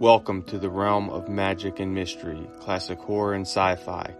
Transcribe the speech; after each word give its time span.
Welcome 0.00 0.44
to 0.44 0.58
the 0.58 0.70
realm 0.70 1.10
of 1.10 1.28
magic 1.28 1.78
and 1.78 1.94
mystery, 1.94 2.48
classic 2.58 2.98
horror 3.00 3.34
and 3.34 3.46
sci 3.46 3.76
fi. 3.76 4.14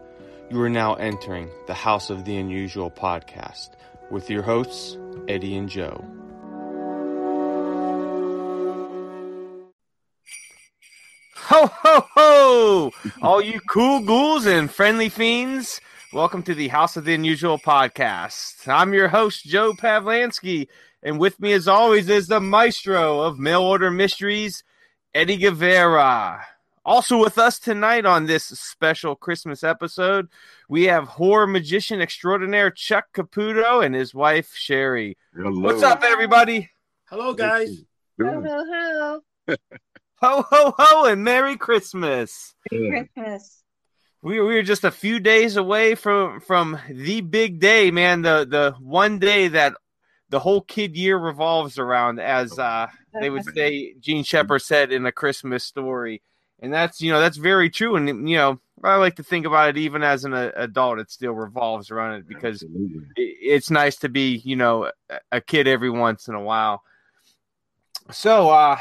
You 0.51 0.61
are 0.61 0.69
now 0.69 0.93
entering 0.97 1.49
the 1.69 1.73
House 1.73 2.11
of 2.11 2.27
the 2.27 2.37
Unusual 2.37 2.91
podcast 2.91 3.71
with 4.11 4.29
your 4.29 4.43
hosts, 4.43 4.99
Eddie 5.27 5.57
and 5.57 5.71
Joe. 5.71 6.05
Ho, 11.37 11.71
ho, 11.73 12.07
ho! 12.15 12.93
All 13.23 13.41
you 13.41 13.59
cool 13.61 14.01
ghouls 14.01 14.45
and 14.45 14.71
friendly 14.71 15.09
fiends, 15.09 15.81
welcome 16.13 16.43
to 16.43 16.55
the 16.55 16.69
House 16.69 16.99
of 16.99 17.07
the 17.07 17.15
Unusual 17.15 17.59
podcast. 17.59 18.69
I'm 18.69 18.93
your 18.93 19.09
host, 19.09 19.47
Joe 19.47 19.73
Pavlansky, 19.73 20.69
and 21.03 21.19
with 21.19 21.41
me, 21.41 21.53
as 21.53 21.67
always, 21.67 22.11
is 22.11 22.27
the 22.27 22.39
maestro 22.39 23.23
of 23.23 23.39
mail 23.39 23.63
order 23.63 23.91
mysteries, 23.91 24.63
Eddie 25.15 25.39
Guevara. 25.39 26.47
Also 26.85 27.19
with 27.19 27.37
us 27.37 27.59
tonight 27.59 28.07
on 28.07 28.27
this 28.27 28.45
special 28.45 29.15
Christmas 29.15 29.65
episode, 29.65 30.29
we 30.69 30.85
have 30.85 31.09
horror 31.09 31.47
magician 31.47 32.01
extraordinaire 32.01 32.71
Chuck 32.71 33.07
Caputo 33.13 33.85
and 33.85 33.95
his 33.95 34.15
wife 34.15 34.55
Sherry. 34.55 35.17
Hello. 35.35 35.61
What's 35.61 35.83
up, 35.83 36.03
everybody? 36.05 36.71
Hello, 37.07 37.35
guys. 37.35 37.85
Ho 38.21 38.43
ho 38.43 38.65
ho! 39.49 39.57
Ho 40.23 40.43
ho 40.49 40.75
ho 40.79 41.05
and 41.07 41.25
Merry 41.25 41.57
Christmas. 41.57 42.55
Christmas. 42.69 43.63
We 44.23 44.41
we 44.41 44.55
were 44.55 44.63
just 44.63 44.85
a 44.85 44.91
few 44.91 45.19
days 45.19 45.57
away 45.57 45.95
from 45.95 46.41
from 46.41 46.79
the 46.89 47.21
big 47.21 47.59
day, 47.59 47.91
man. 47.91 48.23
The 48.23 48.47
the 48.49 48.75
one 48.79 49.19
day 49.19 49.49
that 49.49 49.75
the 50.31 50.39
whole 50.41 50.63
kid 50.63 50.97
year 50.97 51.19
revolves 51.19 51.79
around, 51.79 52.21
as 52.21 52.59
uh, 52.59 52.87
they 53.21 53.31
would 53.31 53.45
say. 53.55 53.95
Jean 54.01 54.25
Shepherd 54.25 54.61
said 54.61 54.93
in 54.93 55.05
a 55.07 55.13
Christmas 55.13 55.65
story, 55.65 56.23
and 56.61 56.73
that's 56.73 57.01
you 57.01 57.13
know 57.13 57.21
that's 57.21 57.37
very 57.37 57.69
true. 57.71 57.97
And 57.97 58.29
you 58.29 58.37
know 58.37 58.61
I 58.83 58.97
like 58.97 59.17
to 59.17 59.23
think 59.23 59.45
about 59.47 59.69
it 59.71 59.77
even 59.77 60.03
as 60.03 60.25
an 60.25 60.33
uh, 60.33 60.53
adult, 60.57 60.99
it 61.01 61.11
still 61.11 61.33
revolves 61.33 61.91
around 61.91 62.15
it 62.15 62.29
because 62.29 62.63
it- 63.17 63.37
it's 63.43 63.71
nice 63.71 63.97
to 63.99 64.09
be 64.09 64.37
you 64.45 64.57
know 64.57 64.91
a- 65.11 65.21
a 65.33 65.41
kid 65.41 65.67
every 65.69 65.91
once 65.91 66.29
in 66.29 66.35
a 66.35 66.41
while. 66.43 66.83
So 68.11 68.51
uh, 68.51 68.79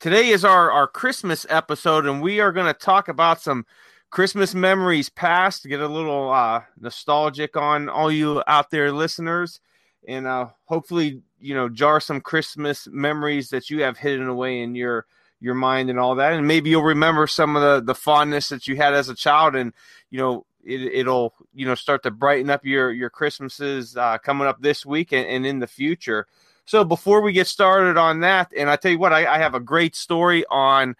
today 0.00 0.28
is 0.28 0.44
our 0.44 0.70
our 0.70 0.86
Christmas 0.86 1.46
episode, 1.48 2.06
and 2.06 2.22
we 2.22 2.40
are 2.40 2.52
going 2.52 2.66
to 2.66 2.78
talk 2.78 3.08
about 3.08 3.40
some 3.40 3.66
Christmas 4.10 4.54
memories 4.54 5.08
past. 5.08 5.64
Get 5.66 5.80
a 5.80 5.88
little 5.88 6.30
uh, 6.30 6.62
nostalgic 6.80 7.56
on 7.56 7.88
all 7.88 8.10
you 8.10 8.42
out 8.46 8.70
there 8.70 8.92
listeners, 8.92 9.60
and 10.06 10.26
uh, 10.26 10.48
hopefully 10.64 11.22
you 11.40 11.54
know 11.54 11.68
jar 11.68 12.00
some 12.00 12.20
Christmas 12.20 12.88
memories 12.90 13.50
that 13.50 13.70
you 13.70 13.82
have 13.82 13.98
hidden 13.98 14.28
away 14.28 14.62
in 14.62 14.74
your 14.74 15.06
your 15.40 15.54
mind 15.54 15.90
and 15.90 15.98
all 15.98 16.14
that, 16.14 16.32
and 16.32 16.46
maybe 16.46 16.70
you'll 16.70 16.82
remember 16.82 17.26
some 17.26 17.56
of 17.56 17.62
the 17.62 17.80
the 17.84 17.94
fondness 17.94 18.48
that 18.48 18.66
you 18.66 18.76
had 18.76 18.94
as 18.94 19.08
a 19.08 19.14
child, 19.14 19.54
and 19.54 19.72
you 20.10 20.18
know 20.18 20.46
it, 20.64 20.80
it'll 20.80 21.34
you 21.52 21.66
know 21.66 21.74
start 21.74 22.02
to 22.02 22.10
brighten 22.10 22.50
up 22.50 22.64
your 22.64 22.92
your 22.92 23.10
Christmases 23.10 23.96
uh, 23.96 24.18
coming 24.18 24.46
up 24.46 24.60
this 24.60 24.84
week 24.86 25.12
and, 25.12 25.26
and 25.26 25.46
in 25.46 25.58
the 25.58 25.66
future. 25.66 26.26
So 26.66 26.82
before 26.82 27.20
we 27.20 27.32
get 27.32 27.46
started 27.46 27.98
on 27.98 28.20
that, 28.20 28.50
and 28.56 28.70
I 28.70 28.76
tell 28.76 28.90
you 28.90 28.98
what, 28.98 29.12
I, 29.12 29.34
I 29.34 29.38
have 29.38 29.54
a 29.54 29.60
great 29.60 29.94
story 29.94 30.44
on 30.50 30.96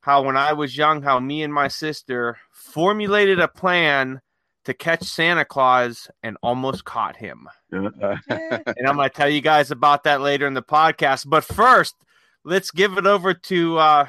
how 0.00 0.22
when 0.22 0.36
I 0.36 0.52
was 0.54 0.76
young, 0.76 1.02
how 1.02 1.18
me 1.20 1.42
and 1.42 1.52
my 1.52 1.68
sister 1.68 2.38
formulated 2.50 3.38
a 3.38 3.48
plan 3.48 4.20
to 4.64 4.74
catch 4.74 5.02
Santa 5.02 5.44
Claus 5.44 6.08
and 6.22 6.36
almost 6.42 6.84
caught 6.84 7.16
him. 7.16 7.48
And 7.70 8.88
I'm 8.88 8.96
going 8.96 9.08
to 9.08 9.14
tell 9.14 9.28
you 9.28 9.40
guys 9.40 9.70
about 9.70 10.04
that 10.04 10.20
later 10.20 10.46
in 10.46 10.54
the 10.54 10.62
podcast. 10.62 11.28
But 11.28 11.44
first, 11.44 11.96
let's 12.44 12.70
give 12.70 12.96
it 12.96 13.06
over 13.06 13.34
to 13.34 13.78
uh, 13.78 14.08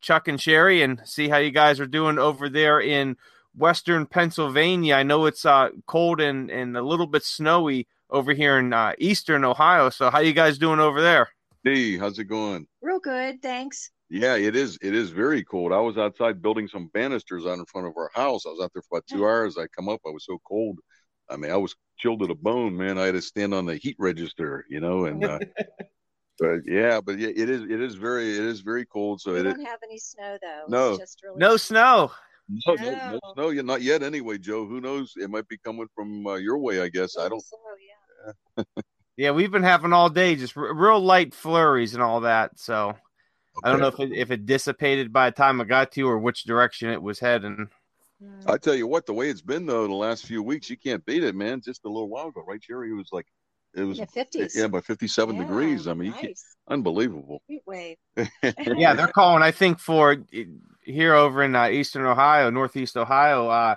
Chuck 0.00 0.28
and 0.28 0.40
Sherry 0.40 0.82
and 0.82 1.00
see 1.04 1.28
how 1.28 1.36
you 1.38 1.50
guys 1.50 1.78
are 1.80 1.86
doing 1.86 2.18
over 2.18 2.48
there 2.48 2.80
in 2.80 3.16
Western 3.54 4.06
Pennsylvania. 4.06 4.94
I 4.94 5.02
know 5.02 5.26
it's 5.26 5.44
uh, 5.44 5.70
cold 5.86 6.20
and, 6.20 6.50
and 6.50 6.76
a 6.76 6.82
little 6.82 7.06
bit 7.06 7.24
snowy 7.24 7.86
over 8.10 8.32
here 8.32 8.58
in 8.58 8.72
uh, 8.72 8.92
Eastern 8.98 9.44
Ohio. 9.44 9.90
So, 9.90 10.10
how 10.10 10.20
you 10.20 10.32
guys 10.32 10.58
doing 10.58 10.80
over 10.80 11.00
there? 11.00 11.28
hey, 11.66 11.98
how's 11.98 12.18
it 12.18 12.24
going? 12.24 12.66
Real 12.80 13.00
good, 13.00 13.42
thanks. 13.42 13.90
Yeah, 14.08 14.36
it 14.36 14.54
is. 14.54 14.78
It 14.82 14.94
is 14.94 15.10
very 15.10 15.42
cold. 15.42 15.72
I 15.72 15.80
was 15.80 15.98
outside 15.98 16.40
building 16.40 16.68
some 16.68 16.90
banisters 16.94 17.44
out 17.44 17.58
in 17.58 17.64
front 17.66 17.88
of 17.88 17.94
our 17.96 18.10
house. 18.14 18.46
I 18.46 18.50
was 18.50 18.60
out 18.62 18.70
there 18.72 18.82
for 18.88 18.98
about 18.98 19.06
two 19.08 19.24
hours. 19.24 19.58
I 19.58 19.66
come 19.68 19.88
up. 19.88 20.00
I 20.06 20.10
was 20.10 20.24
so 20.24 20.38
cold. 20.46 20.78
I 21.28 21.36
mean, 21.36 21.50
I 21.50 21.56
was 21.56 21.74
chilled 21.98 22.20
to 22.20 22.26
the 22.28 22.34
bone, 22.36 22.76
man. 22.76 22.98
I 22.98 23.06
had 23.06 23.14
to 23.14 23.22
stand 23.22 23.52
on 23.52 23.66
the 23.66 23.76
heat 23.76 23.96
register, 23.98 24.64
you 24.70 24.78
know. 24.80 25.06
And 25.06 25.24
uh, 25.24 25.40
but 26.38 26.60
yeah, 26.66 27.00
but 27.00 27.18
yeah, 27.18 27.30
it 27.34 27.50
is. 27.50 27.62
It 27.62 27.80
is 27.80 27.96
very. 27.96 28.30
It 28.30 28.44
is 28.44 28.60
very 28.60 28.86
cold. 28.86 29.20
So 29.20 29.32
We 29.32 29.40
it. 29.40 29.42
don't 29.42 29.64
have 29.64 29.80
any 29.82 29.98
snow 29.98 30.38
though. 30.40 30.64
No. 30.68 30.96
Just 30.98 31.20
really 31.24 31.38
No 31.38 31.56
snow. 31.56 32.12
No, 32.48 32.74
no, 32.74 32.90
no, 32.90 33.10
No. 33.10 33.20
no, 33.36 33.48
yeah, 33.48 33.62
not 33.62 33.82
yet. 33.82 34.04
Anyway, 34.04 34.38
Joe. 34.38 34.66
Who 34.66 34.80
knows? 34.80 35.14
It 35.16 35.28
might 35.30 35.48
be 35.48 35.58
coming 35.58 35.88
from 35.96 36.24
uh, 36.28 36.34
your 36.36 36.58
way. 36.58 36.80
I 36.80 36.88
guess. 36.90 37.18
I 37.18 37.28
don't. 37.28 37.42
slow, 37.44 37.58
yeah. 38.56 38.62
Yeah, 39.18 39.30
we've 39.30 39.50
been 39.50 39.62
having 39.62 39.94
all 39.94 40.10
day 40.10 40.36
just 40.36 40.54
r- 40.58 40.74
real 40.74 41.00
light 41.00 41.32
flurries 41.34 41.94
and 41.94 42.02
all 42.02 42.20
that. 42.20 42.58
So 42.60 42.94
I 43.64 43.70
don't 43.70 43.80
know 43.80 43.88
if 43.88 44.00
it, 44.00 44.12
if 44.12 44.30
it 44.30 44.46
dissipated 44.46 45.12
by 45.12 45.30
the 45.30 45.36
time 45.36 45.60
I 45.60 45.64
got 45.64 45.92
to 45.92 46.00
you 46.00 46.08
or 46.08 46.18
which 46.18 46.44
direction 46.44 46.90
it 46.90 47.02
was 47.02 47.18
heading. 47.18 47.68
I 48.46 48.56
tell 48.56 48.74
you 48.74 48.86
what, 48.86 49.04
the 49.06 49.12
way 49.12 49.28
it's 49.28 49.42
been 49.42 49.66
though, 49.66 49.86
the 49.86 49.94
last 49.94 50.26
few 50.26 50.42
weeks, 50.42 50.70
you 50.70 50.76
can't 50.76 51.04
beat 51.04 51.22
it, 51.24 51.34
man. 51.34 51.60
Just 51.60 51.84
a 51.84 51.88
little 51.88 52.08
while 52.08 52.28
ago, 52.28 52.42
right, 52.46 52.62
Sherry? 52.62 52.90
It 52.90 52.94
was 52.94 53.10
like, 53.12 53.26
it 53.74 53.82
was 53.82 53.98
In 53.98 54.06
the 54.06 54.10
fifties. 54.10 54.56
yeah, 54.56 54.68
by 54.68 54.80
fifty-seven 54.80 55.36
degrees. 55.36 55.86
I 55.86 55.92
mean, 55.92 56.06
you 56.06 56.12
can't, 56.12 56.24
nice. 56.28 56.56
unbelievable. 56.68 57.42
Heat 57.46 57.62
wave. 57.66 57.96
Yeah, 58.76 58.94
they're 58.94 59.08
calling. 59.08 59.42
I 59.42 59.50
think 59.50 59.78
for 59.78 60.16
here 60.82 61.14
over 61.14 61.42
in 61.42 61.54
uh, 61.54 61.68
Eastern 61.68 62.06
Ohio, 62.06 62.48
Northeast 62.48 62.96
Ohio. 62.96 63.48
Uh, 63.48 63.74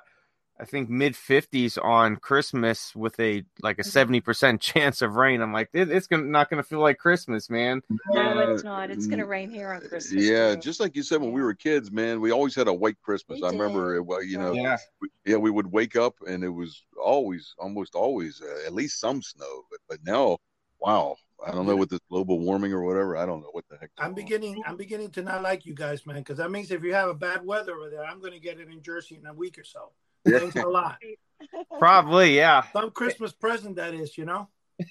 I 0.59 0.66
think 0.66 0.90
mid 0.90 1.16
fifties 1.16 1.78
on 1.78 2.18
Christmas 2.18 2.94
with 2.96 3.18
a 3.20 3.44
like 3.62 3.80
a 3.80 3.84
seventy 3.84 4.20
percent 4.20 4.59
chance 4.62 5.02
of 5.02 5.16
rain. 5.16 5.42
I'm 5.42 5.53
like, 5.53 5.70
it, 5.72 5.90
it's 5.90 6.08
gonna, 6.08 6.24
not 6.24 6.50
going 6.50 6.62
to 6.62 6.68
feel 6.68 6.80
like 6.80 6.97
Christmas, 6.97 7.50
man. 7.50 7.81
No, 8.09 8.52
it's 8.52 8.64
not. 8.64 8.92
It's 8.92 9.08
gonna 9.08 9.25
rain 9.25 9.50
here 9.50 9.72
on 9.72 9.81
Christmas. 9.81 10.12
Yeah, 10.14 10.56
too. 10.56 10.62
just 10.62 10.80
like 10.80 10.96
you 10.96 11.03
said 11.03 11.22
when 11.22 11.31
we 11.31 11.42
were 11.42 11.53
kids, 11.53 11.92
man, 11.92 12.19
we 12.19 12.31
always 12.31 12.56
had 12.56 12.68
a 12.68 12.74
white 12.74 13.02
Christmas. 13.02 13.40
We 13.42 13.48
I 13.48 13.52
remember, 13.52 13.96
it, 13.96 14.06
well, 14.06 14.22
you 14.22 14.38
know, 14.38 14.52
Yeah. 14.53 14.78
we, 15.02 15.09
yeah, 15.25 15.38
we 15.38 15.50
would 15.50 15.72
wake 15.72 15.96
up 15.96 16.16
and 16.28 16.44
it 16.44 16.50
was 16.50 16.84
always, 17.02 17.56
almost 17.58 17.96
always, 17.96 18.42
uh, 18.42 18.66
at 18.68 18.74
least 18.74 19.00
some 19.00 19.22
snow. 19.22 19.64
But 19.72 19.80
but 19.88 20.00
now, 20.03 20.40
wow, 20.80 21.16
I 21.46 21.52
don't 21.52 21.68
know 21.68 21.75
what 21.78 21.90
this 21.90 22.02
global 22.09 22.40
warming 22.40 22.74
or 22.74 22.84
whatever. 22.84 23.16
I 23.16 23.25
don't 23.25 23.42
know 23.42 23.52
what 23.53 23.66
the 23.69 23.78
heck. 23.78 23.92
I'm 23.98 24.14
beginning. 24.14 24.62
I'm 24.66 24.75
beginning 24.75 25.12
to 25.12 25.22
not 25.22 25.42
like 25.42 25.66
you 25.66 25.74
guys, 25.74 26.06
man, 26.06 26.18
because 26.18 26.38
that 26.38 26.52
means 26.52 26.69
if 26.72 26.84
you 26.84 26.94
have 26.94 27.09
a 27.09 27.14
bad 27.14 27.46
weather 27.46 27.75
over 27.75 27.90
there, 27.90 28.03
I'm 28.03 28.19
going 28.19 28.34
to 28.34 28.40
get 28.40 28.59
it 28.59 28.68
in 28.68 28.81
Jersey 28.81 29.18
in 29.22 29.25
a 29.25 29.34
week 29.34 29.58
or 29.58 29.64
so. 29.64 29.92
Thanks 30.28 30.56
a 30.56 30.68
lot. 30.68 30.97
Probably, 31.80 32.35
yeah. 32.35 32.63
Some 32.74 32.91
Christmas 32.91 33.31
present 33.31 33.78
that 33.78 33.94
is, 33.94 34.18
you 34.18 34.25
know. 34.25 34.50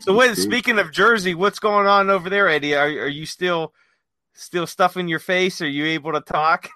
So, 0.00 0.12
when 0.12 0.34
speaking 0.34 0.78
of 0.80 0.90
Jersey, 0.90 1.34
what's 1.34 1.60
going 1.60 1.86
on 1.86 2.10
over 2.10 2.28
there, 2.28 2.48
Eddie? 2.48 2.74
Are 2.74 2.86
are 2.86 3.08
you 3.08 3.26
still 3.26 3.72
still 4.34 4.66
stuffing 4.66 5.06
your 5.06 5.18
face? 5.20 5.60
Are 5.62 5.68
you 5.68 5.86
able 5.86 6.12
to 6.12 6.20
talk? 6.20 6.68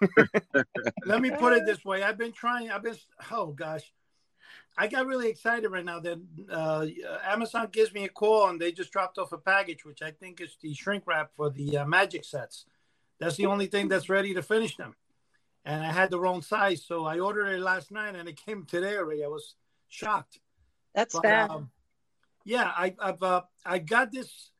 Let 1.04 1.20
me 1.20 1.30
put 1.30 1.52
it 1.52 1.66
this 1.66 1.84
way: 1.84 2.02
I've 2.02 2.18
been 2.18 2.32
trying. 2.32 2.70
I've 2.70 2.82
been. 2.82 2.96
Oh 3.30 3.46
gosh, 3.46 3.92
I 4.76 4.86
got 4.86 5.06
really 5.06 5.28
excited 5.28 5.68
right 5.68 5.84
now 5.84 6.00
that 6.00 6.18
uh, 6.50 6.86
Amazon 7.24 7.68
gives 7.72 7.92
me 7.92 8.04
a 8.04 8.08
call 8.08 8.48
and 8.48 8.60
they 8.60 8.72
just 8.72 8.92
dropped 8.92 9.18
off 9.18 9.32
a 9.32 9.38
package, 9.38 9.84
which 9.84 10.02
I 10.02 10.12
think 10.12 10.40
is 10.40 10.56
the 10.62 10.74
shrink 10.74 11.04
wrap 11.06 11.30
for 11.36 11.50
the 11.50 11.78
uh, 11.78 11.86
magic 11.86 12.24
sets. 12.24 12.66
That's 13.18 13.36
the 13.36 13.46
only 13.46 13.66
thing 13.66 13.88
that's 13.88 14.08
ready 14.08 14.34
to 14.34 14.42
finish 14.42 14.76
them. 14.76 14.96
And 15.64 15.84
I 15.84 15.92
had 15.92 16.10
the 16.10 16.18
wrong 16.18 16.42
size, 16.42 16.84
so 16.84 17.04
I 17.06 17.20
ordered 17.20 17.46
it 17.48 17.60
last 17.60 17.90
night 17.92 18.16
and 18.16 18.28
it 18.28 18.36
came 18.44 18.64
today 18.64 18.96
already. 18.96 19.24
I 19.24 19.28
was 19.28 19.54
shocked. 19.88 20.40
That's 20.94 21.14
But, 21.14 21.22
bad. 21.22 21.50
um, 21.50 21.70
yeah, 22.44 22.72
I, 22.76 22.94
I've 22.98 23.22
uh, 23.22 23.42
I 23.64 23.78
got 23.78 24.10
this. 24.10 24.50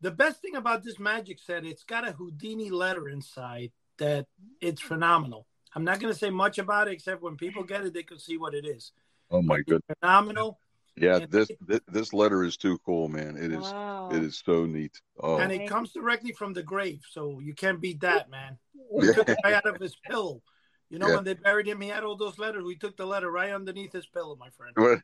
The 0.00 0.10
best 0.12 0.40
thing 0.40 0.56
about 0.56 0.82
this 0.82 0.98
magic 0.98 1.38
set, 1.38 1.64
it's 1.64 1.84
got 1.84 2.06
a 2.06 2.12
Houdini 2.12 2.70
letter 2.70 3.08
inside 3.08 3.72
that 3.98 4.26
it's 4.60 4.80
phenomenal. 4.80 5.46
I'm 5.74 5.84
not 5.84 6.00
going 6.00 6.12
to 6.12 6.18
say 6.18 6.30
much 6.30 6.58
about 6.58 6.88
it 6.88 6.92
except 6.92 7.22
when 7.22 7.36
people 7.36 7.62
get 7.64 7.84
it, 7.84 7.94
they 7.94 8.02
can 8.02 8.18
see 8.18 8.36
what 8.36 8.54
it 8.54 8.64
is. 8.66 8.92
Oh 9.30 9.42
my 9.42 9.56
It's 9.56 9.64
goodness. 9.68 9.96
phenomenal, 10.00 10.58
Yeah, 10.96 11.16
And 11.16 11.30
this, 11.30 11.50
it- 11.50 11.58
this 11.66 11.80
this 11.88 12.12
letter 12.12 12.44
is 12.44 12.56
too 12.56 12.78
cool, 12.84 13.08
man. 13.08 13.36
It 13.36 13.52
is 13.52 13.62
wow. 13.72 14.10
it 14.12 14.22
is 14.22 14.42
so 14.44 14.66
neat. 14.66 15.00
Oh, 15.18 15.38
and 15.38 15.50
it 15.50 15.68
comes 15.68 15.92
directly 15.92 16.32
from 16.32 16.52
the 16.52 16.62
grave, 16.62 17.00
so 17.10 17.40
you 17.40 17.54
can't 17.54 17.80
beat 17.80 18.00
that, 18.00 18.28
man. 18.30 18.58
We 18.92 19.12
took 19.12 19.28
it 19.28 19.38
right 19.44 19.54
out 19.54 19.66
of 19.66 19.80
his 19.80 19.96
pillow. 20.08 20.42
You 20.90 20.98
know, 20.98 21.08
Yeah. 21.08 21.14
when 21.16 21.24
they 21.24 21.34
buried 21.34 21.66
him, 21.66 21.80
he 21.80 21.88
had 21.88 22.04
all 22.04 22.16
those 22.16 22.38
letters. 22.38 22.64
We 22.64 22.76
took 22.76 22.96
the 22.98 23.06
letter 23.06 23.30
right 23.30 23.50
underneath 23.52 23.92
his 23.92 24.06
pillow, 24.06 24.36
my 24.38 24.48
friend. 24.50 25.02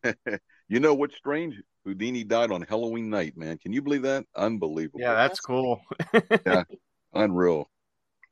you 0.68 0.80
know 0.80 0.92
what's 0.92 1.16
strange? 1.16 1.54
Houdini 1.86 2.24
died 2.24 2.50
on 2.52 2.60
Halloween 2.62 3.08
night, 3.08 3.36
man. 3.38 3.56
Can 3.56 3.72
you 3.72 3.80
believe 3.80 4.02
that? 4.02 4.26
Unbelievable. 4.36 5.00
yeah, 5.00 5.14
that's 5.14 5.40
cool. 5.40 5.80
yeah, 6.46 6.64
Unreal. 7.14 7.70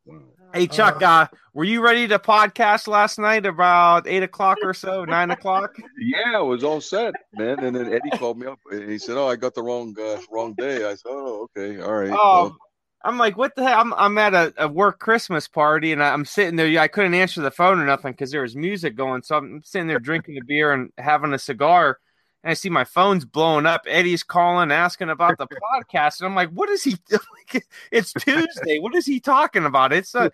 Wow. 0.04 0.20
Hey 0.54 0.68
Chuck, 0.68 1.02
uh, 1.02 1.26
were 1.54 1.64
you 1.64 1.80
ready 1.82 2.06
to 2.08 2.18
podcast 2.20 2.86
last 2.86 3.18
night 3.18 3.44
about 3.44 4.06
eight 4.06 4.22
o'clock 4.22 4.58
or 4.62 4.72
so, 4.72 5.04
nine 5.04 5.30
o'clock? 5.32 5.74
Yeah, 5.98 6.38
it 6.40 6.44
was 6.44 6.62
all 6.62 6.80
set, 6.80 7.14
man. 7.34 7.58
And 7.64 7.74
then 7.74 7.92
Eddie 7.92 8.10
called 8.16 8.38
me 8.38 8.46
up. 8.46 8.60
and 8.70 8.88
He 8.88 8.98
said, 8.98 9.16
"Oh, 9.16 9.26
I 9.26 9.34
got 9.34 9.54
the 9.54 9.62
wrong 9.62 9.96
uh, 10.00 10.18
wrong 10.30 10.54
day." 10.54 10.84
I 10.84 10.90
said, 10.94 11.08
"Oh, 11.10 11.48
okay, 11.56 11.80
all 11.80 11.94
right." 11.94 12.10
Oh, 12.12 12.42
Well, 12.44 12.56
I'm 13.04 13.18
like, 13.18 13.36
what 13.36 13.54
the 13.54 13.62
hell? 13.62 13.80
I'm 13.80 13.94
I'm 13.94 14.18
at 14.18 14.34
a, 14.34 14.52
a 14.58 14.68
work 14.68 14.98
Christmas 14.98 15.46
party 15.46 15.92
and 15.92 16.02
I'm 16.02 16.24
sitting 16.24 16.56
there. 16.56 16.80
I 16.80 16.88
couldn't 16.88 17.14
answer 17.14 17.40
the 17.40 17.50
phone 17.50 17.78
or 17.78 17.86
nothing 17.86 18.12
because 18.12 18.30
there 18.30 18.42
was 18.42 18.56
music 18.56 18.96
going. 18.96 19.22
So 19.22 19.36
I'm 19.36 19.62
sitting 19.64 19.86
there 19.86 20.00
drinking 20.00 20.38
a 20.38 20.44
beer 20.44 20.72
and 20.72 20.90
having 20.98 21.32
a 21.32 21.38
cigar. 21.38 21.98
And 22.42 22.50
I 22.50 22.54
see 22.54 22.68
my 22.70 22.84
phone's 22.84 23.24
blowing 23.24 23.66
up. 23.66 23.82
Eddie's 23.86 24.22
calling, 24.22 24.70
asking 24.72 25.10
about 25.10 25.38
the 25.38 25.46
podcast, 25.46 26.20
and 26.20 26.28
I'm 26.28 26.34
like, 26.34 26.50
"What 26.50 26.68
is 26.68 26.84
he 26.84 26.96
doing? 27.08 27.62
It's 27.90 28.12
Tuesday. 28.12 28.78
What 28.78 28.94
is 28.94 29.06
he 29.06 29.20
talking 29.20 29.64
about?" 29.64 29.92
It's 29.92 30.14
uh, 30.14 30.30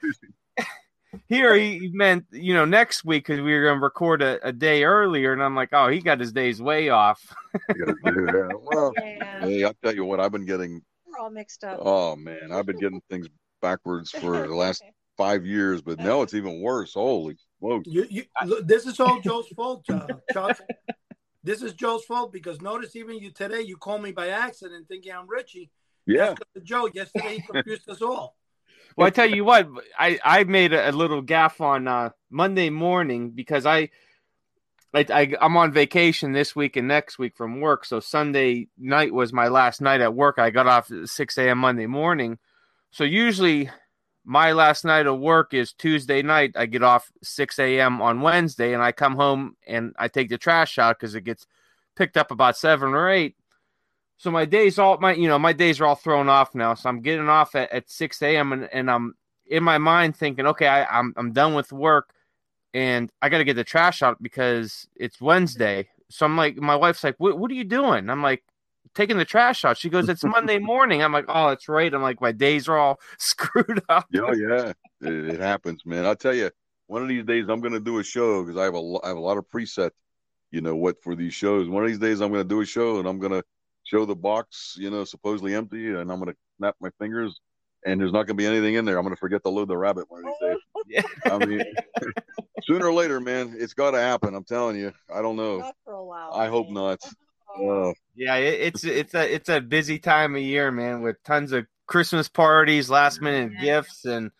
a, 0.59 0.64
here 1.29 1.55
he 1.55 1.91
meant 1.93 2.26
you 2.31 2.55
know 2.55 2.64
next 2.64 3.05
week 3.05 3.26
because 3.26 3.41
we 3.41 3.55
were 3.55 3.64
going 3.64 3.79
to 3.79 3.85
record 3.85 4.23
a, 4.23 4.47
a, 4.47 4.53
day 4.53 4.85
earlier, 4.85 5.32
and 5.32 5.43
I'm 5.43 5.55
like, 5.55 5.70
"Oh, 5.73 5.88
he 5.88 6.00
got 6.00 6.20
his 6.20 6.32
days 6.32 6.61
way 6.61 6.88
off." 6.91 7.35
yeah. 7.55 8.49
Well, 8.61 8.93
Yeah. 8.97 9.41
hey, 9.41 9.64
I'll 9.64 9.76
tell 9.82 9.94
you 9.94 10.05
what, 10.05 10.20
I've 10.20 10.32
been 10.32 10.47
getting. 10.47 10.82
We're 11.12 11.25
all 11.25 11.31
mixed 11.31 11.64
up. 11.64 11.81
Oh 11.82 12.17
man, 12.17 12.53
I've 12.53 12.67
been 12.67 12.79
getting 12.79 13.03
things 13.11 13.29
backwards 13.61 14.11
for 14.11 14.47
the 14.47 14.55
last 14.55 14.82
five 15.17 15.44
years, 15.44 15.82
but 15.82 15.99
now 15.99 16.23
it's 16.23 16.35
even 16.35 16.61
worse. 16.62 16.94
Holy 16.94 17.37
smokes! 17.59 17.87
You, 17.87 18.06
you, 18.09 18.25
look, 18.44 18.67
this 18.67 18.87
is 18.87 18.99
all 18.99 19.20
Joe's 19.20 19.49
fault, 19.49 19.85
uh, 19.91 20.14
Chuck. 20.32 20.59
This 21.44 21.61
is 21.61 21.75
Joe's 21.75 22.05
fault 22.05 22.32
because 22.32 22.61
notice 22.61 22.97
even 22.97 23.17
you 23.19 23.31
today 23.31 23.62
you 23.62 23.76
called 23.76 24.03
me 24.03 24.12
by 24.12 24.29
accident 24.29 24.87
thinking 24.88 25.12
I'm 25.12 25.29
Richie. 25.29 25.70
Yeah, 26.06 26.26
That's 26.29 26.41
'cause 26.55 26.62
Joe. 26.62 26.88
Yesterday 26.93 27.35
he 27.35 27.41
confused 27.50 27.88
us 27.91 28.00
all. 28.00 28.37
Well, 28.97 29.06
I 29.06 29.11
tell 29.11 29.29
you 29.29 29.44
what, 29.44 29.69
I 29.99 30.19
I 30.25 30.44
made 30.44 30.73
a, 30.73 30.91
a 30.91 30.93
little 30.93 31.23
gaff 31.23 31.61
on 31.61 31.88
uh, 31.88 32.11
Monday 32.31 32.70
morning 32.70 33.31
because 33.31 33.67
I, 33.67 33.91
I, 34.94 35.06
I 35.12 35.35
I'm 35.41 35.56
on 35.56 35.73
vacation 35.73 36.33
this 36.33 36.55
week 36.55 36.77
and 36.77 36.89
next 36.89 37.19
week 37.19 37.37
from 37.37 37.61
work. 37.61 37.85
So 37.85 38.00
Sunday 38.00 38.69
night 38.79 39.12
was 39.12 39.33
my 39.33 39.49
last 39.49 39.81
night 39.81 40.00
at 40.00 40.15
work. 40.15 40.39
I 40.39 40.50
got 40.50 40.67
off 40.67 40.91
at 40.91 41.09
six 41.09 41.39
a.m. 41.39 41.59
Monday 41.59 41.87
morning. 41.87 42.39
So 42.91 43.05
usually 43.05 43.71
my 44.25 44.53
last 44.53 44.85
night 44.85 45.06
of 45.06 45.19
work 45.19 45.55
is 45.55 45.73
Tuesday 45.73 46.23
night. 46.23 46.53
I 46.56 46.67
get 46.67 46.83
off 46.83 47.11
six 47.23 47.59
a.m. 47.59 48.03
on 48.03 48.21
Wednesday, 48.21 48.75
and 48.75 48.83
I 48.83 48.93
come 48.93 49.17
home 49.17 49.56
and 49.67 49.94
I 49.99 50.09
take 50.09 50.29
the 50.29 50.39
trash 50.39 50.79
out 50.79 50.99
because 50.99 51.15
it 51.15 51.23
gets 51.25 51.47
picked 51.97 52.17
up 52.17 52.31
about 52.31 52.56
seven 52.56 52.95
or 52.95 53.11
eight. 53.11 53.37
So 54.19 54.31
my 54.31 54.45
days 54.45 54.79
all 54.79 54.99
my 54.99 55.15
you 55.15 55.29
know 55.29 55.38
my 55.38 55.53
days 55.53 55.81
are 55.81 55.87
all 55.87 55.95
thrown 55.97 56.29
off 56.29 56.55
now. 56.55 56.75
So 56.75 56.88
I'm 56.88 57.00
getting 57.00 57.29
off 57.29 57.55
at, 57.55 57.73
at 57.73 57.91
six 57.91 58.23
a.m. 58.23 58.53
and 58.53 58.69
and 58.73 58.91
I'm 58.91 59.15
in 59.47 59.65
my 59.65 59.79
mind 59.79 60.17
thinking, 60.17 60.47
okay, 60.49 60.69
I, 60.69 60.85
I'm 60.99 61.15
I'm 61.17 61.33
done 61.33 61.55
with 61.55 61.73
work, 61.73 62.15
and 62.75 63.11
I 63.21 63.29
got 63.29 63.39
to 63.39 63.45
get 63.45 63.55
the 63.57 63.65
trash 63.65 64.03
out 64.03 64.23
because 64.23 64.89
it's 64.97 65.21
Wednesday. 65.21 65.89
So 66.11 66.27
I'm 66.27 66.37
like, 66.37 66.57
my 66.57 66.77
wife's 66.77 67.05
like, 67.05 67.17
what 67.19 67.39
What 67.39 67.51
are 67.51 67.55
you 67.55 67.65
doing? 67.65 68.11
I'm 68.11 68.23
like, 68.23 68.43
taking 68.95 69.17
the 69.17 69.25
trash 69.25 69.65
out. 69.65 69.79
She 69.79 69.89
goes, 69.89 70.09
it's 70.09 70.25
Monday 70.25 70.59
morning. 70.61 71.03
I'm 71.03 71.13
like, 71.13 71.27
oh, 71.29 71.51
that's 71.51 71.69
right. 71.69 71.93
I'm 71.93 72.03
like, 72.03 72.21
my 72.21 72.33
days 72.33 72.69
are 72.69 72.79
all 72.79 73.01
screwed 73.19 73.83
up. 73.89 74.07
yeah, 74.11 74.21
oh, 74.23 74.33
yeah. 74.33 74.73
It, 75.01 75.35
it 75.35 75.41
happens, 75.41 75.85
man. 75.85 76.05
I'll 76.05 76.17
tell 76.17 76.35
you, 76.35 76.51
one 76.87 77.03
of 77.03 77.09
these 77.09 77.25
days 77.25 77.47
I'm 77.49 77.61
going 77.61 77.73
to 77.73 77.81
do 77.81 77.99
a 77.99 78.05
show 78.05 78.43
because 78.43 78.59
I 78.59 78.65
have 78.65 78.75
a 78.75 78.99
I 79.03 79.09
have 79.09 79.17
a 79.17 79.21
lot 79.21 79.39
of 79.39 79.49
preset, 79.49 79.91
you 80.51 80.61
know, 80.61 80.77
what 80.77 81.03
for 81.03 81.15
these 81.15 81.35
shows. 81.35 81.69
One 81.69 81.83
of 81.83 81.89
these 81.89 81.99
days 81.99 82.21
I'm 82.21 82.31
going 82.31 82.43
to 82.43 82.49
do 82.49 82.61
a 82.61 82.67
show 82.67 82.99
and 82.99 83.09
I'm 83.09 83.19
going 83.19 83.33
to 83.33 83.43
show 83.85 84.05
the 84.05 84.15
box, 84.15 84.77
you 84.79 84.91
know, 84.91 85.05
supposedly 85.05 85.55
empty, 85.55 85.89
and 85.89 86.11
I'm 86.11 86.19
going 86.19 86.33
to 86.33 86.37
snap 86.59 86.77
my 86.81 86.91
fingers. 86.99 87.41
And 87.84 88.00
there's 88.00 88.12
not 88.12 88.26
going 88.26 88.29
to 88.29 88.34
be 88.34 88.46
anything 88.46 88.75
in 88.75 88.84
there. 88.84 88.96
I'm 88.96 89.02
going 89.05 89.14
to 89.14 89.19
forget 89.20 89.43
to 89.43 89.49
load 89.49 89.69
the 89.69 89.76
rabbit 89.76 90.08
one 90.08 90.25
of 90.25 90.26
these 90.40 90.49
days. 90.49 90.58
Yeah. 90.88 91.02
I 91.26 91.38
mean, 91.46 91.62
sooner 92.64 92.87
or 92.87 92.93
later, 92.93 93.20
man, 93.20 93.55
it's 93.56 93.73
got 93.73 93.93
to 93.93 93.99
happen. 93.99 94.34
I'm 94.34 94.44
telling 94.44 94.76
you. 94.76 94.93
I 95.14 95.23
don't 95.23 95.37
know. 95.37 95.58
Not 95.58 95.76
for 95.84 95.94
a 95.94 96.05
while. 96.05 96.32
I 96.34 96.49
hope 96.49 96.70
not. 96.70 96.99
Oh, 97.56 97.94
Yeah, 98.17 98.34
it, 98.37 98.61
it's 98.61 98.84
it's 98.84 99.14
a 99.14 99.32
it's 99.34 99.49
a 99.49 99.61
busy 99.61 99.99
time 99.99 100.34
of 100.34 100.43
year, 100.43 100.70
man, 100.70 101.00
with 101.02 101.23
tons 101.23 101.52
of 101.52 101.67
Christmas 101.87 102.29
parties, 102.29 102.90
last 102.90 103.23
minute 103.23 103.52
Yeah. 103.55 103.61
gifts, 103.81 104.05
and 104.05 104.31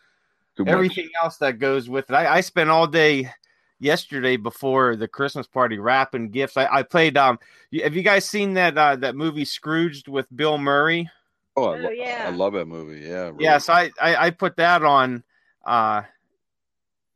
too 0.57 0.65
much. 0.65 0.73
everything 0.73 1.09
else 1.23 1.37
that 1.39 1.59
goes 1.59 1.89
with 1.89 2.11
it. 2.11 2.15
I, 2.15 2.37
I 2.37 2.41
spent 2.41 2.69
all 2.71 2.87
day 2.87 3.31
yesterday 3.79 4.37
before 4.37 4.97
the 4.97 5.09
Christmas 5.09 5.47
party 5.47 5.79
wrapping 5.79 6.31
gifts. 6.31 6.57
I, 6.57 6.67
I 6.67 6.83
played. 6.83 7.17
Um, 7.17 7.39
have 7.83 7.95
you 7.95 8.03
guys 8.03 8.29
seen 8.29 8.55
that 8.55 8.77
uh, 8.77 8.97
that 8.97 9.15
movie 9.17 9.45
Scrooged 9.45 10.09
with 10.09 10.27
Bill 10.35 10.59
Murray? 10.59 11.09
Oh, 11.57 11.65
I, 11.65 11.87
Oh, 11.87 11.91
yeah. 11.91 12.25
I 12.29 12.31
love 12.31 12.55
that 12.55 12.67
movie. 12.67 13.01
Yeah. 13.01 13.25
really. 13.25 13.45
Yeah, 13.45 13.59
so 13.59 13.73
I, 13.73 13.91
I 14.01 14.27
I 14.27 14.31
put 14.31 14.57
that 14.57 14.83
on 14.83 15.23
uh 15.65 16.03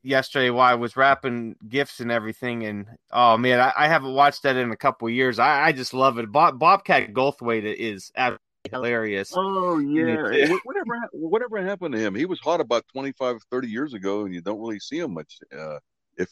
yesterday 0.02 0.50
while 0.50 0.70
I 0.70 0.74
was 0.74 0.96
wrapping 0.96 1.56
gifts 1.68 2.00
and 2.00 2.12
everything, 2.12 2.64
and 2.64 2.86
oh 3.10 3.36
man, 3.36 3.60
I, 3.60 3.72
I 3.76 3.88
haven't 3.88 4.14
watched 4.14 4.44
that 4.44 4.56
in 4.56 4.70
a 4.70 4.76
couple 4.76 5.08
of 5.08 5.14
years. 5.14 5.38
I, 5.38 5.66
I 5.66 5.72
just 5.72 5.92
love 5.92 6.18
it. 6.18 6.30
Bob, 6.30 6.58
Bobcat 6.58 7.12
Goldthwait 7.12 7.64
is 7.64 8.12
absolutely 8.16 8.40
hilarious. 8.70 9.32
Oh 9.34 9.78
yeah. 9.78 10.30
Yeah. 10.32 10.56
Whatever 10.64 11.00
whatever 11.12 11.62
happened 11.62 11.94
to 11.94 12.00
him? 12.00 12.14
He 12.14 12.26
was 12.26 12.40
hot 12.40 12.60
about 12.60 12.84
25, 12.92 13.38
30 13.50 13.68
years 13.68 13.94
ago, 13.94 14.24
and 14.24 14.34
you 14.34 14.40
don't 14.40 14.60
really 14.60 14.78
see 14.78 14.98
him 14.98 15.14
much. 15.14 15.38
Uh, 15.56 15.78
if 16.16 16.28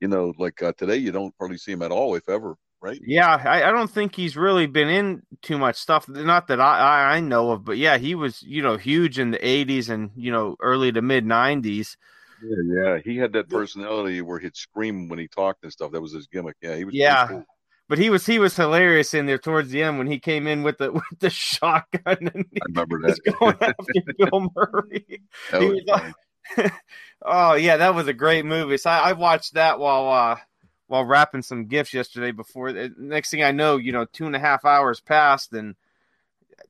you 0.00 0.08
know, 0.08 0.32
like 0.38 0.62
uh, 0.62 0.72
today, 0.76 0.96
you 0.96 1.12
don't 1.12 1.36
probably 1.38 1.58
see 1.58 1.72
him 1.72 1.82
at 1.82 1.92
all, 1.92 2.14
if 2.14 2.28
ever. 2.28 2.56
Right? 2.84 3.00
Yeah, 3.02 3.40
I, 3.42 3.66
I 3.66 3.72
don't 3.72 3.90
think 3.90 4.14
he's 4.14 4.36
really 4.36 4.66
been 4.66 4.90
in 4.90 5.22
too 5.40 5.56
much 5.56 5.76
stuff. 5.76 6.06
Not 6.06 6.48
that 6.48 6.60
I, 6.60 7.16
I, 7.16 7.20
know 7.20 7.52
of, 7.52 7.64
but 7.64 7.78
yeah, 7.78 7.96
he 7.96 8.14
was 8.14 8.42
you 8.42 8.60
know 8.60 8.76
huge 8.76 9.18
in 9.18 9.30
the 9.30 9.38
'80s 9.38 9.88
and 9.88 10.10
you 10.14 10.30
know 10.30 10.56
early 10.60 10.92
to 10.92 11.00
mid 11.00 11.24
'90s. 11.24 11.96
Yeah, 12.42 12.56
yeah. 12.66 12.98
He 13.02 13.16
had 13.16 13.32
that 13.32 13.48
personality 13.48 14.20
where 14.20 14.38
he'd 14.38 14.54
scream 14.54 15.08
when 15.08 15.18
he 15.18 15.28
talked 15.28 15.62
and 15.62 15.72
stuff. 15.72 15.92
That 15.92 16.02
was 16.02 16.12
his 16.12 16.26
gimmick. 16.26 16.56
Yeah, 16.60 16.76
he 16.76 16.84
was. 16.84 16.94
Yeah. 16.94 17.26
cool. 17.26 17.46
But 17.88 17.96
he 17.96 18.10
was 18.10 18.26
he 18.26 18.38
was 18.38 18.54
hilarious 18.54 19.14
in 19.14 19.24
there 19.24 19.38
towards 19.38 19.70
the 19.70 19.82
end 19.82 19.96
when 19.96 20.06
he 20.06 20.18
came 20.18 20.46
in 20.46 20.62
with 20.62 20.76
the 20.76 20.92
with 20.92 21.20
the 21.20 21.30
shotgun 21.30 22.18
and 22.34 22.44
I 22.54 22.66
remember 22.68 23.00
that. 23.00 23.18
going 23.38 23.56
after 23.62 24.12
Bill 24.18 24.50
Murray. 24.54 25.22
Was 25.54 25.82
was 25.86 26.12
funny. 26.58 26.70
oh 27.22 27.54
yeah, 27.54 27.78
that 27.78 27.94
was 27.94 28.08
a 28.08 28.12
great 28.12 28.44
movie. 28.44 28.76
So 28.76 28.90
I, 28.90 29.08
I 29.08 29.12
watched 29.14 29.54
that 29.54 29.78
while 29.78 30.10
uh 30.10 30.36
while 30.86 31.04
wrapping 31.04 31.42
some 31.42 31.66
gifts 31.66 31.94
yesterday. 31.94 32.30
Before 32.30 32.72
the 32.72 32.92
next 32.96 33.30
thing 33.30 33.42
I 33.42 33.52
know, 33.52 33.76
you 33.76 33.92
know, 33.92 34.04
two 34.04 34.26
and 34.26 34.36
a 34.36 34.40
half 34.40 34.64
hours 34.64 35.00
passed, 35.00 35.52
and 35.52 35.74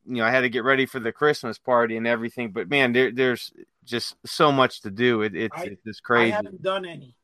you 0.06 0.16
know 0.16 0.24
I 0.24 0.30
had 0.30 0.42
to 0.42 0.48
get 0.48 0.64
ready 0.64 0.86
for 0.86 1.00
the 1.00 1.12
Christmas 1.12 1.58
party 1.58 1.96
and 1.96 2.06
everything. 2.06 2.52
But 2.52 2.68
man, 2.68 2.92
there, 2.92 3.10
there's 3.10 3.52
just 3.84 4.16
so 4.24 4.50
much 4.52 4.82
to 4.82 4.90
do. 4.90 5.22
It, 5.22 5.34
it's 5.34 5.56
I- 5.56 5.76
it's 5.84 6.00
crazy. 6.00 6.32
I 6.32 6.36
haven't 6.36 6.62
done 6.62 6.84
any 6.84 7.16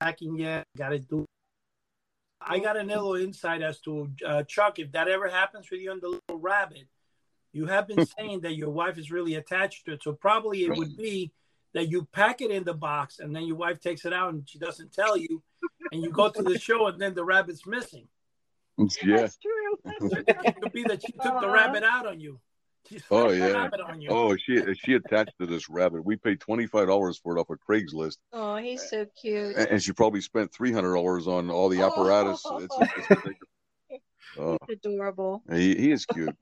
packing 0.00 0.36
yet. 0.38 0.66
Got 0.76 0.90
to 0.90 0.98
do. 0.98 1.24
I 2.40 2.58
got 2.58 2.76
a 2.76 2.82
little 2.82 3.16
insight 3.16 3.62
as 3.62 3.80
to 3.80 4.08
uh, 4.24 4.42
Chuck. 4.44 4.78
If 4.78 4.92
that 4.92 5.08
ever 5.08 5.28
happens 5.28 5.68
with 5.70 5.80
you 5.80 5.90
on 5.90 6.00
the 6.00 6.08
little 6.08 6.38
rabbit, 6.38 6.86
you 7.52 7.66
have 7.66 7.88
been 7.88 8.06
saying 8.06 8.40
that 8.42 8.54
your 8.56 8.70
wife 8.70 8.98
is 8.98 9.10
really 9.10 9.34
attached 9.34 9.86
to 9.86 9.92
it. 9.94 10.02
So 10.02 10.12
probably 10.12 10.64
it 10.64 10.76
would 10.76 10.96
be 10.96 11.32
that 11.76 11.90
you 11.90 12.08
pack 12.10 12.40
it 12.40 12.50
in 12.50 12.64
the 12.64 12.72
box 12.72 13.18
and 13.18 13.36
then 13.36 13.44
your 13.44 13.56
wife 13.56 13.78
takes 13.80 14.06
it 14.06 14.12
out 14.12 14.32
and 14.32 14.48
she 14.48 14.58
doesn't 14.58 14.94
tell 14.94 15.14
you, 15.14 15.42
and 15.92 16.02
you 16.02 16.10
go 16.10 16.30
to 16.30 16.42
the 16.42 16.58
show 16.58 16.86
and 16.86 16.98
then 16.98 17.14
the 17.14 17.22
rabbit's 17.22 17.66
missing. 17.66 18.08
Yeah. 18.78 19.16
That's 19.18 19.36
true. 19.36 19.76
It 19.84 20.56
could 20.60 20.72
be 20.72 20.84
that 20.84 21.02
she 21.04 21.12
took 21.12 21.38
the 21.38 21.50
rabbit 21.50 21.82
out 21.82 22.06
on 22.06 22.18
you. 22.18 22.40
She 22.88 22.98
Oh, 23.10 23.30
yeah. 23.30 23.68
on 23.88 24.00
you. 24.00 24.08
Oh, 24.10 24.34
she 24.36 24.62
she 24.74 24.94
attached 24.94 25.32
to 25.38 25.46
this 25.46 25.68
rabbit. 25.68 26.02
We 26.02 26.16
paid 26.16 26.40
twenty 26.40 26.66
five 26.66 26.86
dollars 26.86 27.18
for 27.18 27.36
it 27.36 27.40
off 27.40 27.50
of 27.50 27.58
Craigslist, 27.68 28.16
Oh, 28.32 28.56
he's 28.56 28.88
so 28.88 29.04
cute. 29.20 29.56
and, 29.56 29.68
and 29.68 29.82
she 29.82 29.92
probably 29.92 30.22
spent 30.22 30.54
three 30.54 30.72
hundred 30.72 30.94
dollars 30.94 31.28
on 31.28 31.50
all 31.50 31.68
the 31.68 31.82
apparatus. 31.82 32.42
It's, 32.46 32.64
it's 32.64 32.76
oh. 32.78 32.80
ridiculous. 32.80 33.36
Oh, 34.38 34.58
He's 34.68 34.76
adorable. 34.84 35.42
he, 35.50 35.74
he 35.76 35.92
is 35.92 36.04
cute. 36.04 36.36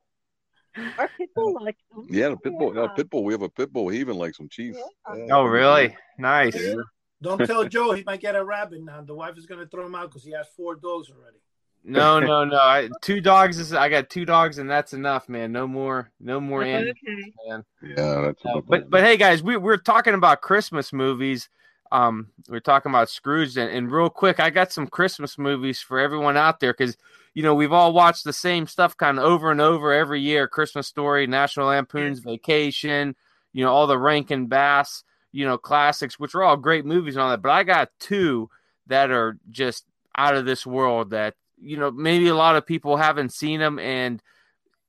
Our 0.98 1.08
people 1.16 1.56
like 1.60 1.76
him. 1.90 2.06
Yeah, 2.10 2.30
the 2.30 2.36
pit 2.36 2.52
bull. 2.58 2.74
Yeah. 2.74 2.82
Yeah, 2.82 2.88
pit 2.88 3.10
bull. 3.10 3.24
We 3.24 3.32
have 3.32 3.42
a 3.42 3.48
pit 3.48 3.72
bull. 3.72 3.88
He 3.88 3.98
even 4.00 4.16
likes 4.16 4.36
some 4.36 4.48
cheese. 4.48 4.76
Yeah. 4.78 5.16
Yeah. 5.16 5.36
oh 5.36 5.44
really? 5.44 5.96
Nice. 6.18 6.60
Yeah. 6.60 6.74
Don't 7.22 7.46
tell 7.46 7.64
Joe 7.68 7.92
he 7.92 8.02
might 8.04 8.20
get 8.20 8.36
a 8.36 8.44
rabbit 8.44 8.82
now. 8.82 9.00
The 9.02 9.14
wife 9.14 9.38
is 9.38 9.46
going 9.46 9.60
to 9.60 9.66
throw 9.66 9.86
him 9.86 9.94
out 9.94 10.10
because 10.10 10.24
he 10.24 10.32
has 10.32 10.46
four 10.56 10.74
dogs 10.74 11.10
already. 11.10 11.38
No, 11.86 12.18
no, 12.18 12.44
no. 12.44 12.56
I, 12.56 12.88
two 13.02 13.20
dogs 13.20 13.58
is 13.58 13.74
I 13.74 13.90
got 13.90 14.08
two 14.08 14.24
dogs 14.24 14.56
and 14.56 14.70
that's 14.70 14.94
enough, 14.94 15.28
man. 15.28 15.52
No 15.52 15.66
more, 15.66 16.10
no 16.18 16.40
more 16.40 16.62
animals, 16.64 16.96
Okay. 17.06 17.32
man. 17.46 17.64
Yeah, 17.82 18.22
that's. 18.22 18.44
Uh, 18.44 18.60
but 18.66 18.88
but 18.88 19.02
hey 19.02 19.18
guys, 19.18 19.42
we 19.42 19.58
we're 19.58 19.76
talking 19.76 20.14
about 20.14 20.40
Christmas 20.40 20.92
movies. 20.94 21.50
Um, 21.92 22.28
we're 22.48 22.60
talking 22.60 22.90
about 22.90 23.10
Scrooge, 23.10 23.56
and, 23.58 23.70
and 23.70 23.92
real 23.92 24.08
quick, 24.08 24.40
I 24.40 24.48
got 24.48 24.72
some 24.72 24.86
Christmas 24.86 25.36
movies 25.36 25.80
for 25.80 26.00
everyone 26.00 26.36
out 26.38 26.58
there 26.58 26.72
because 26.72 26.96
you 27.34 27.42
know 27.42 27.54
we've 27.54 27.72
all 27.72 27.92
watched 27.92 28.24
the 28.24 28.32
same 28.32 28.66
stuff 28.66 28.96
kind 28.96 29.18
of 29.18 29.24
over 29.24 29.50
and 29.50 29.60
over 29.60 29.92
every 29.92 30.20
year: 30.20 30.48
Christmas 30.48 30.86
Story, 30.86 31.26
National 31.26 31.66
Lampoon's 31.66 32.20
Vacation, 32.20 33.14
you 33.52 33.64
know 33.64 33.72
all 33.72 33.86
the 33.86 33.98
Rankin 33.98 34.46
Bass, 34.46 35.04
you 35.32 35.44
know 35.44 35.58
classics, 35.58 36.18
which 36.18 36.34
are 36.34 36.42
all 36.42 36.56
great 36.56 36.84
movies 36.84 37.16
and 37.16 37.22
all 37.22 37.30
that. 37.30 37.42
But 37.42 37.52
I 37.52 37.64
got 37.64 37.90
two 37.98 38.48
that 38.86 39.10
are 39.10 39.36
just 39.50 39.84
out 40.16 40.36
of 40.36 40.46
this 40.46 40.64
world 40.64 41.10
that 41.10 41.34
you 41.60 41.76
know 41.76 41.90
maybe 41.90 42.28
a 42.28 42.34
lot 42.34 42.56
of 42.56 42.66
people 42.66 42.96
haven't 42.96 43.32
seen 43.32 43.60
them 43.60 43.78
and 43.78 44.22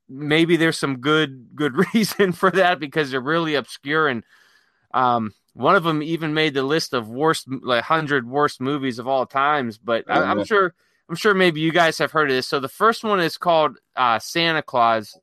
maybe 0.07 0.55
there's 0.55 0.77
some 0.77 0.97
good 0.97 1.55
good 1.55 1.75
reason 1.93 2.31
for 2.31 2.51
that 2.51 2.79
because 2.79 3.11
they're 3.11 3.21
really 3.21 3.55
obscure 3.55 4.07
and 4.07 4.23
um 4.93 5.33
one 5.53 5.75
of 5.75 5.83
them 5.83 6.03
even 6.03 6.33
made 6.33 6.53
the 6.53 6.63
list 6.63 6.93
of 6.93 7.09
worst 7.09 7.47
like 7.47 7.89
100 7.89 8.27
worst 8.27 8.61
movies 8.61 8.99
of 8.99 9.07
all 9.07 9.25
times 9.25 9.77
but 9.77 10.05
I, 10.09 10.21
i'm 10.23 10.43
sure 10.45 10.73
i'm 11.09 11.15
sure 11.15 11.33
maybe 11.33 11.61
you 11.61 11.71
guys 11.71 11.97
have 11.97 12.11
heard 12.11 12.29
of 12.29 12.35
this 12.35 12.47
so 12.47 12.59
the 12.59 12.67
first 12.69 13.03
one 13.03 13.19
is 13.19 13.37
called 13.37 13.77
uh 13.95 14.19
santa 14.19 14.61
claus 14.61 15.17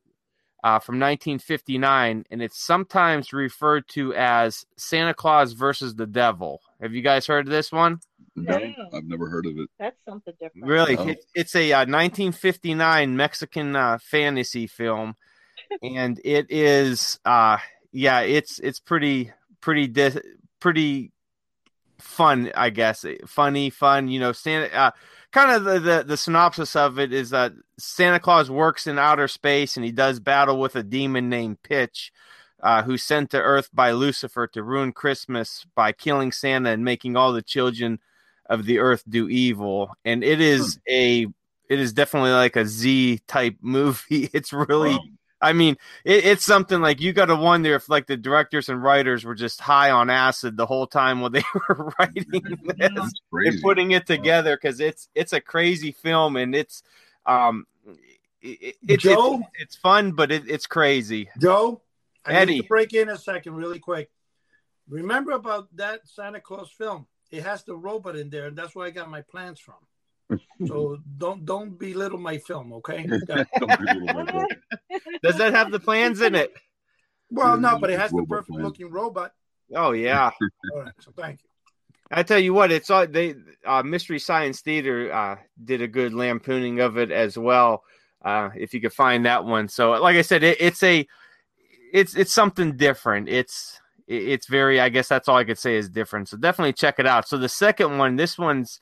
uh, 0.65 0.79
from 0.79 1.01
1959, 1.01 2.25
and 2.31 2.41
it's 2.41 2.62
sometimes 2.65 3.33
referred 3.33 3.83
to 3.89 4.15
as 4.15 4.65
Santa 4.77 5.12
Claus 5.12 5.55
versus 5.55 5.97
the 5.97 6.07
Devil. 6.07 6.61
Have 6.81 6.95
you 6.95 7.03
guys 7.03 7.27
heard 7.27 7.49
of 7.49 7.51
this 7.51 7.73
one? 7.73 7.99
No, 8.37 8.57
No. 8.59 8.73
I've 8.95 9.03
never 9.05 9.29
heard 9.29 9.45
of 9.47 9.59
it. 9.59 9.69
That's 9.81 9.97
something 10.09 10.33
different. 10.41 10.69
Really, 10.69 10.95
No. 10.95 11.09
it's, 11.09 11.27
it's 11.35 11.57
a 11.57 11.73
uh, 11.73 11.79
1959 11.81 13.17
Mexican 13.17 13.75
uh, 13.75 13.99
fantasy 14.01 14.69
film, 14.69 15.17
and 15.83 16.21
it 16.25 16.47
is, 16.49 17.19
uh, 17.25 17.57
yeah, 17.91 18.21
it's 18.21 18.61
it's 18.61 18.79
pretty 18.79 19.33
pretty 19.61 19.89
di- 19.89 20.21
pretty 20.61 21.11
fun, 21.99 22.53
I 22.55 22.71
guess. 22.71 23.05
Funny, 23.27 23.71
fun. 23.71 24.07
You 24.07 24.21
know, 24.21 24.31
Santa. 24.31 24.93
Kind 25.33 25.51
of 25.51 25.65
the, 25.65 25.81
the 25.81 26.05
the 26.07 26.17
synopsis 26.17 26.77
of 26.77 26.99
it 26.99 27.12
is 27.12 27.31
that 27.31 27.53
Santa 27.79 28.21
Claus 28.21 28.51
works 28.51 28.87
in 28.87 28.99
outer 28.99 29.29
space 29.29 29.77
and 29.77 29.85
he 29.85 29.93
does 29.93 30.21
battle 30.21 30.61
with 30.61 30.77
a 30.77 30.83
demon 30.83 31.29
named 31.29 31.62
Pitch. 31.62 32.12
Uh, 32.62 32.81
who's 32.85 33.03
sent 33.03 33.29
to 33.29 33.41
Earth 33.41 33.69
by 33.75 33.91
Lucifer 33.91 34.47
to 34.47 34.62
ruin 34.62 34.93
Christmas 34.93 35.67
by 35.75 35.91
killing 35.91 36.31
Santa 36.31 36.71
and 36.71 36.85
making 36.85 37.17
all 37.17 37.33
the 37.33 37.43
children 37.43 37.99
of 38.47 38.67
the 38.67 38.79
earth 38.79 39.03
do 39.09 39.29
evil 39.29 39.97
and 40.05 40.23
it 40.23 40.41
is 40.41 40.79
a 40.89 41.27
it 41.69 41.81
is 41.81 41.93
definitely 41.93 42.33
like 42.33 42.57
a 42.57 42.67
z 42.67 43.19
type 43.27 43.57
movie 43.62 44.29
it's 44.33 44.53
really 44.53 44.93
Wow. 44.93 45.05
I 45.42 45.52
mean 45.52 45.76
it, 46.04 46.25
it's 46.25 46.44
something 46.44 46.80
like 46.80 47.00
you 47.00 47.12
got 47.12 47.26
to 47.26 47.37
wonder 47.37 47.75
if 47.75 47.88
like 47.88 48.06
the 48.06 48.16
directors 48.16 48.68
and 48.68 48.82
writers 48.82 49.25
were 49.25 49.34
just 49.34 49.61
high 49.61 49.90
on 49.90 50.08
acid 50.08 50.56
the 50.56 50.66
whole 50.66 50.87
time 50.87 51.20
while 51.20 51.30
they 51.30 51.44
were 51.68 51.92
writing 51.99 52.25
this 52.78 53.12
and 53.32 53.62
putting 53.62 53.90
it 53.90 54.06
together 54.06 54.56
because 54.56 54.80
it's 54.80 55.08
it's 55.14 55.32
a 55.32 55.40
crazy 55.40 55.92
film 55.92 56.37
and 56.37 56.54
it's 56.54 56.82
um 57.26 57.66
it, 58.40 58.76
it, 58.88 59.00
Joe? 59.00 59.34
it's, 59.34 59.49
it's 59.61 59.76
fun 59.76 60.12
but 60.12 60.32
it, 60.32 60.44
it's 60.49 60.66
crazy 60.66 61.28
Joe, 61.38 61.82
I 62.25 62.34
Eddie. 62.34 62.54
need 62.54 62.62
to 62.62 62.68
break 62.68 62.92
in 62.94 63.08
a 63.08 63.18
second, 63.18 63.54
really 63.54 63.78
quick. 63.78 64.11
Remember 64.88 65.32
about 65.32 65.75
that 65.76 66.06
Santa 66.06 66.40
Claus 66.40 66.70
film? 66.70 67.06
It 67.30 67.42
has 67.42 67.64
the 67.64 67.75
robot 67.75 68.16
in 68.16 68.30
there, 68.30 68.46
and 68.46 68.56
that's 68.56 68.75
where 68.75 68.87
I 68.87 68.90
got 68.90 69.11
my 69.11 69.22
plans 69.22 69.58
from. 69.58 69.76
So 70.67 70.99
don't 71.19 71.45
don't 71.45 71.79
belittle 71.79 72.19
my 72.19 72.39
film, 72.39 72.73
okay? 72.75 73.07
Don't 73.27 73.49
my 74.15 74.25
boy. 74.25 74.45
does 75.23 75.37
that 75.39 75.53
have 75.55 75.71
the 75.71 75.81
plans 75.81 76.21
in 76.21 76.35
it 76.35 76.53
well, 77.33 77.57
no, 77.57 77.79
but 77.79 77.91
it 77.91 77.99
has 77.99 78.11
the 78.11 78.27
perfect 78.29 78.51
plans. 78.51 78.65
looking 78.65 78.91
robot. 78.91 79.33
oh 79.75 79.93
yeah 79.93 80.31
All 80.75 80.83
right, 80.83 80.93
so 81.01 81.12
thank 81.17 81.41
you. 81.43 81.49
I 82.11 82.23
tell 82.23 82.39
you 82.39 82.53
what, 82.53 82.71
it's 82.71 82.91
all 82.91 83.07
they 83.07 83.35
uh, 83.65 83.83
Mystery 83.83 84.19
Science 84.19 84.61
Theater 84.61 85.11
uh, 85.12 85.37
did 85.65 85.81
a 85.81 85.89
good 85.89 86.12
lampooning 86.12 86.81
of 86.81 86.99
it 86.99 87.11
as 87.11 87.39
well. 87.39 87.85
Uh, 88.23 88.51
if 88.55 88.75
you 88.75 88.81
could 88.81 88.93
find 88.93 89.25
that 89.25 89.45
one, 89.45 89.69
so 89.69 89.93
like 89.93 90.17
I 90.17 90.23
said, 90.23 90.43
it, 90.43 90.59
it's 90.61 90.83
a 90.83 91.07
it's 91.93 92.15
it's 92.15 92.33
something 92.33 92.77
different. 92.77 93.31
It's 93.31 93.81
it's 94.07 94.47
very 94.47 94.79
I 94.79 94.91
guess 94.91 95.09
that's 95.09 95.27
all 95.27 95.37
I 95.37 95.45
could 95.45 95.59
say 95.59 95.77
is 95.77 95.89
different. 95.89 96.29
So 96.29 96.37
definitely 96.37 96.75
check 96.75 96.99
it 96.99 97.07
out. 97.07 97.27
So 97.27 97.39
the 97.39 97.49
second 97.49 97.97
one, 97.97 98.17
this 98.17 98.37
one's 98.37 98.79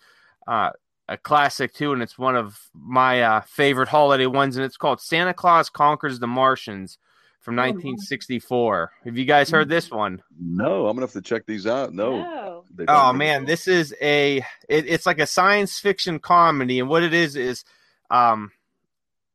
uh, 0.48 0.70
a 1.10 1.16
classic 1.16 1.74
too, 1.74 1.92
and 1.92 2.02
it's 2.02 2.16
one 2.16 2.36
of 2.36 2.58
my 2.72 3.20
uh, 3.20 3.40
favorite 3.40 3.88
holiday 3.88 4.26
ones, 4.26 4.56
and 4.56 4.64
it's 4.64 4.76
called 4.76 5.00
Santa 5.00 5.34
Claus 5.34 5.68
Conquers 5.68 6.20
the 6.20 6.28
Martians 6.28 6.98
from 7.40 7.58
Oh, 7.58 7.62
1964. 7.62 8.92
Have 9.04 9.18
you 9.18 9.24
guys 9.24 9.50
heard 9.50 9.68
this 9.68 9.90
one? 9.90 10.22
No, 10.40 10.86
I'm 10.86 10.94
gonna 10.94 11.06
have 11.06 11.12
to 11.14 11.20
check 11.20 11.46
these 11.46 11.66
out. 11.66 11.92
No. 11.92 12.22
No. 12.22 12.64
Oh 12.86 13.12
man, 13.12 13.44
this 13.44 13.66
is 13.66 13.92
a 14.00 14.38
it, 14.68 14.86
it's 14.86 15.04
like 15.04 15.18
a 15.18 15.26
science 15.26 15.80
fiction 15.80 16.20
comedy, 16.20 16.78
and 16.78 16.88
what 16.88 17.02
it 17.02 17.12
is 17.12 17.34
is 17.34 17.64
um 18.10 18.52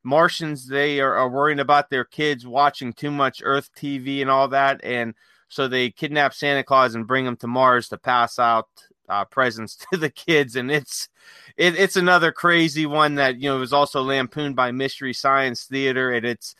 Martians 0.01 0.67
they 0.67 1.01
are, 1.01 1.13
are 1.13 1.29
worrying 1.29 1.59
about 1.59 1.89
their 1.89 2.05
kids 2.05 2.47
watching 2.47 2.93
too 2.93 3.11
much 3.11 3.41
Earth 3.43 3.69
TV 3.75 4.21
and 4.21 4.29
all 4.29 4.47
that, 4.47 4.79
and 4.81 5.13
so 5.49 5.67
they 5.67 5.89
kidnap 5.91 6.33
Santa 6.33 6.63
Claus 6.63 6.95
and 6.95 7.05
bring 7.05 7.25
him 7.25 7.35
to 7.37 7.47
Mars 7.47 7.89
to 7.89 7.97
pass 7.97 8.39
out 8.39 8.69
uh, 9.09 9.25
presents 9.25 9.75
to 9.91 9.97
the 9.97 10.09
kids, 10.09 10.55
and 10.55 10.71
it's 10.71 11.09
it, 11.57 11.77
it's 11.77 11.95
another 11.95 12.31
crazy 12.31 12.85
one 12.85 13.15
that 13.15 13.39
you 13.39 13.49
know 13.49 13.59
was 13.59 13.73
also 13.73 14.01
lampooned 14.01 14.55
by 14.55 14.71
Mystery 14.71 15.13
Science 15.13 15.65
Theater, 15.65 16.11
and 16.11 16.25
it's 16.25 16.55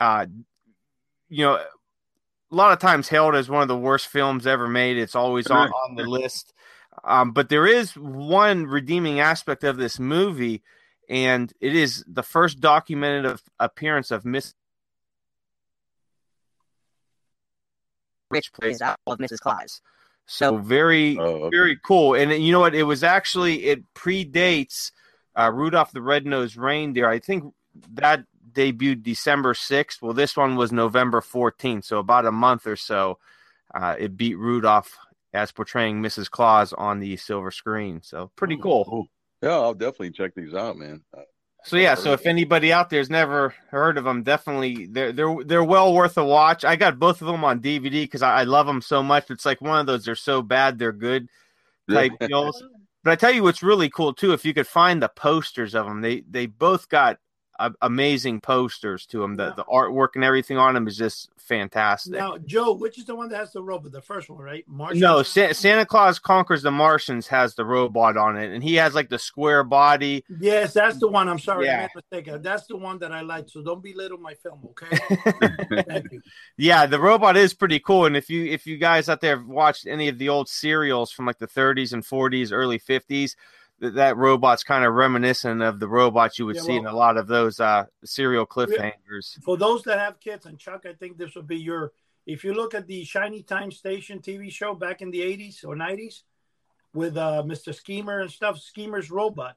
uh 0.00 0.26
you 1.28 1.44
know 1.44 1.54
a 1.54 2.54
lot 2.54 2.72
of 2.72 2.78
times 2.78 3.08
hailed 3.08 3.34
as 3.34 3.48
one 3.48 3.62
of 3.62 3.68
the 3.68 3.76
worst 3.76 4.08
films 4.08 4.46
ever 4.46 4.68
made. 4.68 4.98
It's 4.98 5.14
always 5.14 5.46
on, 5.46 5.70
on 5.70 5.96
the 5.96 6.04
list. 6.04 6.52
Um, 7.04 7.32
but 7.32 7.48
there 7.48 7.66
is 7.66 7.96
one 7.96 8.66
redeeming 8.66 9.20
aspect 9.20 9.64
of 9.64 9.78
this 9.78 9.98
movie, 9.98 10.62
and 11.08 11.50
it 11.60 11.74
is 11.74 12.04
the 12.06 12.22
first 12.22 12.60
documented 12.60 13.24
of, 13.24 13.42
appearance 13.58 14.10
of 14.10 14.26
Miss 14.26 14.54
Rich 18.30 18.52
plays 18.52 18.80
out 18.80 18.98
of 19.06 19.18
Mrs. 19.18 19.40
Claus. 19.40 19.80
So 20.26 20.58
very, 20.58 21.18
Oh, 21.18 21.24
okay. 21.24 21.56
very 21.56 21.78
cool. 21.84 22.14
And 22.14 22.32
you 22.32 22.52
know 22.52 22.60
what? 22.60 22.74
It 22.74 22.84
was 22.84 23.02
actually 23.02 23.64
it 23.64 23.82
predates 23.94 24.92
uh, 25.38 25.50
Rudolph 25.52 25.92
the 25.92 26.02
Red-Nosed 26.02 26.56
Reindeer. 26.56 27.08
I 27.08 27.18
think 27.18 27.52
that 27.94 28.24
debuted 28.52 29.02
December 29.02 29.54
6th. 29.54 30.00
Well, 30.02 30.12
this 30.12 30.36
one 30.36 30.56
was 30.56 30.72
November 30.72 31.20
14th, 31.20 31.84
so 31.84 31.98
about 31.98 32.26
a 32.26 32.32
month 32.32 32.66
or 32.66 32.76
so. 32.76 33.18
Uh, 33.74 33.96
it 33.98 34.16
beat 34.16 34.36
Rudolph 34.36 34.96
as 35.32 35.50
portraying 35.50 36.02
Mrs. 36.02 36.30
Claus 36.30 36.72
on 36.74 37.00
the 37.00 37.16
silver 37.16 37.50
screen. 37.50 38.02
So 38.02 38.30
pretty 38.36 38.58
cool. 38.58 39.06
Yeah, 39.42 39.52
I'll 39.52 39.74
definitely 39.74 40.10
check 40.10 40.34
these 40.34 40.54
out, 40.54 40.76
man. 40.76 41.02
So 41.64 41.76
yeah, 41.76 41.94
so 41.94 42.12
if 42.12 42.26
anybody 42.26 42.72
out 42.72 42.90
there's 42.90 43.10
never 43.10 43.54
heard 43.70 43.96
of 43.96 44.04
them, 44.04 44.22
definitely 44.22 44.86
they're 44.86 45.12
they're 45.12 45.36
they're 45.44 45.64
well 45.64 45.94
worth 45.94 46.18
a 46.18 46.24
watch. 46.24 46.64
I 46.64 46.76
got 46.76 46.98
both 46.98 47.20
of 47.20 47.28
them 47.28 47.44
on 47.44 47.60
DVD 47.60 48.04
because 48.04 48.22
I, 48.22 48.40
I 48.40 48.42
love 48.44 48.66
them 48.66 48.82
so 48.82 49.02
much. 49.02 49.30
It's 49.30 49.46
like 49.46 49.60
one 49.60 49.78
of 49.78 49.86
those 49.86 50.04
they're 50.04 50.16
so 50.16 50.42
bad 50.42 50.78
they're 50.78 50.92
good 50.92 51.28
type 51.88 52.12
deals. 52.20 52.62
But 53.04 53.12
I 53.12 53.16
tell 53.16 53.32
you 53.32 53.42
what's 53.42 53.62
really 53.62 53.90
cool 53.90 54.12
too, 54.12 54.32
if 54.32 54.44
you 54.44 54.54
could 54.54 54.66
find 54.66 55.02
the 55.02 55.08
posters 55.08 55.74
of 55.74 55.86
them, 55.86 56.00
they 56.00 56.22
they 56.28 56.46
both 56.46 56.88
got 56.88 57.18
uh, 57.66 57.70
amazing 57.82 58.40
posters 58.40 59.06
to 59.06 59.18
them. 59.20 59.36
The 59.36 59.46
Yeah. 59.46 59.54
the 59.56 59.64
artwork 59.64 60.08
and 60.14 60.24
everything 60.24 60.56
on 60.58 60.74
them 60.74 60.86
is 60.86 60.96
just 60.96 61.30
fantastic. 61.38 62.12
Now, 62.12 62.38
Joe, 62.38 62.72
which 62.72 62.98
is 62.98 63.04
the 63.04 63.14
one 63.14 63.28
that 63.30 63.36
has 63.36 63.52
the 63.52 63.62
robot? 63.62 63.92
The 63.92 64.00
first 64.00 64.30
one, 64.30 64.38
right? 64.40 64.64
Martian? 64.68 65.00
No, 65.00 65.22
Sa- 65.22 65.52
Santa 65.52 65.84
Claus 65.84 66.18
Conquers 66.18 66.62
the 66.62 66.70
Martians 66.70 67.26
has 67.26 67.54
the 67.54 67.64
robot 67.64 68.16
on 68.16 68.36
it, 68.36 68.52
and 68.52 68.62
he 68.62 68.74
has 68.76 68.94
like 68.94 69.08
the 69.08 69.18
square 69.18 69.64
body. 69.64 70.24
Yes, 70.40 70.72
that's 70.72 70.98
the 70.98 71.08
one. 71.08 71.28
I'm 71.28 71.38
sorry, 71.38 71.66
Yeah. 71.66 71.78
I 71.78 71.80
made 71.82 71.90
a 71.94 72.16
mistake. 72.20 72.42
That's 72.42 72.66
the 72.66 72.76
one 72.76 72.98
that 73.00 73.12
I 73.12 73.20
like. 73.22 73.48
So 73.48 73.62
don't 73.62 73.82
belittle 73.82 74.18
my 74.18 74.34
film, 74.34 74.60
okay? 74.70 74.96
Thank 75.82 76.12
you. 76.12 76.22
Yeah, 76.56 76.86
the 76.86 77.00
robot 77.00 77.36
is 77.36 77.54
pretty 77.54 77.80
cool. 77.80 78.06
And 78.06 78.16
if 78.16 78.30
you 78.30 78.44
if 78.44 78.66
you 78.66 78.76
guys 78.76 79.08
out 79.08 79.20
there 79.20 79.36
have 79.36 79.46
watched 79.46 79.86
any 79.86 80.08
of 80.08 80.18
the 80.18 80.28
old 80.28 80.48
serials 80.48 81.10
from 81.10 81.26
like 81.26 81.38
the 81.38 81.46
30s 81.48 81.92
and 81.92 82.02
40s, 82.04 82.52
early 82.52 82.78
50s, 82.78 83.34
that, 83.82 83.94
that 83.94 84.16
robot's 84.16 84.62
kind 84.62 84.84
of 84.84 84.94
reminiscent 84.94 85.60
of 85.60 85.80
the 85.80 85.88
robots 85.88 86.38
you 86.38 86.46
would 86.46 86.56
Yeah, 86.56 86.62
see 86.62 86.76
in 86.76 86.86
a 86.86 86.94
lot 86.94 87.16
of 87.16 87.26
those 87.26 87.58
uh 87.60 87.84
serial 88.04 88.46
cliffhangers. 88.46 89.42
For 89.44 89.56
those 89.56 89.82
that 89.82 89.98
have 89.98 90.20
kids, 90.20 90.46
and 90.46 90.58
Chuck, 90.58 90.86
I 90.88 90.92
think 90.94 91.18
this 91.18 91.34
would 91.34 91.48
be 91.48 91.58
your. 91.58 91.92
If 92.24 92.44
you 92.44 92.54
look 92.54 92.72
at 92.72 92.86
the 92.86 93.04
Shining 93.04 93.42
Time 93.42 93.72
Station 93.72 94.20
TV 94.20 94.50
show 94.52 94.74
back 94.74 95.02
in 95.02 95.10
the 95.10 95.20
80s 95.20 95.64
or 95.64 95.74
90s 95.74 96.22
with 96.94 97.16
uh, 97.16 97.42
Mr. 97.44 97.74
Schemer 97.74 98.20
and 98.20 98.30
stuff, 98.30 98.60
Schemer's 98.60 99.10
robot 99.10 99.56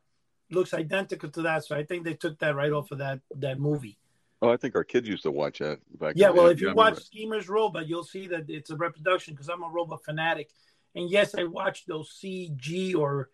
looks 0.49 0.73
identical 0.73 1.29
to 1.29 1.43
that. 1.43 1.63
So 1.63 1.75
I 1.75 1.83
think 1.83 2.03
they 2.03 2.15
took 2.15 2.39
that 2.39 2.55
right 2.55 2.71
off 2.71 2.89
of 2.89 2.97
that 2.97 3.19
that 3.35 3.59
movie. 3.59 3.99
Oh, 4.41 4.49
I 4.49 4.57
think 4.57 4.75
our 4.75 4.83
kids 4.83 5.07
used 5.07 5.23
to 5.23 5.31
watch 5.31 5.59
that 5.59 5.79
back. 5.99 6.13
Yeah, 6.15 6.31
in 6.31 6.35
well, 6.35 6.47
if 6.47 6.59
you 6.59 6.71
I 6.71 6.73
watch 6.73 6.93
remember. 6.93 7.01
Schemer's 7.01 7.49
Robot, 7.49 7.87
you'll 7.87 8.03
see 8.03 8.27
that 8.27 8.49
it's 8.49 8.71
a 8.71 8.75
reproduction 8.75 9.35
because 9.35 9.49
I'm 9.49 9.63
a 9.63 9.69
robot 9.69 10.03
fanatic. 10.03 10.49
And 10.95 11.09
yes, 11.09 11.35
I 11.35 11.43
watched 11.43 11.87
those 11.87 12.17
CG 12.19 12.95
or 12.95 13.29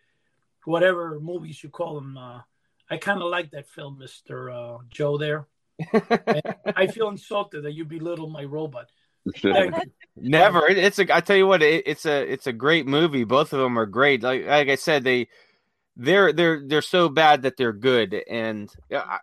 whatever 0.65 1.19
movies 1.19 1.63
you 1.63 1.69
call 1.69 1.95
them. 1.95 2.17
Uh, 2.17 2.41
I 2.89 2.97
kind 2.97 3.21
of 3.21 3.29
like 3.29 3.51
that 3.51 3.69
film, 3.69 3.99
Mister 3.99 4.49
uh, 4.49 4.77
Joe. 4.89 5.17
There, 5.17 5.47
I 6.75 6.87
feel 6.87 7.09
insulted 7.09 7.63
that 7.63 7.73
you 7.73 7.85
belittle 7.85 8.29
my 8.29 8.43
robot. 8.43 8.87
Thank. 9.37 9.75
Never. 10.15 10.67
It, 10.67 10.77
it's 10.77 10.99
a. 10.99 11.15
I 11.15 11.21
tell 11.21 11.37
you 11.37 11.47
what. 11.47 11.61
It, 11.61 11.83
it's 11.85 12.05
a. 12.05 12.31
It's 12.31 12.47
a 12.47 12.53
great 12.53 12.87
movie. 12.87 13.23
Both 13.23 13.53
of 13.53 13.59
them 13.59 13.77
are 13.77 13.85
great. 13.85 14.23
Like 14.23 14.45
like 14.45 14.69
I 14.69 14.75
said, 14.75 15.03
they 15.03 15.27
they're 15.95 16.33
they're 16.33 16.61
they're 16.65 16.81
so 16.81 17.09
bad 17.09 17.43
that 17.43 17.55
they're 17.57 17.73
good. 17.73 18.13
And 18.29 18.69
uh, 18.91 18.97
I, 18.97 19.17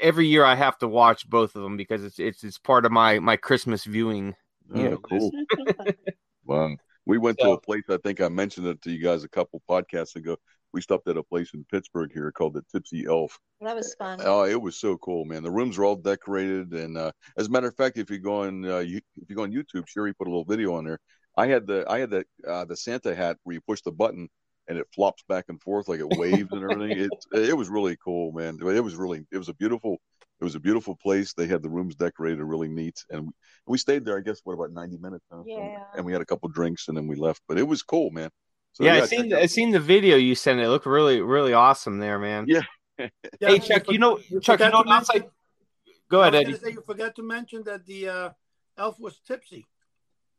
every 0.00 0.26
year 0.28 0.44
I 0.44 0.54
have 0.54 0.78
to 0.78 0.88
watch 0.88 1.28
both 1.28 1.56
of 1.56 1.62
them 1.62 1.76
because 1.76 2.04
it's 2.04 2.18
it's 2.18 2.44
it's 2.44 2.58
part 2.58 2.86
of 2.86 2.92
my 2.92 3.18
my 3.18 3.36
Christmas 3.36 3.84
viewing. 3.84 4.34
Oh, 4.74 4.80
Yeah. 4.80 4.96
cool. 5.02 5.30
Wow. 6.44 6.76
We 7.04 7.18
went 7.18 7.38
to 7.38 7.50
a 7.50 7.60
place, 7.60 7.82
I 7.88 7.98
think 7.98 8.20
I 8.20 8.28
mentioned 8.28 8.66
it 8.68 8.82
to 8.82 8.90
you 8.92 9.02
guys 9.02 9.24
a 9.24 9.28
couple 9.28 9.62
podcasts 9.68 10.14
ago. 10.16 10.36
We 10.76 10.82
stopped 10.82 11.08
at 11.08 11.16
a 11.16 11.22
place 11.22 11.54
in 11.54 11.64
Pittsburgh 11.72 12.12
here 12.12 12.30
called 12.30 12.52
the 12.52 12.62
Tipsy 12.70 13.06
Elf. 13.06 13.38
that 13.62 13.74
was 13.74 13.94
fun. 13.94 14.20
Oh, 14.22 14.44
it 14.44 14.60
was 14.60 14.78
so 14.78 14.98
cool, 14.98 15.24
man. 15.24 15.42
The 15.42 15.50
rooms 15.50 15.78
were 15.78 15.86
all 15.86 15.96
decorated. 15.96 16.70
And 16.74 16.98
uh, 16.98 17.12
as 17.38 17.46
a 17.46 17.50
matter 17.50 17.66
of 17.68 17.74
fact, 17.74 17.96
if 17.96 18.10
you 18.10 18.18
go 18.18 18.42
on 18.42 18.62
uh, 18.62 18.80
you, 18.80 18.98
if 19.16 19.30
you 19.30 19.36
go 19.36 19.44
on 19.44 19.52
YouTube, 19.52 19.88
Sherry 19.88 20.12
put 20.12 20.26
a 20.26 20.30
little 20.30 20.44
video 20.44 20.74
on 20.74 20.84
there. 20.84 20.98
I 21.34 21.46
had 21.46 21.66
the 21.66 21.86
I 21.88 21.98
had 22.00 22.10
the 22.10 22.26
uh, 22.46 22.66
the 22.66 22.76
Santa 22.76 23.14
hat 23.14 23.38
where 23.44 23.54
you 23.54 23.62
push 23.62 23.80
the 23.80 23.90
button 23.90 24.28
and 24.68 24.76
it 24.76 24.86
flops 24.94 25.22
back 25.30 25.46
and 25.48 25.58
forth 25.62 25.88
like 25.88 26.00
it 26.00 26.18
waves 26.18 26.52
and 26.52 26.62
everything. 26.62 27.08
It 27.32 27.48
it 27.50 27.56
was 27.56 27.70
really 27.70 27.96
cool, 28.04 28.32
man. 28.32 28.58
It 28.60 28.84
was 28.84 28.96
really 28.96 29.24
it 29.32 29.38
was 29.38 29.48
a 29.48 29.54
beautiful 29.54 29.96
It 30.42 30.44
was 30.44 30.56
a 30.56 30.60
beautiful 30.60 30.94
place. 30.94 31.32
They 31.32 31.46
had 31.46 31.62
the 31.62 31.70
rooms 31.70 31.94
decorated 31.94 32.44
really 32.44 32.68
neat, 32.68 33.02
and 33.08 33.20
we, 33.28 33.32
we 33.66 33.78
stayed 33.78 34.04
there. 34.04 34.18
I 34.18 34.20
guess 34.20 34.40
what 34.44 34.52
about 34.52 34.72
ninety 34.72 34.98
minutes? 34.98 35.24
Huh? 35.32 35.42
Yeah. 35.46 35.84
And 35.96 36.04
we 36.04 36.12
had 36.12 36.20
a 36.20 36.26
couple 36.26 36.50
drinks, 36.50 36.88
and 36.88 36.96
then 36.98 37.06
we 37.06 37.16
left. 37.16 37.40
But 37.48 37.58
it 37.58 37.66
was 37.66 37.82
cool, 37.82 38.10
man. 38.10 38.28
So, 38.76 38.84
yeah, 38.84 38.96
I 39.02 39.06
seen 39.06 39.32
out- 39.32 39.38
I 39.40 39.46
seen 39.46 39.70
the 39.70 39.80
video 39.80 40.16
you 40.18 40.34
sent. 40.34 40.60
It 40.60 40.68
looked 40.68 40.84
really 40.84 41.22
really 41.22 41.54
awesome 41.54 41.98
there, 41.98 42.18
man. 42.18 42.44
Yeah. 42.46 42.60
Yeah, 42.98 43.08
Hey 43.40 43.58
Chuck, 43.58 43.90
you 43.90 43.98
know 43.98 44.18
you 44.28 44.38
Chuck, 44.40 44.60
you 44.60 44.68
know 44.70 44.82
to 44.82 44.90
outside. 44.90 45.14
mention- 45.22 45.30
Go 46.10 46.20
I 46.20 46.28
ahead, 46.28 46.46
was 46.46 46.56
Eddie. 46.56 46.64
say 46.64 46.72
you 46.72 46.82
forgot 46.86 47.14
to 47.16 47.22
mention 47.22 47.62
that 47.64 47.84
the 47.86 48.08
uh, 48.08 48.30
elf 48.78 49.00
was 49.00 49.18
tipsy. 49.26 49.66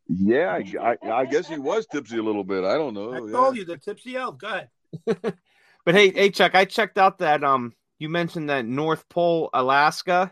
Yeah, 0.08 0.58
I, 0.82 0.96
I, 1.06 1.12
I 1.12 1.26
guess 1.26 1.48
he 1.50 1.58
was 1.58 1.86
tipsy 1.88 2.18
a 2.18 2.24
little 2.24 2.44
bit. 2.46 2.64
I 2.64 2.76
don't 2.76 2.94
know. 2.94 3.12
I 3.14 3.20
yeah. 3.26 3.32
told 3.32 3.58
you 3.58 3.66
the 3.66 3.76
tipsy 3.78 4.16
elf. 4.16 4.38
Go 4.38 4.48
ahead. 4.48 4.70
But 5.86 5.96
hey, 5.96 6.12
hey 6.12 6.30
Chuck, 6.32 6.54
I 6.54 6.66
checked 6.66 6.98
out 6.98 7.20
that 7.20 7.44
um 7.46 7.74
you 7.98 8.10
mentioned 8.10 8.50
that 8.50 8.66
North 8.66 9.08
Pole, 9.10 9.50
Alaska. 9.54 10.32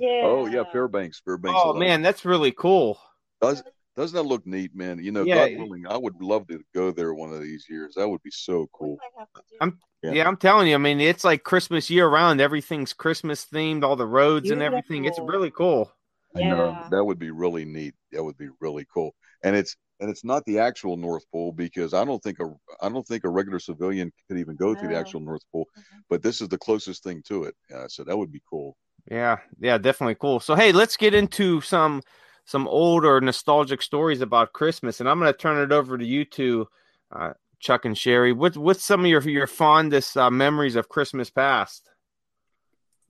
Yeah. 0.00 0.22
Oh 0.24 0.46
yeah, 0.46 0.64
Fairbanks, 0.72 1.20
Fairbanks. 1.24 1.56
Oh 1.62 1.70
Alaska. 1.70 1.78
man, 1.80 2.02
that's 2.02 2.24
really 2.24 2.50
cool. 2.52 2.98
Does 3.40 3.62
doesn't 3.96 4.14
that 4.16 4.22
look 4.22 4.46
neat, 4.46 4.74
man? 4.74 4.98
You 5.02 5.12
know, 5.12 5.22
Yeah. 5.24 5.48
God 5.48 5.58
willing, 5.58 5.86
I 5.86 5.96
would 5.96 6.20
love 6.20 6.46
to 6.48 6.60
go 6.74 6.90
there 6.90 7.14
one 7.14 7.32
of 7.32 7.42
these 7.42 7.66
years. 7.68 7.94
That 7.96 8.08
would 8.08 8.22
be 8.22 8.30
so 8.30 8.66
cool. 8.72 8.96
might 9.00 9.10
have 9.20 9.32
to 9.34 9.42
do 9.50 9.56
I'm- 9.60 9.78
Yeah. 10.02 10.12
Yeah. 10.12 10.28
I'm 10.28 10.36
telling 10.36 10.66
you, 10.68 10.74
I 10.74 10.78
mean, 10.78 11.00
it's 11.00 11.24
like 11.24 11.44
Christmas 11.44 11.88
year 11.90 12.08
round. 12.08 12.40
Everything's 12.40 12.92
Christmas 12.92 13.44
themed, 13.46 13.84
all 13.84 13.94
the 13.96 14.06
roads 14.06 14.50
and 14.50 14.60
everything. 14.62 15.04
It's 15.04 15.18
really 15.20 15.50
cool. 15.50 15.92
I 16.34 16.40
know 16.44 16.70
Yeah. 16.70 16.88
that 16.90 17.04
would 17.04 17.18
be 17.18 17.30
really 17.30 17.64
neat. 17.64 17.94
That 18.10 18.24
would 18.24 18.38
be 18.38 18.48
really 18.60 18.86
cool. 18.92 19.14
And 19.44 19.54
it's 19.56 19.76
and 20.00 20.10
it's 20.10 20.24
not 20.24 20.44
the 20.46 20.58
actual 20.58 20.96
North 20.96 21.22
Pole 21.30 21.52
because 21.52 21.94
I 21.94 22.04
don't 22.04 22.20
think 22.20 22.40
a 22.40 22.52
I 22.80 22.88
don't 22.88 23.06
think 23.06 23.22
a 23.22 23.28
regular 23.28 23.60
civilian 23.60 24.10
could 24.26 24.38
even 24.38 24.56
go 24.56 24.74
to 24.74 24.88
the 24.88 24.96
actual 24.96 25.20
North 25.20 25.42
Pole. 25.52 25.68
Mhm. 25.78 25.82
But 26.10 26.22
this 26.22 26.40
is 26.40 26.48
the 26.48 26.58
closest 26.58 27.04
thing 27.04 27.22
to 27.28 27.44
it. 27.44 27.54
Uh, 27.72 27.86
so 27.86 28.02
that 28.02 28.16
would 28.18 28.32
be 28.32 28.42
cool. 28.50 28.76
Yeah, 29.08 29.36
yeah, 29.60 29.78
definitely 29.78 30.16
cool. 30.16 30.40
So 30.40 30.56
hey, 30.56 30.72
let's 30.72 30.96
get 30.96 31.14
into 31.14 31.60
some 31.60 32.02
some 32.44 32.66
old 32.68 33.04
or 33.04 33.20
nostalgic 33.20 33.82
stories 33.82 34.20
about 34.20 34.52
Christmas, 34.52 35.00
and 35.00 35.08
I'm 35.08 35.18
going 35.18 35.32
to 35.32 35.38
turn 35.38 35.62
it 35.62 35.72
over 35.72 35.96
to 35.96 36.04
you 36.04 36.24
two, 36.24 36.68
uh, 37.14 37.32
Chuck 37.60 37.84
and 37.84 37.96
Sherry. 37.96 38.32
What 38.32 38.56
what's 38.56 38.84
some 38.84 39.00
of 39.00 39.06
your 39.06 39.22
your 39.22 39.46
fondest 39.46 40.16
uh, 40.16 40.30
memories 40.30 40.76
of 40.76 40.88
Christmas 40.88 41.30
past? 41.30 41.88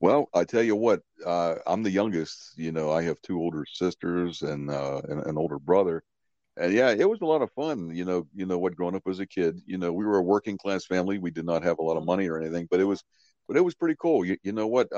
Well, 0.00 0.28
I 0.34 0.44
tell 0.44 0.62
you 0.62 0.74
what, 0.74 1.00
uh, 1.24 1.56
I'm 1.66 1.82
the 1.82 1.90
youngest. 1.90 2.54
You 2.56 2.72
know, 2.72 2.90
I 2.90 3.02
have 3.02 3.22
two 3.22 3.40
older 3.40 3.64
sisters 3.72 4.42
and 4.42 4.68
uh, 4.68 5.00
and 5.08 5.20
an 5.22 5.38
older 5.38 5.58
brother, 5.58 6.02
and 6.56 6.72
yeah, 6.72 6.90
it 6.90 7.08
was 7.08 7.20
a 7.22 7.26
lot 7.26 7.40
of 7.40 7.52
fun. 7.52 7.94
You 7.94 8.04
know, 8.04 8.26
you 8.34 8.44
know 8.44 8.58
what, 8.58 8.76
growing 8.76 8.96
up 8.96 9.06
as 9.08 9.20
a 9.20 9.26
kid, 9.26 9.60
you 9.64 9.78
know, 9.78 9.92
we 9.92 10.04
were 10.04 10.18
a 10.18 10.22
working 10.22 10.58
class 10.58 10.84
family. 10.84 11.18
We 11.18 11.30
did 11.30 11.46
not 11.46 11.62
have 11.62 11.78
a 11.78 11.82
lot 11.82 11.96
of 11.96 12.04
money 12.04 12.28
or 12.28 12.38
anything, 12.38 12.66
but 12.70 12.80
it 12.80 12.84
was, 12.84 13.02
but 13.48 13.56
it 13.56 13.64
was 13.64 13.74
pretty 13.74 13.96
cool. 13.98 14.24
You, 14.24 14.36
you 14.42 14.52
know 14.52 14.66
what? 14.66 14.92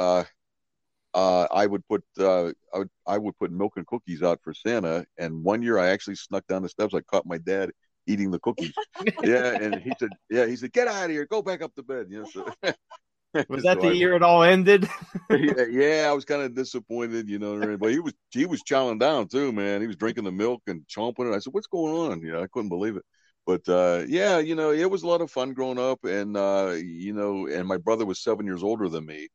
Uh, 1.14 1.46
I 1.52 1.66
would 1.66 1.86
put 1.88 2.02
uh, 2.18 2.46
I 2.74 2.78
would 2.78 2.88
I 3.06 3.18
would 3.18 3.38
put 3.38 3.52
milk 3.52 3.74
and 3.76 3.86
cookies 3.86 4.22
out 4.22 4.40
for 4.42 4.52
Santa, 4.52 5.06
and 5.18 5.44
one 5.44 5.62
year 5.62 5.78
I 5.78 5.88
actually 5.88 6.16
snuck 6.16 6.46
down 6.48 6.62
the 6.62 6.68
steps. 6.68 6.92
I 6.94 7.00
caught 7.02 7.24
my 7.26 7.38
dad 7.38 7.70
eating 8.06 8.30
the 8.30 8.40
cookies. 8.40 8.72
yeah, 9.24 9.52
and 9.54 9.80
he 9.80 9.92
said, 9.98 10.10
yeah, 10.28 10.46
he 10.46 10.56
said, 10.56 10.72
get 10.72 10.88
out 10.88 11.04
of 11.04 11.10
here, 11.10 11.26
go 11.26 11.40
back 11.40 11.62
up 11.62 11.74
to 11.76 11.82
bed. 11.82 12.06
You 12.10 12.20
know, 12.20 12.24
so, 12.30 12.44
Was 13.48 13.62
that 13.62 13.80
so 13.80 13.86
the 13.86 13.88
I- 13.88 13.92
year 13.92 14.14
it 14.14 14.22
all 14.22 14.42
ended? 14.42 14.88
yeah, 15.30 15.64
yeah, 15.70 16.06
I 16.08 16.12
was 16.12 16.24
kind 16.24 16.42
of 16.42 16.54
disappointed, 16.54 17.28
you 17.28 17.38
know. 17.38 17.76
But 17.76 17.92
he 17.92 18.00
was 18.00 18.12
he 18.30 18.46
was 18.46 18.62
chowing 18.62 18.98
down 19.00 19.28
too, 19.28 19.52
man. 19.52 19.80
He 19.80 19.86
was 19.86 19.96
drinking 19.96 20.24
the 20.24 20.32
milk 20.32 20.62
and 20.66 20.82
chomping 20.86 21.32
it. 21.32 21.34
I 21.34 21.38
said, 21.38 21.52
"What's 21.52 21.66
going 21.66 21.94
on?" 22.12 22.22
You 22.22 22.32
know, 22.32 22.42
I 22.42 22.46
couldn't 22.48 22.68
believe 22.68 22.96
it. 22.96 23.04
But 23.46 23.68
uh, 23.68 24.04
yeah, 24.08 24.38
you 24.38 24.54
know, 24.54 24.70
it 24.72 24.90
was 24.90 25.02
a 25.02 25.06
lot 25.06 25.20
of 25.20 25.30
fun 25.30 25.52
growing 25.52 25.78
up, 25.78 26.04
and 26.04 26.36
uh, 26.36 26.74
you 26.82 27.12
know, 27.12 27.46
and 27.46 27.66
my 27.66 27.76
brother 27.76 28.06
was 28.06 28.22
seven 28.22 28.46
years 28.46 28.62
older 28.62 28.88
than 28.88 29.06
me, 29.06 29.28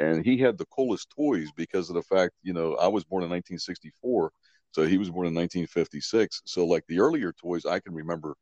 and 0.00 0.24
he 0.24 0.38
had 0.38 0.58
the 0.58 0.66
coolest 0.66 1.10
toys 1.16 1.48
because 1.56 1.90
of 1.90 1.94
the 1.94 2.02
fact, 2.02 2.32
you 2.42 2.52
know, 2.54 2.74
I 2.76 2.88
was 2.88 3.04
born 3.04 3.22
in 3.24 3.30
1964, 3.30 4.32
so 4.72 4.86
he 4.86 4.98
was 4.98 5.10
born 5.10 5.26
in 5.28 5.34
1956. 5.34 6.42
So 6.46 6.66
like 6.66 6.84
the 6.88 7.00
earlier 7.00 7.32
toys 7.32 7.66
I 7.66 7.80
can 7.80 7.94
remember 7.94 8.34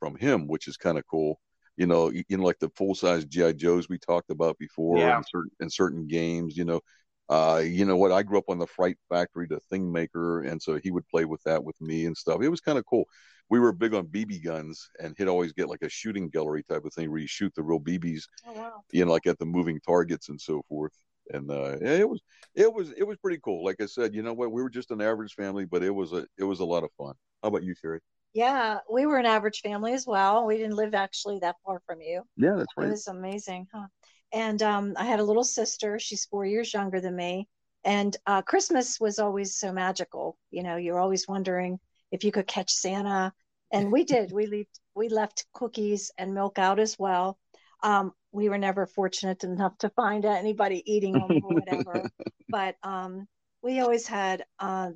from 0.00 0.16
him, 0.16 0.46
which 0.46 0.68
is 0.68 0.76
kind 0.76 0.98
of 0.98 1.04
cool. 1.10 1.40
You 1.76 1.86
know, 1.86 2.10
you 2.10 2.24
you 2.28 2.36
know, 2.38 2.44
like 2.44 2.58
the 2.60 2.70
full 2.76 2.94
size 2.94 3.24
GI 3.26 3.54
Joes 3.54 3.88
we 3.88 3.98
talked 3.98 4.30
about 4.30 4.58
before, 4.58 4.98
Yeah. 4.98 5.16
and 5.16 5.26
certain 5.30 5.50
in 5.60 5.70
certain 5.70 6.06
games. 6.06 6.56
You 6.56 6.64
know, 6.66 6.80
uh, 7.28 7.62
you 7.64 7.84
know 7.84 7.96
what? 7.96 8.12
I 8.12 8.22
grew 8.22 8.38
up 8.38 8.48
on 8.48 8.58
the 8.58 8.66
Fright 8.66 8.96
Factory, 9.10 9.46
the 9.48 9.60
Thing 9.70 9.90
Maker, 9.92 10.42
and 10.42 10.60
so 10.62 10.76
he 10.82 10.90
would 10.90 11.06
play 11.08 11.24
with 11.24 11.42
that 11.44 11.62
with 11.64 11.80
me 11.80 12.06
and 12.06 12.16
stuff. 12.16 12.42
It 12.42 12.48
was 12.48 12.60
kind 12.60 12.78
of 12.78 12.84
cool. 12.86 13.04
We 13.50 13.60
were 13.60 13.72
big 13.72 13.94
on 13.94 14.06
BB 14.06 14.42
guns, 14.44 14.88
and 15.00 15.14
he'd 15.18 15.28
always 15.28 15.52
get 15.52 15.68
like 15.68 15.82
a 15.82 15.88
shooting 15.88 16.28
gallery 16.30 16.62
type 16.64 16.84
of 16.84 16.92
thing 16.94 17.10
where 17.10 17.20
you 17.20 17.28
shoot 17.28 17.52
the 17.54 17.62
real 17.62 17.80
BBs, 17.80 18.24
Oh, 18.46 18.52
wow. 18.54 18.84
you 18.92 19.04
know, 19.04 19.12
like 19.12 19.26
at 19.26 19.38
the 19.38 19.46
moving 19.46 19.80
targets 19.80 20.28
and 20.30 20.40
so 20.40 20.62
forth. 20.68 20.92
And 21.32 21.50
uh, 21.50 21.76
it 21.80 22.08
was 22.08 22.20
it 22.54 22.72
was 22.72 22.92
it 22.96 23.04
was 23.04 23.16
pretty 23.18 23.40
cool. 23.44 23.64
Like 23.64 23.80
I 23.80 23.86
said, 23.86 24.14
you 24.14 24.22
know 24.22 24.32
what? 24.32 24.52
We 24.52 24.62
were 24.62 24.70
just 24.70 24.90
an 24.90 25.00
average 25.00 25.34
family, 25.34 25.64
but 25.64 25.82
it 25.82 25.90
was 25.90 26.12
a 26.12 26.26
it 26.38 26.44
was 26.44 26.60
a 26.60 26.64
lot 26.64 26.84
of 26.84 26.90
fun. 26.96 27.14
How 27.42 27.48
about 27.48 27.64
you, 27.64 27.74
Sherry? 27.74 28.00
Yeah, 28.32 28.78
we 28.90 29.06
were 29.06 29.18
an 29.18 29.26
average 29.26 29.60
family 29.60 29.94
as 29.94 30.06
well. 30.06 30.44
We 30.44 30.58
didn't 30.58 30.76
live 30.76 30.94
actually 30.94 31.38
that 31.40 31.56
far 31.64 31.80
from 31.86 32.00
you. 32.00 32.22
Yeah, 32.36 32.54
that's 32.56 32.68
right. 32.76 32.88
It 32.88 32.90
was 32.90 33.06
amazing, 33.06 33.66
huh? 33.72 33.86
And 34.32 34.62
um, 34.62 34.94
I 34.96 35.04
had 35.04 35.20
a 35.20 35.24
little 35.24 35.44
sister. 35.44 35.98
She's 35.98 36.26
four 36.26 36.44
years 36.44 36.74
younger 36.74 37.00
than 37.00 37.16
me. 37.16 37.48
And 37.84 38.16
uh, 38.26 38.42
Christmas 38.42 39.00
was 39.00 39.18
always 39.18 39.56
so 39.56 39.72
magical. 39.72 40.36
You 40.50 40.64
know, 40.64 40.76
you're 40.76 40.98
always 40.98 41.26
wondering 41.28 41.78
if 42.10 42.24
you 42.24 42.32
could 42.32 42.46
catch 42.46 42.70
Santa. 42.72 43.32
And 43.72 43.90
we 43.90 44.04
did. 44.04 44.32
We 44.32 44.46
left 44.46 44.80
we 44.94 45.08
left 45.08 45.46
cookies 45.52 46.10
and 46.18 46.34
milk 46.34 46.58
out 46.58 46.78
as 46.78 46.98
well. 46.98 47.38
Um, 47.82 48.12
we 48.36 48.50
were 48.50 48.58
never 48.58 48.86
fortunate 48.86 49.42
enough 49.44 49.78
to 49.78 49.88
find 49.90 50.24
anybody 50.26 50.82
eating 50.84 51.14
them 51.14 51.40
or 51.42 51.54
whatever. 51.54 52.10
but 52.50 52.76
um, 52.82 53.26
we 53.62 53.80
always 53.80 54.06
had 54.06 54.44
uh, 54.58 54.90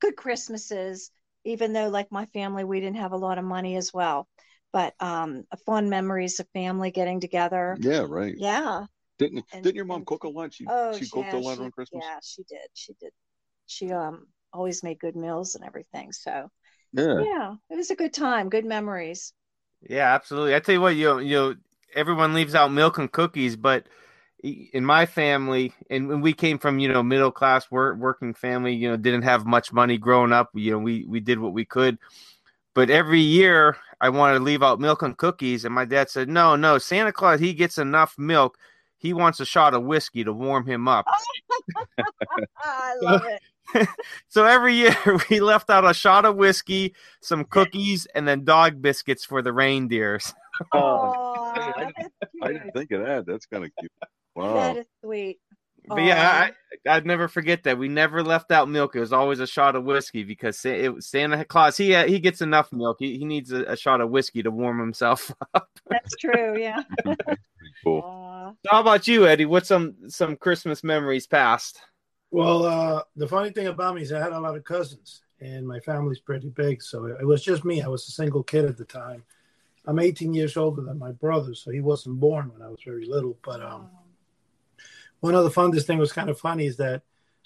good 0.00 0.14
Christmases, 0.16 1.10
even 1.44 1.72
though, 1.72 1.88
like 1.88 2.12
my 2.12 2.26
family, 2.26 2.62
we 2.62 2.78
didn't 2.80 2.98
have 2.98 3.10
a 3.12 3.16
lot 3.16 3.38
of 3.38 3.44
money 3.44 3.74
as 3.76 3.92
well. 3.92 4.28
But 4.72 4.94
um, 5.00 5.44
fond 5.66 5.90
memories 5.90 6.38
of 6.38 6.46
family 6.54 6.92
getting 6.92 7.18
together. 7.20 7.76
Yeah, 7.80 8.04
right. 8.08 8.34
Yeah. 8.36 8.84
Didn't 9.18 9.44
And- 9.52 9.64
didn't 9.64 9.76
your 9.76 9.84
mom 9.84 9.98
and- 9.98 10.06
cook 10.06 10.22
a 10.24 10.28
lunch? 10.28 10.54
She, 10.54 10.66
Oh, 10.68 10.92
she 10.96 11.08
cooked 11.08 11.32
yeah, 11.32 11.38
a 11.38 11.40
lot 11.40 11.56
she- 11.56 11.64
on 11.64 11.70
Christmas. 11.72 12.04
Yeah, 12.06 12.18
she 12.22 12.42
did. 12.44 12.68
She 12.74 12.92
did. 13.00 13.10
She 13.66 13.90
um 13.92 14.26
always 14.52 14.82
made 14.84 15.00
good 15.00 15.16
meals 15.16 15.54
and 15.56 15.64
everything. 15.64 16.12
So 16.12 16.48
Yeah. 16.92 17.18
yeah, 17.20 17.54
it 17.70 17.76
was 17.76 17.90
a 17.90 17.96
good 17.96 18.12
time. 18.14 18.48
Good 18.48 18.64
memories. 18.64 19.32
Yeah, 19.88 20.14
absolutely. 20.14 20.54
I 20.54 20.60
tell 20.60 20.74
you 20.74 20.80
what, 20.80 20.94
you 20.96 21.04
know, 21.06 21.18
you 21.18 21.34
know, 21.36 21.54
everyone 21.96 22.34
leaves 22.34 22.54
out 22.54 22.70
milk 22.70 22.98
and 22.98 23.10
cookies, 23.10 23.56
but 23.56 23.88
in 24.44 24.84
my 24.84 25.06
family, 25.06 25.72
and 25.90 26.08
when 26.08 26.20
we 26.20 26.32
came 26.32 26.58
from 26.58 26.78
you 26.78 26.88
know 26.88 27.02
middle 27.02 27.32
class 27.32 27.70
work, 27.70 27.96
working 27.98 28.34
family, 28.34 28.74
you 28.74 28.88
know, 28.88 28.96
didn't 28.96 29.22
have 29.22 29.46
much 29.46 29.72
money 29.72 29.98
growing 29.98 30.32
up. 30.32 30.50
You 30.54 30.72
know, 30.72 30.78
we 30.78 31.04
we 31.06 31.20
did 31.20 31.40
what 31.40 31.52
we 31.52 31.64
could, 31.64 31.98
but 32.74 32.90
every 32.90 33.20
year 33.20 33.76
I 34.00 34.10
wanted 34.10 34.38
to 34.38 34.44
leave 34.44 34.62
out 34.62 34.78
milk 34.78 35.02
and 35.02 35.16
cookies, 35.16 35.64
and 35.64 35.74
my 35.74 35.84
dad 35.84 36.10
said, 36.10 36.28
"No, 36.28 36.54
no, 36.54 36.78
Santa 36.78 37.12
Claus 37.12 37.40
he 37.40 37.54
gets 37.54 37.78
enough 37.78 38.14
milk. 38.18 38.58
He 38.98 39.12
wants 39.12 39.40
a 39.40 39.46
shot 39.46 39.74
of 39.74 39.84
whiskey 39.84 40.22
to 40.24 40.32
warm 40.32 40.66
him 40.66 40.86
up." 40.86 41.06
I 42.62 42.94
love 43.00 43.24
it. 43.24 43.40
So 44.28 44.44
every 44.44 44.74
year 44.74 44.96
we 45.30 45.40
left 45.40 45.70
out 45.70 45.84
a 45.84 45.94
shot 45.94 46.24
of 46.24 46.36
whiskey, 46.36 46.94
some 47.20 47.44
cookies, 47.44 48.06
and 48.14 48.26
then 48.26 48.44
dog 48.44 48.80
biscuits 48.80 49.24
for 49.24 49.42
the 49.42 49.52
reindeers. 49.52 50.34
Oh, 50.72 51.52
I 51.54 51.92
that's 51.96 52.08
I 52.42 52.52
didn't 52.52 52.72
think 52.72 52.90
of 52.92 53.02
that. 53.04 53.26
That's 53.26 53.46
kind 53.46 53.64
of 53.64 53.70
cute. 53.78 53.92
Wow. 54.34 54.54
That 54.54 54.76
is 54.78 54.86
sweet. 55.02 55.38
But 55.88 56.02
yeah, 56.02 56.50
I, 56.86 56.96
I'd 56.96 57.06
never 57.06 57.28
forget 57.28 57.62
that. 57.62 57.78
We 57.78 57.88
never 57.88 58.22
left 58.22 58.50
out 58.50 58.68
milk. 58.68 58.96
It 58.96 59.00
was 59.00 59.12
always 59.12 59.38
a 59.38 59.46
shot 59.46 59.76
of 59.76 59.84
whiskey 59.84 60.24
because 60.24 60.58
Sa- 60.58 60.70
it, 60.70 61.02
Santa 61.02 61.44
Claus 61.44 61.76
he 61.76 61.94
he 62.06 62.18
gets 62.18 62.40
enough 62.40 62.72
milk. 62.72 62.96
He, 62.98 63.18
he 63.18 63.24
needs 63.24 63.52
a, 63.52 63.62
a 63.64 63.76
shot 63.76 64.00
of 64.00 64.10
whiskey 64.10 64.42
to 64.42 64.50
warm 64.50 64.80
himself 64.80 65.32
up. 65.54 65.68
That's 65.88 66.16
true. 66.16 66.58
Yeah. 66.58 66.82
Cool. 67.84 68.00
Aw. 68.00 68.50
So 68.50 68.70
how 68.70 68.80
about 68.80 69.06
you, 69.06 69.26
Eddie? 69.26 69.44
What's 69.44 69.68
some 69.68 69.94
some 70.08 70.36
Christmas 70.36 70.82
memories 70.82 71.26
past? 71.26 71.78
Well, 72.30 72.64
uh, 72.64 73.02
the 73.16 73.28
funny 73.28 73.50
thing 73.50 73.66
about 73.66 73.94
me 73.94 74.02
is 74.02 74.12
I 74.12 74.20
had 74.20 74.32
a 74.32 74.40
lot 74.40 74.56
of 74.56 74.64
cousins, 74.64 75.22
and 75.40 75.66
my 75.66 75.80
family's 75.80 76.20
pretty 76.20 76.48
big, 76.48 76.82
so 76.82 77.06
it 77.06 77.26
was 77.26 77.42
just 77.42 77.64
me. 77.64 77.82
I 77.82 77.88
was 77.88 78.08
a 78.08 78.12
single 78.12 78.42
kid 78.42 78.64
at 78.64 78.76
the 78.76 78.84
time. 78.84 79.24
I'm 79.86 79.98
18 79.98 80.34
years 80.34 80.56
older 80.56 80.82
than 80.82 80.98
my 80.98 81.12
brother, 81.12 81.54
so 81.54 81.70
he 81.70 81.80
wasn't 81.80 82.18
born 82.18 82.52
when 82.52 82.62
I 82.62 82.68
was 82.68 82.80
very 82.84 83.06
little. 83.06 83.38
But 83.42 83.62
um, 83.62 83.88
one 85.20 85.34
of 85.34 85.44
the 85.44 85.50
funnest 85.50 85.86
thing 85.86 85.98
was 85.98 86.12
kind 86.12 86.28
of 86.28 86.38
funny 86.38 86.66
is 86.66 86.76
that 86.78 87.02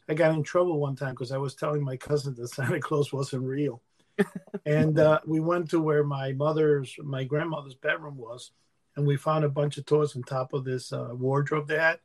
I 0.09 0.15
got 0.15 0.35
in 0.35 0.43
trouble 0.43 0.79
one 0.81 0.97
time 0.97 1.11
because 1.11 1.33
I 1.33 1.37
was 1.37 1.55
telling 1.55 1.85
my 1.85 1.97
cousin 1.97 2.35
that 2.35 2.49
Santa 2.49 2.81
Claus 2.81 3.13
wasn't 3.13 3.45
real. 3.45 3.83
and 4.67 4.99
uh, 4.99 5.21
we 5.25 5.41
went 5.41 5.71
to 5.71 5.81
where 5.81 6.05
my 6.05 6.33
mother's, 6.33 6.95
my 7.03 7.25
grandmother's 7.25 7.75
bedroom 7.75 8.17
was, 8.17 8.53
and 8.97 9.07
we 9.07 9.17
found 9.17 9.45
a 9.45 9.49
bunch 9.49 9.79
of 9.79 9.87
toys 9.87 10.17
on 10.17 10.23
top 10.23 10.53
of 10.53 10.65
this 10.65 10.93
uh, 10.93 11.11
wardrobe 11.13 11.69
they 11.69 11.79
had. 11.79 12.01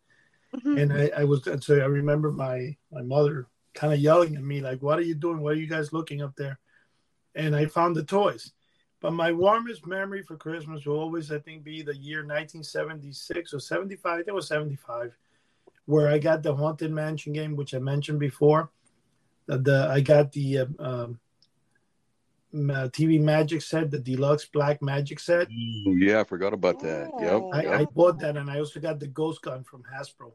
Mhm. 0.55 0.81
And 0.81 0.93
I, 0.93 1.21
I 1.21 1.23
was, 1.23 1.47
so 1.61 1.75
I 1.75 1.85
remember 1.85 2.31
my 2.31 2.77
my 2.91 3.01
mother 3.01 3.47
kind 3.73 3.91
of 3.91 3.99
yelling 3.99 4.35
at 4.35 4.43
me 4.43 4.61
like, 4.61 4.81
"What 4.81 4.99
are 4.99 5.03
you 5.03 5.15
doing? 5.15 5.39
What 5.39 5.53
are 5.53 5.59
you 5.59 5.67
guys 5.67 5.91
looking 5.91 6.21
up 6.21 6.35
there?" 6.35 6.59
And 7.33 7.55
I 7.55 7.65
found 7.65 7.95
the 7.95 8.03
toys. 8.03 8.53
But 9.05 9.13
my 9.13 9.31
warmest 9.31 9.85
memory 9.85 10.23
for 10.23 10.35
Christmas 10.35 10.83
will 10.83 10.99
always, 10.99 11.31
I 11.31 11.37
think, 11.37 11.63
be 11.63 11.83
the 11.83 11.95
year 11.95 12.21
1976 12.21 13.53
or 13.53 13.59
75. 13.59 14.11
I 14.11 14.15
think 14.15 14.29
it 14.29 14.33
was 14.33 14.47
75 14.47 15.15
where 15.85 16.07
I 16.07 16.17
got 16.17 16.41
the 16.41 16.55
Haunted 16.55 16.91
Mansion 16.91 17.31
game, 17.31 17.55
which 17.55 17.75
I 17.75 17.77
mentioned 17.77 18.19
before. 18.19 18.71
The, 19.45 19.59
the 19.59 19.89
I 19.91 20.01
got 20.01 20.31
the 20.31 20.57
uh, 20.57 20.65
um, 20.79 21.19
uh, 22.51 22.89
TV 22.89 23.21
Magic 23.21 23.61
set, 23.61 23.91
the 23.91 23.99
deluxe 23.99 24.45
Black 24.45 24.81
Magic 24.81 25.19
set. 25.19 25.49
Ooh, 25.51 25.97
yeah, 25.99 26.21
I 26.21 26.23
forgot 26.23 26.53
about 26.53 26.79
that. 26.79 27.11
Yep. 27.19 27.43
I, 27.53 27.61
yep. 27.61 27.81
I 27.81 27.85
bought 27.85 28.17
that, 28.21 28.37
and 28.37 28.49
I 28.49 28.57
also 28.57 28.79
got 28.79 28.99
the 28.99 29.05
Ghost 29.05 29.43
Gun 29.43 29.63
from 29.63 29.83
Hasbro. 29.83 30.31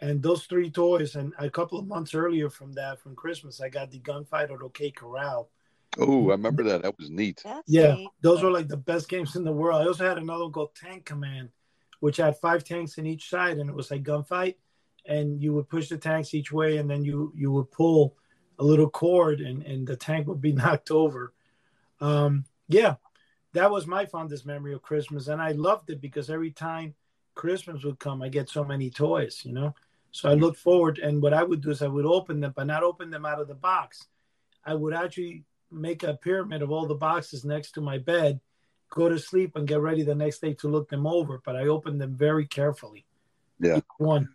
And 0.00 0.22
those 0.22 0.44
three 0.44 0.70
toys, 0.70 1.16
and 1.16 1.32
a 1.36 1.50
couple 1.50 1.80
of 1.80 1.88
months 1.88 2.14
earlier 2.14 2.48
from 2.48 2.74
that, 2.74 3.00
from 3.00 3.16
Christmas, 3.16 3.60
I 3.60 3.70
got 3.70 3.90
the 3.90 3.98
Gunfighter 3.98 4.62
OK 4.62 4.92
Corral. 4.92 5.50
Oh, 5.98 6.28
I 6.28 6.32
remember 6.32 6.62
that. 6.64 6.82
That 6.82 6.98
was 6.98 7.10
neat. 7.10 7.42
That's 7.44 7.68
Yeah, 7.68 7.94
neat. 7.94 8.10
those 8.20 8.42
were 8.42 8.50
like 8.50 8.68
the 8.68 8.76
best 8.76 9.08
games 9.08 9.36
in 9.36 9.44
the 9.44 9.52
world. 9.52 9.82
I 9.82 9.86
also 9.86 10.06
had 10.06 10.18
another 10.18 10.44
one 10.44 10.52
called 10.52 10.74
Tank 10.74 11.04
Command, 11.04 11.50
which 12.00 12.18
had 12.18 12.36
five 12.36 12.64
tanks 12.64 12.98
in 12.98 13.06
each 13.06 13.28
side, 13.30 13.58
and 13.58 13.68
it 13.70 13.76
was 13.76 13.90
like 13.90 14.02
gunfight. 14.02 14.56
And 15.06 15.42
you 15.42 15.54
would 15.54 15.68
push 15.68 15.88
the 15.88 15.96
tanks 15.96 16.34
each 16.34 16.52
way, 16.52 16.76
and 16.76 16.90
then 16.90 17.04
you 17.04 17.32
you 17.34 17.50
would 17.52 17.70
pull 17.70 18.16
a 18.58 18.64
little 18.64 18.90
cord, 18.90 19.40
and 19.40 19.62
and 19.62 19.86
the 19.86 19.96
tank 19.96 20.26
would 20.28 20.40
be 20.40 20.52
knocked 20.60 20.90
over. 20.90 21.32
Um, 22.00 22.44
yeah, 22.68 22.96
that 23.54 23.70
was 23.70 23.86
my 23.86 24.04
fondest 24.06 24.46
memory 24.46 24.74
of 24.74 24.82
Christmas, 24.82 25.28
and 25.28 25.40
I 25.40 25.52
loved 25.52 25.90
it 25.90 26.00
because 26.00 26.30
every 26.30 26.50
time 26.50 26.94
Christmas 27.34 27.84
would 27.84 27.98
come, 27.98 28.22
I 28.22 28.28
get 28.28 28.48
so 28.50 28.64
many 28.64 28.90
toys, 28.90 29.42
you 29.44 29.52
know. 29.52 29.74
So 30.12 30.28
I 30.28 30.34
looked 30.34 30.58
forward, 30.58 30.98
and 30.98 31.22
what 31.22 31.34
I 31.34 31.42
would 31.42 31.60
do 31.62 31.70
is 31.70 31.82
I 31.82 31.88
would 31.88 32.06
open 32.06 32.40
them, 32.40 32.52
but 32.54 32.66
not 32.66 32.82
open 32.82 33.10
them 33.10 33.24
out 33.26 33.40
of 33.40 33.48
the 33.48 33.54
box. 33.54 34.06
I 34.64 34.74
would 34.74 34.94
actually 34.94 35.44
make 35.70 36.02
a 36.02 36.14
pyramid 36.14 36.62
of 36.62 36.70
all 36.70 36.86
the 36.86 36.94
boxes 36.94 37.44
next 37.44 37.72
to 37.72 37.80
my 37.80 37.98
bed, 37.98 38.40
go 38.90 39.08
to 39.08 39.18
sleep, 39.18 39.56
and 39.56 39.66
get 39.66 39.80
ready 39.80 40.02
the 40.02 40.14
next 40.14 40.40
day 40.40 40.54
to 40.54 40.68
look 40.68 40.88
them 40.88 41.06
over. 41.06 41.40
But 41.44 41.56
I 41.56 41.66
opened 41.66 42.00
them 42.00 42.14
very 42.14 42.46
carefully. 42.46 43.04
Yeah. 43.60 43.80
One. 43.98 44.28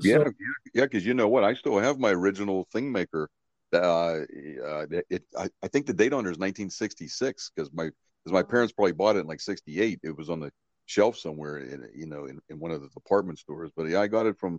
Yeah, 0.00 0.16
So- 0.24 0.32
yeah, 0.74 0.84
because 0.84 1.06
you 1.06 1.14
know 1.14 1.28
what? 1.28 1.44
I 1.44 1.54
still 1.54 1.78
have 1.78 1.98
my 1.98 2.10
original 2.10 2.66
thing 2.72 2.90
maker. 2.90 3.28
Uh, 3.72 4.20
uh, 4.64 4.86
it, 5.08 5.22
I, 5.38 5.48
I 5.62 5.68
think 5.68 5.86
the 5.86 5.94
date 5.94 6.12
on 6.12 6.26
it 6.26 6.30
is 6.30 6.38
1966 6.38 7.52
because 7.54 7.72
my 7.72 7.84
because 7.84 8.32
my 8.32 8.42
parents 8.42 8.72
probably 8.72 8.92
bought 8.92 9.16
it 9.16 9.20
in 9.20 9.26
like 9.26 9.40
68. 9.40 10.00
It 10.02 10.16
was 10.16 10.28
on 10.28 10.40
the 10.40 10.50
shelf 10.86 11.16
somewhere 11.16 11.58
in 11.58 11.88
you 11.94 12.06
know 12.06 12.26
in, 12.26 12.38
in 12.50 12.58
one 12.58 12.70
of 12.70 12.82
the 12.82 12.88
department 12.88 13.38
stores. 13.38 13.70
But 13.74 13.88
yeah, 13.88 14.00
I 14.00 14.08
got 14.08 14.26
it 14.26 14.38
from 14.38 14.54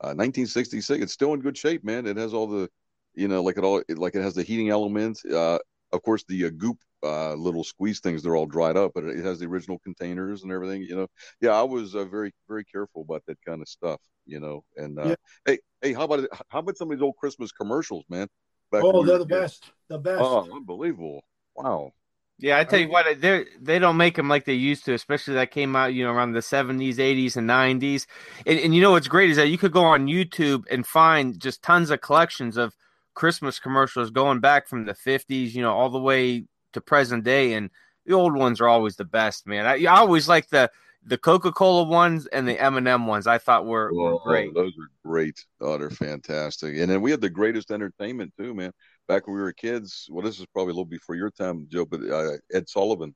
uh, 0.00 0.18
1966. 0.18 1.00
It's 1.02 1.12
still 1.12 1.32
in 1.34 1.40
good 1.40 1.56
shape, 1.56 1.84
man. 1.84 2.06
It 2.06 2.16
has 2.16 2.34
all 2.34 2.48
the 2.48 2.68
you 3.16 3.28
know 3.28 3.42
like 3.42 3.58
it 3.58 3.64
all 3.64 3.82
like 3.88 4.14
it 4.14 4.22
has 4.22 4.34
the 4.34 4.42
heating 4.42 4.70
element. 4.70 5.18
Uh, 5.24 5.58
of 5.92 6.02
course, 6.02 6.24
the 6.28 6.46
uh, 6.46 6.50
goop 6.56 6.78
uh, 7.02 7.34
little 7.34 7.64
squeeze 7.64 8.00
things 8.00 8.22
they're 8.22 8.36
all 8.36 8.46
dried 8.46 8.76
up, 8.76 8.92
but 8.94 9.04
it 9.04 9.24
has 9.24 9.38
the 9.38 9.46
original 9.46 9.78
containers 9.78 10.42
and 10.42 10.52
everything. 10.52 10.82
You 10.82 10.96
know, 10.96 11.06
yeah, 11.40 11.50
I 11.50 11.62
was 11.62 11.94
uh, 11.94 12.04
very 12.04 12.32
very 12.48 12.64
careful 12.64 13.02
about 13.02 13.22
that 13.26 13.38
kind 13.46 13.62
of 13.62 13.68
stuff. 13.68 14.00
You 14.26 14.40
know, 14.40 14.64
and 14.76 14.98
uh, 14.98 15.08
Yeah. 15.10 15.14
hey 15.44 15.58
hey, 15.82 15.92
how 15.92 16.04
about 16.04 16.28
how 16.48 16.58
about 16.60 16.76
some 16.76 16.90
of 16.90 16.96
these 16.96 17.02
old 17.02 17.16
Christmas 17.16 17.52
commercials, 17.52 18.04
man? 18.08 18.28
Back 18.72 18.82
Oh, 18.84 19.04
they're 19.04 19.18
the 19.18 19.26
kids. 19.26 19.40
best. 19.60 19.70
The 19.88 19.98
best. 19.98 20.20
Oh, 20.20 20.48
unbelievable! 20.52 21.24
Wow. 21.54 21.92
Yeah, 22.38 22.58
I 22.58 22.64
tell 22.64 22.80
you 22.80 22.90
what, 22.90 23.06
they 23.20 23.46
they 23.60 23.78
don't 23.78 23.96
make 23.96 24.16
them 24.16 24.28
like 24.28 24.44
they 24.44 24.52
used 24.52 24.84
to, 24.84 24.92
especially 24.92 25.34
that 25.34 25.50
came 25.50 25.74
out, 25.74 25.94
you 25.94 26.04
know, 26.04 26.12
around 26.12 26.32
the 26.32 26.42
seventies, 26.42 26.98
eighties, 26.98 27.36
and 27.36 27.46
nineties. 27.46 28.06
And, 28.44 28.58
and 28.58 28.74
you 28.74 28.82
know 28.82 28.90
what's 28.90 29.08
great 29.08 29.30
is 29.30 29.36
that 29.38 29.48
you 29.48 29.56
could 29.56 29.72
go 29.72 29.84
on 29.84 30.06
YouTube 30.06 30.64
and 30.70 30.86
find 30.86 31.40
just 31.40 31.62
tons 31.62 31.90
of 31.90 32.02
collections 32.02 32.58
of 32.58 32.74
Christmas 33.16 33.58
commercials 33.58 34.10
going 34.10 34.38
back 34.38 34.68
from 34.68 34.84
the 34.84 34.94
fifties, 34.94 35.56
you 35.56 35.62
know, 35.62 35.72
all 35.74 35.90
the 35.90 35.98
way 35.98 36.44
to 36.74 36.80
present 36.80 37.24
day. 37.24 37.54
And 37.54 37.70
the 38.04 38.12
old 38.12 38.36
ones 38.36 38.60
are 38.60 38.68
always 38.68 38.94
the 38.94 39.04
best, 39.04 39.46
man. 39.48 39.66
I, 39.66 39.82
I 39.84 39.96
always 39.98 40.28
like 40.28 40.48
the 40.50 40.70
the 41.08 41.18
Coca 41.18 41.52
Cola 41.52 41.84
ones 41.84 42.26
and 42.26 42.46
the 42.48 42.60
M 42.60 42.76
and 42.76 42.86
m 42.88 43.06
ones. 43.06 43.26
I 43.28 43.38
thought 43.38 43.64
were, 43.64 43.92
were 43.94 44.14
Oh, 44.14 44.18
great. 44.24 44.52
those 44.54 44.72
are 44.72 44.90
great. 45.08 45.44
Oh, 45.60 45.78
they're 45.78 45.90
fantastic. 45.90 46.76
And 46.76 46.90
then 46.90 47.00
we 47.00 47.10
had 47.12 47.20
the 47.20 47.30
greatest 47.30 47.70
entertainment 47.70 48.32
too, 48.38 48.54
man. 48.54 48.72
Back 49.08 49.26
when 49.26 49.36
we 49.36 49.42
were 49.42 49.52
kids. 49.52 50.08
Well, 50.10 50.24
this 50.24 50.40
is 50.40 50.46
probably 50.46 50.72
a 50.72 50.74
little 50.74 50.84
before 50.84 51.14
your 51.14 51.30
time, 51.30 51.66
Joe, 51.70 51.84
but 51.84 52.00
uh, 52.02 52.32
Ed 52.52 52.68
Sullivan. 52.68 53.14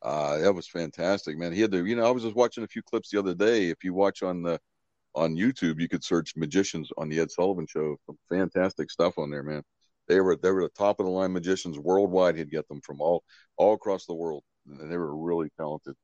Uh, 0.00 0.38
that 0.38 0.54
was 0.54 0.68
fantastic, 0.68 1.36
man. 1.36 1.52
He 1.52 1.60
had 1.60 1.70
the, 1.70 1.82
you 1.82 1.96
know, 1.96 2.06
I 2.06 2.10
was 2.10 2.22
just 2.22 2.36
watching 2.36 2.64
a 2.64 2.68
few 2.68 2.82
clips 2.82 3.10
the 3.10 3.18
other 3.18 3.34
day. 3.34 3.68
If 3.68 3.84
you 3.84 3.92
watch 3.92 4.22
on 4.22 4.42
the 4.42 4.58
on 5.14 5.36
YouTube, 5.36 5.80
you 5.80 5.88
could 5.88 6.04
search 6.04 6.34
magicians 6.36 6.90
on 6.96 7.08
the 7.08 7.20
Ed 7.20 7.30
Sullivan 7.30 7.66
Show. 7.66 7.96
Some 8.06 8.18
fantastic 8.28 8.90
stuff 8.90 9.18
on 9.18 9.30
there, 9.30 9.42
man. 9.42 9.62
They 10.06 10.20
were 10.20 10.36
they 10.36 10.50
were 10.50 10.62
the 10.62 10.68
top 10.70 11.00
of 11.00 11.06
the 11.06 11.12
line 11.12 11.32
magicians 11.32 11.78
worldwide. 11.78 12.36
He'd 12.36 12.50
get 12.50 12.66
them 12.68 12.80
from 12.80 13.00
all 13.00 13.24
all 13.56 13.74
across 13.74 14.06
the 14.06 14.14
world, 14.14 14.42
and 14.66 14.90
they 14.90 14.96
were 14.96 15.16
really 15.16 15.50
talented. 15.58 15.94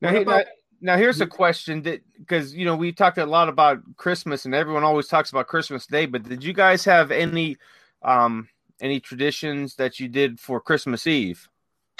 Now, 0.00 0.12
What 0.12 0.22
about- 0.22 0.46
now, 0.80 0.92
now 0.94 0.96
here's 0.96 1.20
a 1.20 1.26
question 1.26 1.82
that 1.82 2.00
because 2.18 2.54
you 2.54 2.64
know 2.64 2.76
we 2.76 2.92
talked 2.92 3.18
a 3.18 3.26
lot 3.26 3.48
about 3.48 3.78
Christmas 3.96 4.44
and 4.44 4.54
everyone 4.54 4.82
always 4.82 5.06
talks 5.06 5.30
about 5.30 5.46
Christmas 5.46 5.86
Day, 5.86 6.06
but 6.06 6.24
did 6.24 6.42
you 6.42 6.52
guys 6.52 6.84
have 6.84 7.10
any 7.10 7.56
um 8.02 8.48
any 8.80 8.98
traditions 8.98 9.76
that 9.76 10.00
you 10.00 10.08
did 10.08 10.40
for 10.40 10.60
Christmas 10.60 11.06
Eve? 11.06 11.48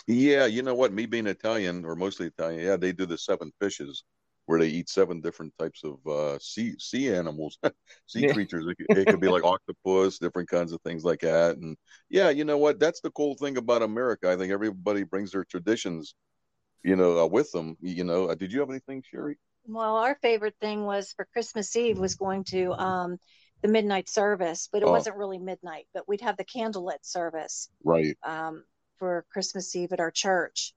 Yeah, 0.06 0.46
you 0.46 0.62
know 0.62 0.74
what? 0.74 0.92
Me 0.92 1.06
being 1.06 1.26
Italian 1.28 1.84
or 1.84 1.94
mostly 1.94 2.26
Italian, 2.26 2.64
yeah, 2.64 2.76
they 2.76 2.92
do 2.92 3.06
the 3.06 3.16
seven 3.16 3.52
fishes 3.60 4.02
where 4.46 4.58
they 4.58 4.68
eat 4.68 4.88
seven 4.88 5.20
different 5.20 5.52
types 5.58 5.82
of 5.84 6.06
uh, 6.06 6.38
sea 6.38 6.74
sea 6.78 7.12
animals, 7.14 7.58
sea 8.06 8.24
Yeah. 8.24 8.32
creatures. 8.32 8.66
It 8.68 8.76
could, 8.76 8.88
it 8.92 9.08
could 9.08 9.20
be 9.20 9.28
like 9.28 9.44
octopus, 9.44 10.18
different 10.18 10.48
kinds 10.48 10.72
of 10.72 10.80
things 10.82 11.04
like 11.04 11.20
that. 11.20 11.56
And 11.56 11.76
yeah, 12.10 12.30
you 12.30 12.44
know 12.44 12.58
what? 12.58 12.78
That's 12.80 13.00
the 13.00 13.10
cool 13.10 13.36
thing 13.36 13.56
about 13.56 13.82
America. 13.82 14.30
I 14.30 14.36
think 14.36 14.52
everybody 14.52 15.04
brings 15.04 15.32
their 15.32 15.44
traditions, 15.44 16.14
you 16.82 16.96
know, 16.96 17.18
uh, 17.18 17.26
with 17.26 17.50
them. 17.52 17.76
You 17.80 18.04
know, 18.04 18.26
uh, 18.26 18.34
did 18.34 18.52
you 18.52 18.60
have 18.60 18.70
anything, 18.70 19.02
Sherry? 19.10 19.38
Well, 19.66 19.96
our 19.96 20.16
favorite 20.16 20.56
thing 20.60 20.84
was 20.84 21.12
for 21.12 21.24
Christmas 21.32 21.74
Eve 21.76 21.98
was 21.98 22.16
going 22.16 22.44
to 22.44 22.72
um, 22.74 23.18
the 23.62 23.68
midnight 23.68 24.08
service, 24.08 24.68
but 24.70 24.82
it 24.82 24.88
Oh. 24.88 24.92
wasn't 24.92 25.16
really 25.16 25.38
midnight. 25.38 25.86
But 25.94 26.06
we'd 26.06 26.20
have 26.20 26.36
the 26.36 26.44
candlelit 26.44 26.98
service 27.02 27.70
Right. 27.82 28.16
um, 28.22 28.64
for 28.98 29.24
Christmas 29.32 29.74
Eve 29.74 29.92
at 29.92 30.00
our 30.00 30.10
church, 30.10 30.73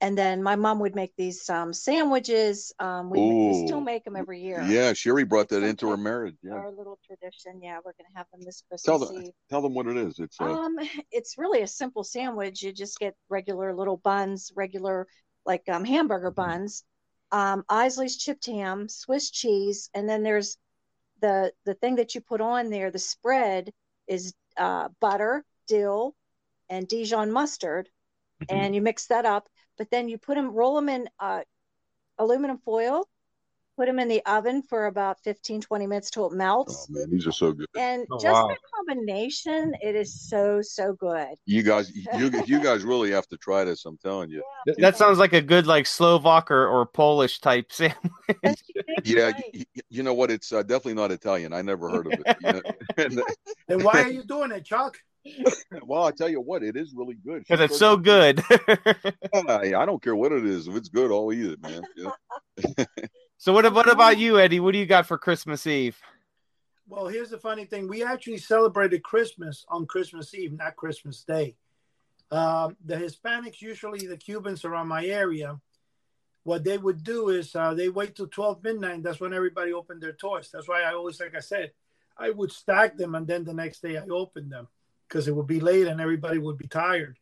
and 0.00 0.16
then 0.16 0.42
my 0.42 0.56
mom 0.56 0.78
would 0.80 0.94
make 0.94 1.12
these 1.16 1.48
um, 1.48 1.72
sandwiches. 1.72 2.72
Um, 2.78 3.08
we, 3.10 3.18
we 3.20 3.66
still 3.66 3.80
make 3.80 4.04
them 4.04 4.16
every 4.16 4.40
year. 4.42 4.62
Yeah, 4.62 4.92
Sherry 4.92 5.24
brought 5.24 5.48
that 5.48 5.62
into 5.62 5.88
her 5.88 5.96
marriage. 5.96 6.36
Yeah. 6.42 6.52
Our 6.52 6.70
little 6.70 6.98
tradition. 7.06 7.60
Yeah, 7.62 7.78
we're 7.84 7.92
gonna 7.92 8.14
have 8.14 8.26
them 8.32 8.42
this 8.44 8.62
Christmas 8.68 8.82
Tell 8.82 8.98
them, 8.98 9.22
Eve. 9.24 9.32
tell 9.48 9.62
them 9.62 9.74
what 9.74 9.86
it 9.86 9.96
is. 9.96 10.18
It's 10.18 10.40
uh, 10.40 10.44
Um, 10.44 10.76
it's 11.10 11.38
really 11.38 11.62
a 11.62 11.66
simple 11.66 12.04
sandwich. 12.04 12.62
You 12.62 12.72
just 12.72 12.98
get 12.98 13.14
regular 13.28 13.74
little 13.74 13.96
buns, 13.96 14.52
regular 14.54 15.06
like 15.46 15.62
um, 15.68 15.84
hamburger 15.84 16.30
buns, 16.32 16.82
um, 17.32 17.64
Isaly's 17.72 18.16
chipped 18.16 18.46
ham, 18.46 18.88
Swiss 18.88 19.30
cheese, 19.30 19.88
and 19.94 20.08
then 20.08 20.22
there's 20.22 20.58
the 21.22 21.52
the 21.64 21.74
thing 21.74 21.96
that 21.96 22.14
you 22.14 22.20
put 22.20 22.40
on 22.40 22.68
there. 22.70 22.90
The 22.90 22.98
spread 22.98 23.70
is 24.06 24.34
uh, 24.58 24.88
butter, 25.00 25.44
dill, 25.68 26.14
and 26.68 26.86
Dijon 26.86 27.32
mustard, 27.32 27.88
Mm-hmm. 28.42 28.54
and 28.54 28.74
you 28.74 28.82
mix 28.82 29.06
that 29.06 29.24
up. 29.24 29.48
But 29.78 29.90
then 29.90 30.08
you 30.08 30.18
put 30.18 30.36
them, 30.36 30.52
roll 30.52 30.74
them 30.76 30.88
in 30.88 31.08
uh, 31.20 31.42
aluminum 32.18 32.58
foil, 32.58 33.08
put 33.76 33.86
them 33.86 33.98
in 33.98 34.08
the 34.08 34.24
oven 34.24 34.62
for 34.62 34.86
about 34.86 35.20
15, 35.22 35.60
20 35.60 35.86
minutes 35.86 36.10
till 36.10 36.26
it 36.30 36.32
melts. 36.32 36.88
oh 36.90 36.92
melts. 36.92 37.06
man, 37.08 37.10
these 37.10 37.26
are 37.26 37.32
so 37.32 37.52
good. 37.52 37.66
And 37.76 38.06
Oh, 38.10 38.18
just 38.18 38.34
wow. 38.34 38.48
the 38.48 38.56
combination, 38.74 39.74
it 39.82 39.94
is 39.94 40.14
so 40.14 40.60
so 40.62 40.94
good. 40.94 41.34
You 41.44 41.62
guys, 41.62 41.92
you 42.14 42.30
you 42.46 42.60
guys 42.62 42.84
really 42.84 43.10
have 43.12 43.26
to 43.28 43.36
try 43.36 43.64
this. 43.64 43.84
I'm 43.84 43.98
telling 43.98 44.30
you. 44.30 44.42
Th- 44.66 44.78
That 44.78 44.96
sounds 44.96 45.18
like 45.18 45.32
a 45.34 45.42
good 45.42 45.66
like 45.66 45.86
Slovak 45.86 46.50
or, 46.50 46.66
or 46.66 46.86
Polish 46.86 47.40
type 47.40 47.70
sandwich. 47.72 47.94
Yeah, 49.04 49.26
right. 49.26 49.44
y- 49.54 49.64
y- 49.76 49.82
you 49.90 50.02
know 50.02 50.14
what? 50.14 50.30
It's 50.30 50.52
uh, 50.52 50.62
definitely 50.62 50.94
not 50.94 51.12
Italian. 51.12 51.52
I 51.52 51.62
never 51.62 51.88
heard 51.90 52.06
of 52.06 52.14
it. 52.14 52.36
You 52.40 52.52
know? 52.52 52.62
and, 53.68 53.82
why 53.84 54.02
are 54.02 54.08
you 54.08 54.24
doing 54.24 54.50
it, 54.52 54.64
Chuck? 54.64 54.98
Well, 55.82 56.04
I 56.04 56.10
tell 56.10 56.28
you 56.28 56.40
what, 56.40 56.62
it 56.62 56.76
is 56.76 56.94
really 56.94 57.14
good. 57.14 57.40
Because 57.40 57.60
it's 57.60 57.78
so 57.78 57.96
good. 57.96 58.42
Yeah, 59.66 59.80
I 59.80 59.86
don't 59.86 60.02
care 60.02 60.16
what 60.16 60.32
it 60.32 60.44
is. 60.44 60.68
If 60.68 60.76
it's 60.76 60.88
good, 60.88 61.10
I'll 61.10 61.32
eat 61.32 61.52
it, 61.52 61.62
man. 61.62 61.82
Yeah. 61.96 62.84
so 63.38 63.52
what 63.52 63.70
what 63.72 63.90
about 63.90 64.18
you, 64.18 64.38
Eddie? 64.38 64.60
What 64.60 64.72
do 64.72 64.78
you 64.78 64.86
got 64.86 65.06
for 65.06 65.18
Christmas 65.18 65.66
Eve? 65.66 65.98
Well, 66.88 67.08
here's 67.08 67.30
the 67.30 67.38
funny 67.38 67.64
thing. 67.64 67.88
We 67.88 68.04
actually 68.04 68.38
celebrated 68.38 69.02
Christmas 69.02 69.64
on 69.68 69.86
Christmas 69.86 70.32
Eve, 70.34 70.52
not 70.52 70.76
Christmas 70.76 71.22
Day. 71.24 71.56
Um, 72.30 72.76
the 72.84 72.96
Hispanics, 72.96 73.60
usually 73.60 74.06
the 74.06 74.16
Cubans 74.16 74.64
around 74.64 74.88
my 74.88 75.04
area, 75.04 75.60
what 76.44 76.64
they 76.64 76.78
would 76.78 77.02
do 77.02 77.30
is 77.30 77.54
uh, 77.56 77.74
they 77.74 77.88
wait 77.88 78.14
till 78.14 78.28
12 78.28 78.62
midnight. 78.62 79.02
That's 79.02 79.20
when 79.20 79.32
everybody 79.32 79.72
opened 79.72 80.00
their 80.00 80.12
toys. 80.12 80.50
That's 80.52 80.68
why 80.68 80.82
I 80.82 80.94
always, 80.94 81.20
like 81.20 81.34
I 81.34 81.40
said, 81.40 81.72
I 82.16 82.30
would 82.30 82.52
stack 82.52 82.96
them 82.96 83.14
and 83.14 83.26
then 83.26 83.44
the 83.44 83.54
next 83.54 83.82
day 83.82 83.96
I 83.96 84.06
opened 84.08 84.52
them 84.52 84.68
because 85.08 85.28
it 85.28 85.34
would 85.34 85.46
be 85.46 85.60
late 85.60 85.86
and 85.86 86.00
everybody 86.00 86.38
would 86.38 86.58
be 86.58 86.68
tired. 86.68 87.18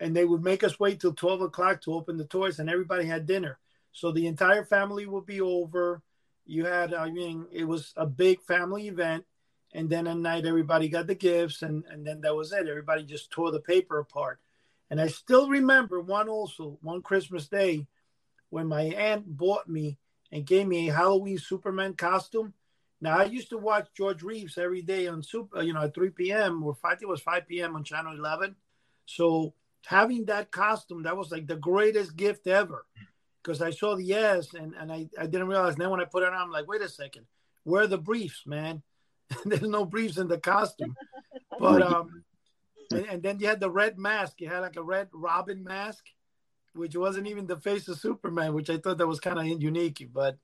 And 0.00 0.14
they 0.14 0.24
would 0.24 0.44
make 0.44 0.62
us 0.62 0.78
wait 0.78 1.00
till 1.00 1.12
12 1.12 1.42
o'clock 1.42 1.80
to 1.82 1.94
open 1.94 2.16
the 2.16 2.24
toys 2.24 2.58
and 2.58 2.70
everybody 2.70 3.04
had 3.04 3.26
dinner. 3.26 3.58
So 3.92 4.12
the 4.12 4.26
entire 4.26 4.64
family 4.64 5.06
would 5.06 5.26
be 5.26 5.40
over. 5.40 6.02
You 6.46 6.64
had, 6.66 6.94
I 6.94 7.10
mean, 7.10 7.46
it 7.52 7.64
was 7.64 7.92
a 7.96 8.06
big 8.06 8.40
family 8.42 8.88
event. 8.88 9.24
And 9.72 9.90
then 9.90 10.06
at 10.06 10.16
night, 10.16 10.46
everybody 10.46 10.88
got 10.88 11.06
the 11.06 11.14
gifts, 11.14 11.60
and, 11.60 11.84
and 11.90 12.06
then 12.06 12.22
that 12.22 12.34
was 12.34 12.52
it. 12.52 12.66
Everybody 12.66 13.04
just 13.04 13.30
tore 13.30 13.50
the 13.50 13.60
paper 13.60 13.98
apart. 13.98 14.40
And 14.88 14.98
I 14.98 15.08
still 15.08 15.48
remember 15.48 16.00
one 16.00 16.28
also, 16.28 16.78
one 16.80 17.02
Christmas 17.02 17.48
day, 17.48 17.86
when 18.48 18.66
my 18.66 18.84
aunt 18.84 19.26
bought 19.26 19.68
me 19.68 19.98
and 20.32 20.46
gave 20.46 20.66
me 20.66 20.88
a 20.88 20.94
Halloween 20.94 21.38
Superman 21.38 21.94
costume. 21.94 22.54
Now 23.00 23.18
I 23.18 23.24
used 23.24 23.50
to 23.50 23.58
watch 23.58 23.88
George 23.96 24.22
Reeves 24.22 24.58
every 24.58 24.82
day 24.82 25.06
on 25.06 25.22
Super, 25.22 25.62
you 25.62 25.72
know, 25.72 25.82
at 25.82 25.94
3 25.94 26.10
p.m. 26.10 26.62
or 26.64 26.74
5, 26.74 26.98
it 27.02 27.08
was 27.08 27.20
5 27.20 27.46
p.m. 27.46 27.76
on 27.76 27.84
Channel 27.84 28.16
11. 28.18 28.56
So 29.06 29.54
having 29.86 30.24
that 30.26 30.50
costume, 30.50 31.04
that 31.04 31.16
was 31.16 31.30
like 31.30 31.46
the 31.46 31.56
greatest 31.56 32.16
gift 32.16 32.46
ever. 32.46 32.84
Because 33.42 33.62
I 33.62 33.70
saw 33.70 33.94
the 33.94 34.12
S 34.12 34.52
and, 34.54 34.74
and 34.74 34.92
I, 34.92 35.08
I 35.18 35.26
didn't 35.26 35.48
realize. 35.48 35.74
And 35.74 35.82
then 35.82 35.90
when 35.90 36.00
I 36.00 36.04
put 36.04 36.24
it 36.24 36.28
on, 36.28 36.34
I'm 36.34 36.50
like, 36.50 36.68
wait 36.68 36.82
a 36.82 36.88
second, 36.88 37.26
where 37.64 37.82
are 37.82 37.86
the 37.86 37.98
briefs, 37.98 38.42
man? 38.46 38.82
There's 39.44 39.62
no 39.62 39.84
briefs 39.84 40.18
in 40.18 40.28
the 40.28 40.38
costume. 40.38 40.94
But 41.58 41.82
um, 41.82 42.22
and, 42.92 43.06
and, 43.06 43.22
then 43.22 43.40
you 43.40 43.48
had 43.48 43.58
the 43.58 43.70
red 43.70 43.98
mask. 43.98 44.40
You 44.40 44.48
had 44.48 44.60
like 44.60 44.76
a 44.76 44.82
red 44.82 45.08
Robin 45.12 45.64
mask, 45.64 46.04
which 46.72 46.94
wasn't 46.94 47.26
even 47.26 47.48
the 47.48 47.56
face 47.56 47.88
of 47.88 47.98
Superman, 47.98 48.54
which 48.54 48.70
I 48.70 48.76
thought 48.78 48.98
that 48.98 49.08
was 49.08 49.18
kind 49.18 49.40
of 49.40 49.60
unique. 49.60 50.08
But 50.12 50.38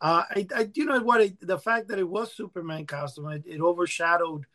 uh, 0.00 0.24
I, 0.30 0.46
I, 0.54 0.70
you 0.74 0.84
know 0.84 1.00
what? 1.00 1.20
It, 1.20 1.46
the 1.46 1.58
fact 1.58 1.88
that 1.88 1.98
it 1.98 2.08
was 2.08 2.32
Superman 2.32 2.86
costume, 2.86 3.28
it, 3.28 3.44
it 3.46 3.60
overshadowed 3.60 4.46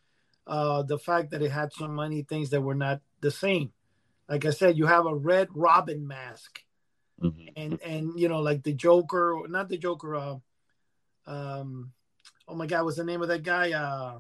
uh, 0.47 0.83
the 0.83 0.97
fact 0.97 1.31
that 1.31 1.41
it 1.41 1.51
had 1.51 1.73
so 1.73 1.87
many 1.87 2.23
things 2.23 2.49
that 2.51 2.61
were 2.61 2.75
not 2.75 3.01
the 3.21 3.31
same. 3.31 3.71
Like 4.27 4.45
I 4.45 4.51
said, 4.51 4.77
you 4.77 4.85
have 4.85 5.05
a 5.05 5.15
red 5.15 5.49
Robin 5.53 6.07
mask, 6.07 6.61
mm-hmm. 7.21 7.47
and 7.55 7.79
and 7.81 8.19
you 8.19 8.27
know 8.27 8.41
like 8.41 8.63
the 8.63 8.73
Joker, 8.73 9.41
not 9.47 9.69
the 9.69 9.77
Joker. 9.77 10.15
Uh, 10.15 10.35
um, 11.27 11.91
oh 12.47 12.55
my 12.55 12.65
God, 12.65 12.85
what's 12.85 12.97
the 12.97 13.03
name 13.03 13.21
of 13.21 13.27
that 13.27 13.43
guy? 13.43 13.71
Uh, 13.71 14.19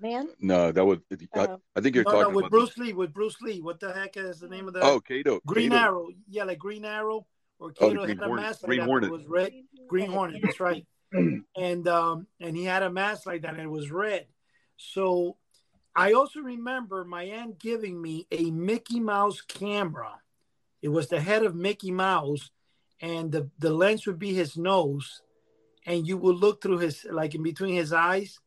Man? 0.00 0.28
No, 0.38 0.70
that 0.70 0.84
was. 0.84 0.98
I, 1.10 1.38
Uh, 1.40 1.56
I 1.74 1.80
think 1.80 1.96
you're 1.96 2.04
no, 2.04 2.12
talking 2.12 2.32
no, 2.32 2.36
with 2.36 2.46
about 2.46 2.50
Bruce 2.50 2.78
Lee. 2.78 2.92
With 2.92 3.12
Bruce 3.12 3.40
Lee, 3.40 3.60
what 3.60 3.80
the 3.80 3.92
heck 3.92 4.16
is 4.16 4.38
the 4.38 4.48
name 4.48 4.68
of 4.68 4.74
that? 4.74 4.84
Oh, 4.84 5.00
Kato. 5.00 5.40
Green 5.44 5.70
Kato. 5.70 5.82
Arrow. 5.82 6.08
Yeah, 6.28 6.44
like 6.44 6.58
Green 6.58 6.84
Arrow 6.84 7.26
or 7.62 7.70
Oh, 7.70 7.88
Kato 7.88 8.04
Green 8.04 8.08
had 8.08 8.18
a 8.18 8.26
Hornet. 8.26 8.44
mask 8.44 8.62
like 8.62 8.68
Green 8.68 8.80
that, 8.80 8.86
Hornet. 8.86 9.08
It 9.08 9.12
was 9.12 9.26
red. 9.26 9.52
Green 9.88 10.10
Hornet. 10.10 10.42
That's 10.42 10.60
right. 10.60 10.86
and 11.56 11.88
um, 11.88 12.26
and 12.40 12.56
he 12.56 12.64
had 12.64 12.82
a 12.82 12.90
mask 12.90 13.26
like 13.26 13.42
that, 13.42 13.54
and 13.54 13.62
it 13.62 13.70
was 13.70 13.90
red. 13.90 14.26
So 14.76 15.36
I 15.94 16.12
also 16.12 16.40
remember 16.40 17.04
my 17.04 17.24
aunt 17.24 17.58
giving 17.60 18.00
me 18.00 18.26
a 18.30 18.50
Mickey 18.50 18.98
Mouse 19.00 19.40
camera. 19.42 20.20
It 20.80 20.88
was 20.88 21.08
the 21.08 21.20
head 21.20 21.44
of 21.44 21.54
Mickey 21.54 21.90
Mouse, 21.92 22.50
and 23.00 23.30
the 23.30 23.50
the 23.58 23.70
lens 23.72 24.06
would 24.06 24.18
be 24.18 24.32
his 24.34 24.56
nose, 24.56 25.22
and 25.86 26.06
you 26.06 26.16
would 26.16 26.36
look 26.36 26.62
through 26.62 26.78
his 26.78 27.06
like 27.10 27.34
in 27.34 27.42
between 27.42 27.74
his 27.74 27.92
eyes 27.92 28.38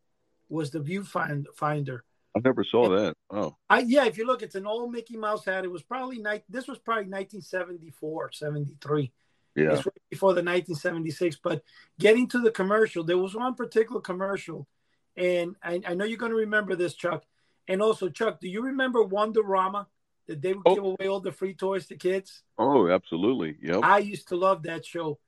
was 0.50 0.72
the 0.72 0.80
viewfinder 0.80 1.46
finder. 1.56 2.04
I 2.36 2.40
never 2.44 2.64
saw 2.66 2.90
that. 2.90 3.16
Oh, 3.30 3.56
I 3.70 3.80
yeah, 3.80 4.06
if 4.06 4.18
you 4.18 4.26
look, 4.28 4.42
it's 4.42 4.56
an 4.56 4.68
old 4.68 4.92
Mickey 4.92 5.16
Mouse 5.16 5.46
hat. 5.46 5.64
It 5.64 5.72
was 5.72 5.84
probably 5.84 6.18
ni- 6.18 6.44
this 6.50 6.68
was 6.68 6.78
probably 6.80 7.06
1974, 7.06 8.32
73. 8.34 9.12
yeah. 9.56 9.72
It's 9.74 9.86
right 9.86 9.94
before 10.10 10.34
the 10.34 10.44
1976. 10.44 11.38
But 11.42 11.64
getting 12.00 12.28
to 12.30 12.40
the 12.42 12.52
commercial, 12.52 13.04
there 13.04 13.18
was 13.18 13.36
one 13.36 13.56
particular 13.56 14.02
commercial, 14.02 14.68
and 15.16 15.56
I, 15.64 15.82
I 15.88 15.94
know 15.94 16.04
you're 16.06 16.18
going 16.18 16.32
to 16.34 16.38
remember 16.38 16.76
this, 16.76 16.94
Chuck. 16.94 17.24
And 17.68 17.82
also, 17.82 18.10
Chuck, 18.10 18.40
do 18.42 18.48
you 18.50 18.62
remember 18.64 19.04
Wonderama? 19.04 19.88
That 20.28 20.42
they 20.42 20.54
would 20.54 20.64
Oh. 20.66 20.74
give 20.76 20.84
away 20.84 21.08
all 21.08 21.20
the 21.20 21.32
free 21.32 21.54
toys 21.54 21.86
to 21.88 21.96
kids. 21.96 22.42
Oh, 22.58 22.90
absolutely. 22.90 23.58
Yep. 23.62 23.82
I 23.84 24.00
used 24.00 24.28
to 24.30 24.36
love 24.36 24.64
that 24.64 24.84
show, 24.84 25.20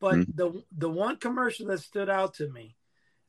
but 0.00 0.14
Mhm. 0.14 0.36
the 0.36 0.62
the 0.72 0.88
one 0.88 1.16
commercial 1.16 1.66
that 1.66 1.80
stood 1.80 2.08
out 2.08 2.34
to 2.34 2.48
me 2.48 2.76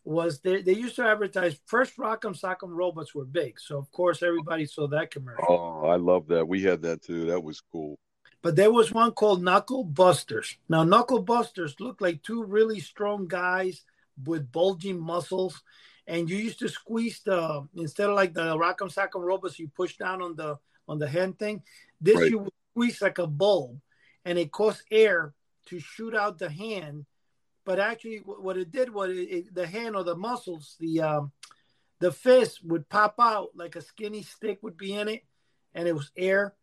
was 0.08 0.40
they, 0.40 0.62
they 0.62 0.74
used 0.74 0.96
to 0.96 1.04
advertise 1.04 1.60
first 1.66 1.98
Rock'em 1.98 2.40
Sock'em 2.40 2.70
robots 2.70 3.14
were 3.14 3.26
big, 3.26 3.60
so 3.60 3.78
of 3.78 3.92
course 3.92 4.24
everybody 4.24 4.66
saw 4.66 4.88
that 4.88 5.12
commercial. 5.12 5.46
Oh, 5.50 5.88
I 5.88 5.98
love 5.98 6.28
that. 6.28 6.48
We 6.48 6.64
had 6.64 6.82
that 6.84 7.02
too. 7.02 7.26
That 7.26 7.44
was 7.44 7.62
cool. 7.72 8.00
But 8.42 8.56
there 8.56 8.72
was 8.72 8.94
one 8.94 9.12
called 9.12 9.44
Knuckle 9.44 9.84
Busters. 9.84 10.58
Now, 10.70 10.84
Knuckle 10.84 11.22
Busters 11.22 11.76
looked 11.80 12.02
like 12.02 12.24
two 12.24 12.44
really 12.44 12.80
strong 12.80 13.28
guys 13.28 13.84
with 14.26 14.52
bulging 14.52 15.00
muscles. 15.00 15.62
And 16.06 16.30
you 16.30 16.38
used 16.38 16.60
to 16.60 16.70
squeeze 16.70 17.20
the 17.26 17.68
instead 17.76 18.10
of 18.10 18.16
like 18.16 18.34
the 18.34 18.56
Rock'em 18.58 18.94
Sock'em 18.94 19.22
robots, 19.22 19.60
you 19.60 19.68
push 19.68 19.98
down 19.98 20.22
on 20.22 20.38
the 20.38 20.58
on 20.88 21.00
the 21.00 21.08
hand 21.10 21.38
thing. 21.38 21.64
This 22.00 22.16
Right. 22.16 22.32
you 22.32 22.40
would 22.40 22.54
squeeze 22.72 23.02
like 23.02 23.18
a 23.18 23.28
bulb, 23.28 23.82
and 24.24 24.40
it 24.40 24.54
caused 24.54 24.84
air 24.90 25.34
to 25.66 25.80
shoot 25.80 26.16
out 26.16 26.38
the 26.38 26.50
hand. 26.50 27.06
But 27.68 27.80
actually, 27.80 28.24
what 28.26 28.58
it 28.58 28.72
did 28.72 28.92
was 28.92 29.12
it, 29.12 29.30
it, 29.30 29.54
the 29.54 29.68
hand 29.68 29.96
or 29.96 30.04
the 30.04 30.16
muscles, 30.16 30.76
the 30.80 31.02
um, 31.02 31.32
the 32.00 32.12
fist 32.12 32.64
would 32.64 32.90
pop 32.90 33.16
out 33.20 33.50
like 33.56 33.76
a 33.76 33.82
skinny 33.82 34.24
stick 34.24 34.60
would 34.64 34.78
be 34.78 34.94
in 34.94 35.08
it, 35.10 35.24
and 35.76 35.88
it 35.88 35.94
was 35.94 36.10
air 36.18 36.56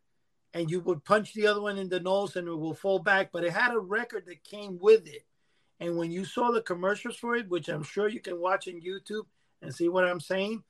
and 0.55 0.71
you 0.71 0.79
would 0.79 1.03
punch 1.03 1.33
the 1.33 1.45
other 1.45 1.61
one 1.61 1.77
in 1.77 1.89
the 1.89 1.99
nose 1.99 2.37
and 2.37 2.47
it 2.47 2.55
will 2.55 2.73
fall 2.73 2.97
back. 2.97 3.29
But 3.33 3.43
it 3.43 3.51
had 3.51 3.73
a 3.73 3.79
record 3.79 4.23
that 4.27 4.45
came 4.45 4.79
with 4.81 5.05
it. 5.05 5.25
And 5.81 5.97
when 5.97 6.11
you 6.11 6.23
saw 6.23 6.51
the 6.51 6.61
commercials 6.61 7.17
for 7.17 7.35
it, 7.35 7.49
which 7.49 7.67
I'm 7.67 7.83
sure 7.83 8.07
you 8.07 8.21
can 8.21 8.39
watch 8.39 8.69
on 8.69 8.79
YouTube 8.79 9.25
and 9.61 9.75
see 9.75 9.89
what 9.89 10.05
I'm 10.05 10.21
saying, 10.21 10.63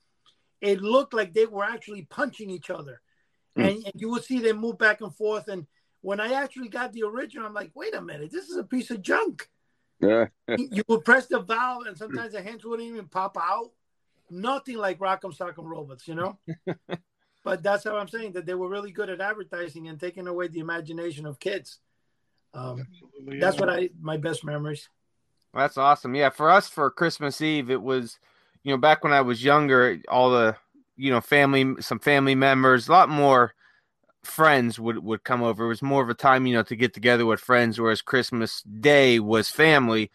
it 0.60 0.80
looked 0.82 1.14
like 1.14 1.32
they 1.32 1.46
were 1.46 1.62
actually 1.62 2.02
punching 2.02 2.50
each 2.50 2.68
other. 2.68 3.00
Hmm. 3.54 3.62
And, 3.62 3.84
and 3.84 3.92
you 3.94 4.10
would 4.10 4.24
see 4.24 4.40
them 4.40 4.56
move 4.56 4.76
back 4.76 5.00
and 5.02 5.14
forth. 5.14 5.46
And 5.46 5.68
when 6.00 6.18
I 6.18 6.32
actually 6.32 6.68
got 6.68 6.92
the 6.92 7.04
original, 7.04 7.46
I'm 7.46 7.54
like, 7.54 7.70
wait 7.74 7.94
a 7.94 8.02
minute, 8.02 8.32
this 8.32 8.48
is 8.48 8.56
a 8.56 8.64
piece 8.64 8.90
of 8.90 9.02
junk. 9.02 9.48
Yeah. 10.00 10.26
you 10.56 10.82
would 10.88 11.04
press 11.04 11.26
the 11.26 11.40
valve 11.40 11.86
and 11.86 11.96
sometimes 11.96 12.32
the 12.32 12.42
hands 12.42 12.64
wouldn't 12.64 12.88
even 12.88 13.06
pop 13.06 13.36
out. 13.40 13.70
Nothing 14.30 14.76
like 14.76 14.98
Rock'em 14.98 15.36
Sock'em 15.36 15.64
Robots, 15.64 16.08
you 16.08 16.14
know? 16.14 16.38
but 17.44 17.62
that's 17.62 17.84
how 17.84 17.96
I'm 17.96 18.08
saying 18.08 18.32
that 18.32 18.44
they 18.44 18.54
were 18.54 18.68
really 18.68 18.90
good 18.90 19.08
at 19.08 19.20
advertising 19.20 19.88
and 19.88 19.98
taking 20.00 20.26
away 20.26 20.48
the 20.48 20.58
imagination 20.58 21.26
of 21.26 21.38
kids. 21.38 21.78
Um, 22.52 22.80
Absolutely. 22.80 23.38
that's 23.38 23.58
what 23.58 23.68
I 23.68 23.90
my 24.00 24.16
best 24.16 24.44
memories. 24.44 24.88
That's 25.54 25.78
awesome. 25.78 26.14
Yeah, 26.14 26.30
for 26.30 26.50
us 26.50 26.68
for 26.68 26.90
Christmas 26.90 27.40
Eve, 27.40 27.70
it 27.70 27.80
was, 27.80 28.18
you 28.62 28.72
know, 28.72 28.78
back 28.78 29.04
when 29.04 29.12
I 29.12 29.22
was 29.22 29.42
younger, 29.42 30.00
all 30.08 30.30
the, 30.30 30.56
you 30.96 31.10
know, 31.10 31.20
family, 31.20 31.80
some 31.80 31.98
family 31.98 32.34
members, 32.34 32.88
a 32.88 32.92
lot 32.92 33.08
more 33.08 33.54
friends 34.26 34.78
would 34.78 35.02
would 35.04 35.24
come 35.24 35.42
over. 35.42 35.64
It 35.64 35.68
was 35.68 35.82
more 35.82 36.02
of 36.02 36.10
a 36.10 36.14
time, 36.14 36.46
you 36.46 36.54
know, 36.54 36.62
to 36.64 36.76
get 36.76 36.94
together 36.94 37.26
with 37.26 37.40
friends, 37.40 37.78
whereas 37.78 38.02
Christmas 38.02 38.62
Day 38.62 39.20
was 39.20 39.48
family. 39.48 40.10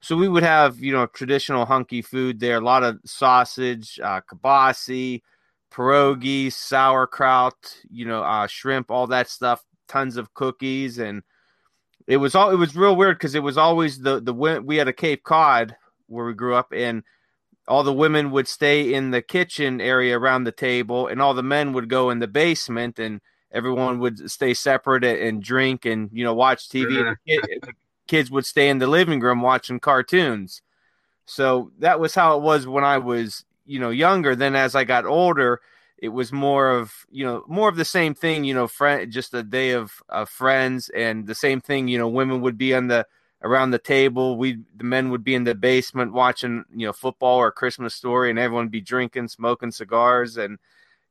So 0.00 0.16
we 0.16 0.28
would 0.28 0.42
have, 0.42 0.80
you 0.80 0.92
know, 0.92 1.06
traditional 1.06 1.64
hunky 1.64 2.02
food 2.02 2.38
there, 2.38 2.58
a 2.58 2.60
lot 2.60 2.82
of 2.82 3.00
sausage, 3.06 3.98
uh, 4.00 4.20
kibasi, 4.20 5.22
pierogi, 5.72 6.52
sauerkraut, 6.52 7.78
you 7.90 8.04
know, 8.04 8.22
uh, 8.22 8.46
shrimp, 8.46 8.90
all 8.90 9.06
that 9.08 9.28
stuff, 9.28 9.64
tons 9.88 10.16
of 10.16 10.34
cookies, 10.34 10.98
and 10.98 11.22
it 12.06 12.18
was 12.18 12.34
all 12.34 12.50
it 12.50 12.56
was 12.56 12.76
real 12.76 12.96
weird 12.96 13.16
because 13.16 13.34
it 13.34 13.42
was 13.42 13.56
always 13.56 13.98
the 13.98 14.20
the 14.20 14.34
we 14.34 14.76
had 14.76 14.88
a 14.88 14.92
Cape 14.92 15.24
Cod 15.24 15.76
where 16.06 16.26
we 16.26 16.34
grew 16.34 16.54
up 16.54 16.72
and 16.72 17.02
all 17.66 17.82
the 17.82 17.92
women 17.92 18.30
would 18.30 18.46
stay 18.46 18.92
in 18.92 19.10
the 19.10 19.22
kitchen 19.22 19.80
area 19.80 20.18
around 20.18 20.44
the 20.44 20.52
table 20.52 21.06
and 21.06 21.20
all 21.22 21.32
the 21.32 21.42
men 21.42 21.72
would 21.72 21.88
go 21.88 22.10
in 22.10 22.18
the 22.18 22.28
basement 22.28 22.98
and 22.98 23.20
everyone 23.54 24.00
would 24.00 24.30
stay 24.30 24.52
separate 24.52 25.04
and 25.04 25.42
drink 25.42 25.86
and 25.86 26.10
you 26.12 26.24
know 26.24 26.34
watch 26.34 26.68
TV 26.68 26.98
and 26.98 27.16
the 27.16 27.16
kid- 27.26 27.62
the 27.62 27.72
kids 28.06 28.30
would 28.30 28.44
stay 28.44 28.68
in 28.68 28.78
the 28.78 28.86
living 28.86 29.20
room 29.20 29.40
watching 29.40 29.80
cartoons. 29.80 30.60
So 31.24 31.70
that 31.78 32.00
was 32.00 32.14
how 32.14 32.36
it 32.36 32.42
was 32.42 32.66
when 32.66 32.84
I 32.84 32.98
was 32.98 33.44
you 33.64 33.78
know 33.78 33.90
younger. 33.90 34.36
Then 34.36 34.54
as 34.54 34.74
I 34.74 34.84
got 34.84 35.06
older 35.06 35.60
it 35.98 36.08
was 36.08 36.32
more 36.32 36.70
of 36.70 37.06
you 37.10 37.24
know 37.24 37.44
more 37.46 37.68
of 37.68 37.76
the 37.76 37.84
same 37.84 38.14
thing 38.14 38.44
you 38.44 38.52
know 38.52 38.66
friend 38.66 39.10
just 39.10 39.32
a 39.32 39.42
day 39.42 39.70
of, 39.70 40.02
of 40.08 40.28
friends 40.28 40.90
and 40.90 41.26
the 41.26 41.34
same 41.34 41.60
thing 41.60 41.88
you 41.88 41.96
know 41.96 42.08
women 42.08 42.40
would 42.40 42.58
be 42.58 42.74
on 42.74 42.88
the 42.88 43.06
around 43.42 43.70
the 43.70 43.78
table. 43.78 44.36
We 44.36 44.58
the 44.76 44.84
men 44.84 45.10
would 45.10 45.22
be 45.22 45.34
in 45.34 45.44
the 45.44 45.54
basement 45.54 46.12
watching 46.12 46.64
you 46.74 46.86
know 46.86 46.92
football 46.92 47.38
or 47.38 47.52
christmas 47.52 47.94
story 47.94 48.30
and 48.30 48.38
everyone 48.38 48.66
would 48.66 48.72
be 48.72 48.80
drinking 48.80 49.28
smoking 49.28 49.70
cigars 49.70 50.36
and 50.36 50.58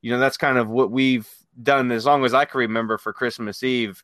you 0.01 0.11
know 0.11 0.19
that's 0.19 0.37
kind 0.37 0.57
of 0.57 0.67
what 0.69 0.91
we've 0.91 1.29
done 1.61 1.91
as 1.91 2.05
long 2.05 2.25
as 2.25 2.33
i 2.33 2.45
can 2.45 2.59
remember 2.59 2.97
for 2.97 3.13
christmas 3.13 3.63
eve. 3.63 4.03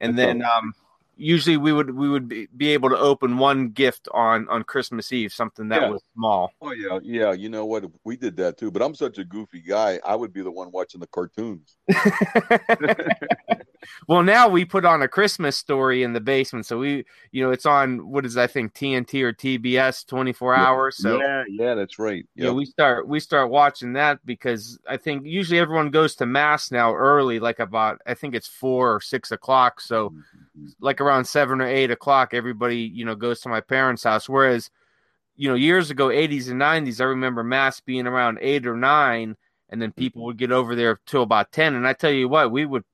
And 0.00 0.18
then 0.18 0.42
um 0.42 0.74
usually 1.16 1.56
we 1.56 1.72
would 1.72 1.94
we 1.94 2.08
would 2.08 2.28
be, 2.28 2.48
be 2.56 2.68
able 2.68 2.90
to 2.90 2.98
open 2.98 3.38
one 3.38 3.70
gift 3.70 4.08
on 4.12 4.48
on 4.48 4.62
christmas 4.62 5.12
eve 5.12 5.32
something 5.32 5.68
that 5.68 5.82
Yeah. 5.82 5.90
was 5.90 6.02
small 6.14 6.52
Oh 6.62 6.72
yeah, 6.72 6.98
yeah. 7.02 7.32
You 7.32 7.48
know 7.48 7.66
what? 7.66 7.84
We 8.04 8.16
did 8.16 8.36
that 8.38 8.56
too. 8.56 8.70
But 8.70 8.82
I'm 8.82 8.94
such 8.94 9.18
a 9.18 9.24
goofy 9.24 9.60
guy. 9.60 10.00
I 10.04 10.16
would 10.16 10.32
be 10.32 10.42
the 10.42 10.50
one 10.50 10.70
watching 10.72 11.00
the 11.00 11.06
cartoons. 11.06 11.76
well, 14.08 14.22
now 14.22 14.48
we 14.48 14.64
put 14.64 14.84
on 14.84 15.02
a 15.02 15.08
Christmas 15.08 15.56
story 15.56 16.02
in 16.02 16.12
the 16.12 16.20
basement. 16.20 16.66
So 16.66 16.78
we, 16.78 17.04
you 17.30 17.44
know, 17.44 17.50
it's 17.50 17.66
on 17.66 18.10
what 18.10 18.24
is 18.24 18.36
I 18.36 18.46
think 18.46 18.74
TNT 18.74 19.22
or 19.22 19.32
TBS 19.32 20.06
24 20.06 20.54
hours. 20.54 20.96
So 20.96 21.20
yeah, 21.20 21.44
yeah, 21.48 21.74
that's 21.74 21.98
right. 21.98 22.24
yeah, 22.34 22.52
we 22.52 22.64
start 22.64 23.06
we 23.06 23.20
start 23.20 23.50
watching 23.50 23.92
that 23.94 24.24
because 24.24 24.78
I 24.88 24.96
think 24.96 25.26
usually 25.26 25.60
everyone 25.60 25.90
goes 25.90 26.16
to 26.16 26.26
mass 26.26 26.70
now 26.70 26.94
early, 26.94 27.38
like 27.38 27.58
about 27.58 28.00
I 28.06 28.14
think 28.14 28.34
it's 28.34 28.48
four 28.48 28.94
or 28.94 29.00
six 29.00 29.30
o'clock. 29.30 29.80
So 29.80 30.10
Mhm. 30.10 30.22
like 30.80 31.00
around 31.06 31.26
seven 31.26 31.60
or 31.60 31.66
eight 31.66 31.90
o'clock, 31.90 32.34
everybody 32.34 32.78
you 32.78 33.04
know 33.04 33.14
goes 33.14 33.40
to 33.40 33.48
my 33.48 33.60
parents' 33.60 34.04
house. 34.04 34.28
Whereas, 34.28 34.70
you 35.36 35.48
know, 35.48 35.54
years 35.54 35.90
ago, 35.90 36.10
eighties 36.10 36.48
and 36.48 36.58
nineties, 36.58 37.00
I 37.00 37.04
remember 37.04 37.42
mass 37.42 37.80
being 37.80 38.06
around 38.06 38.38
eight 38.40 38.66
or 38.66 38.76
nine, 38.76 39.36
and 39.70 39.80
then 39.80 39.92
people 39.92 40.24
would 40.24 40.36
get 40.36 40.52
over 40.52 40.74
there 40.74 41.00
till 41.06 41.22
about 41.22 41.52
ten. 41.52 41.74
And 41.74 41.86
I 41.86 41.92
tell 41.92 42.10
you 42.10 42.28
what, 42.28 42.50
we 42.50 42.66
would 42.66 42.84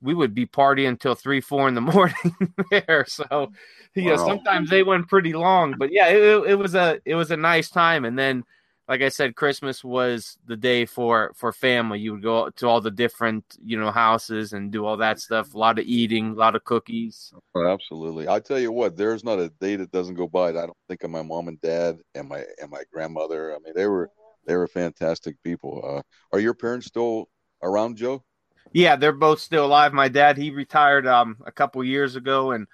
we 0.00 0.14
would 0.14 0.34
be 0.34 0.46
partying 0.46 0.88
until 0.88 1.14
three, 1.14 1.40
four 1.40 1.68
in 1.68 1.74
the 1.74 1.80
morning 1.80 2.54
there. 2.70 3.04
So, 3.06 3.52
you 3.94 4.06
know, 4.06 4.16
sometimes 4.16 4.70
they 4.70 4.82
went 4.82 5.08
pretty 5.08 5.32
long, 5.32 5.74
but 5.78 5.92
yeah, 5.92 6.08
it, 6.08 6.50
it 6.50 6.54
was 6.54 6.74
a 6.74 7.00
it 7.04 7.14
was 7.14 7.30
a 7.30 7.36
nice 7.36 7.70
time. 7.70 8.04
And 8.04 8.18
then, 8.18 8.44
like 8.90 9.02
I 9.02 9.08
said, 9.08 9.36
Christmas 9.36 9.84
was 9.84 10.36
the 10.46 10.56
day 10.56 10.84
for 10.84 11.30
for 11.36 11.52
family. 11.52 12.00
You 12.00 12.14
would 12.14 12.24
go 12.24 12.50
to 12.50 12.66
all 12.66 12.80
the 12.80 12.90
different 12.90 13.44
you 13.64 13.78
know 13.78 13.92
houses 13.92 14.52
and 14.52 14.72
do 14.72 14.84
all 14.84 14.96
that 14.96 15.20
stuff. 15.20 15.54
A 15.54 15.58
lot 15.58 15.78
of 15.78 15.84
eating, 15.84 16.32
a 16.32 16.34
lot 16.34 16.56
of 16.56 16.64
cookies. 16.64 17.32
Oh, 17.54 17.68
absolutely. 17.68 18.28
I 18.28 18.40
tell 18.40 18.58
you 18.58 18.72
what, 18.72 18.96
there's 18.96 19.22
not 19.22 19.38
a 19.38 19.48
day 19.60 19.76
that 19.76 19.92
doesn't 19.92 20.16
go 20.16 20.26
by 20.26 20.50
that 20.50 20.58
I 20.58 20.66
don't 20.66 20.76
think 20.88 21.04
of 21.04 21.10
my 21.12 21.22
mom 21.22 21.46
and 21.46 21.60
dad 21.60 22.00
and 22.16 22.28
my 22.28 22.44
and 22.60 22.68
my 22.68 22.82
grandmother. 22.92 23.54
I 23.54 23.60
mean, 23.60 23.74
they 23.76 23.86
were 23.86 24.10
they 24.44 24.56
were 24.56 24.66
fantastic 24.66 25.40
people. 25.44 25.80
Uh, 25.84 26.02
are 26.32 26.40
your 26.40 26.54
parents 26.54 26.88
still 26.88 27.28
around, 27.62 27.96
Joe? 27.96 28.24
Yeah, 28.72 28.96
they're 28.96 29.12
both 29.12 29.38
still 29.38 29.66
alive. 29.66 29.92
My 29.92 30.08
dad, 30.08 30.36
he 30.36 30.50
retired 30.50 31.06
um 31.06 31.36
a 31.46 31.52
couple 31.52 31.84
years 31.84 32.16
ago, 32.16 32.50
and 32.50 32.66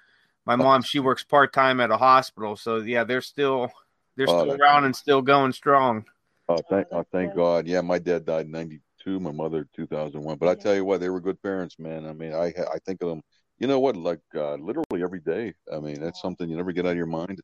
my 0.47 0.55
mom, 0.55 0.81
she 0.81 0.99
works 0.99 1.23
part 1.23 1.53
time 1.53 1.79
at 1.79 1.91
a 1.91 1.97
hospital. 1.97 2.55
So 2.55 2.77
yeah, 2.77 3.03
they're 3.03 3.21
still 3.21 3.71
they're 4.17 4.27
Oh, 4.29 4.41
still 4.41 4.61
around 4.61 4.83
and 4.85 4.95
still 4.95 5.21
going 5.21 5.53
strong. 5.53 6.03
Oh, 6.49 6.57
thank 6.69 6.87
oh, 6.91 7.05
thank. 7.11 7.35
God. 7.35 7.67
Yeah, 7.67 7.81
my 7.81 7.99
dad 7.99 8.25
died 8.25 8.47
in 8.47 8.51
'92. 8.51 9.19
My 9.19 9.31
mother 9.31 9.67
2001. 9.75 10.37
But 10.37 10.49
I 10.49 10.55
tell 10.55 10.75
you 10.75 10.83
what, 10.83 10.99
they 10.99 11.09
were 11.09 11.21
good 11.21 11.41
parents, 11.41 11.77
man. 11.77 12.05
I 12.05 12.13
mean, 12.13 12.33
I 12.33 12.47
I 12.47 12.79
think 12.85 13.01
of 13.01 13.09
them. 13.09 13.21
You 13.59 13.67
know 13.67 13.79
what? 13.79 13.95
Like 13.95 14.21
uh, 14.35 14.55
literally 14.55 15.03
every 15.03 15.19
day. 15.19 15.53
I 15.71 15.79
mean, 15.79 16.01
that's 16.01 16.21
something 16.21 16.49
you 16.49 16.57
never 16.57 16.71
get 16.71 16.85
out 16.85 16.91
of 16.91 16.97
your 16.97 17.05
mind. 17.05 17.41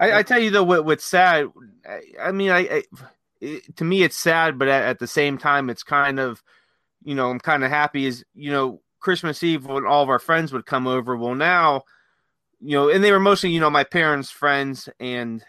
I, 0.00 0.18
I 0.18 0.22
tell 0.22 0.40
you 0.40 0.50
though, 0.50 0.64
what, 0.64 0.84
what's 0.84 1.04
sad. 1.04 1.48
I, 1.88 2.00
I 2.20 2.32
mean, 2.32 2.50
I, 2.50 2.58
I 2.60 2.82
it, 3.40 3.76
to 3.76 3.84
me 3.84 4.02
it's 4.02 4.16
sad, 4.16 4.58
but 4.58 4.68
at, 4.68 4.82
at 4.84 4.98
the 4.98 5.06
same 5.06 5.38
time, 5.38 5.70
it's 5.70 5.82
kind 5.82 6.18
of, 6.18 6.42
you 7.04 7.14
know, 7.14 7.30
I'm 7.30 7.40
kind 7.40 7.64
of 7.64 7.70
happy. 7.70 8.06
Is 8.06 8.24
you 8.34 8.50
know, 8.50 8.80
Christmas 9.00 9.42
Eve 9.42 9.66
when 9.66 9.86
all 9.86 10.02
of 10.02 10.08
our 10.08 10.18
friends 10.18 10.52
would 10.52 10.66
come 10.66 10.86
over. 10.86 11.16
Well, 11.16 11.34
now, 11.34 11.82
you 12.60 12.76
know, 12.76 12.88
and 12.88 13.04
they 13.04 13.12
were 13.12 13.20
mostly, 13.20 13.50
you 13.50 13.60
know, 13.60 13.70
my 13.70 13.84
parents' 13.84 14.30
friends, 14.30 14.88
and 14.98 15.44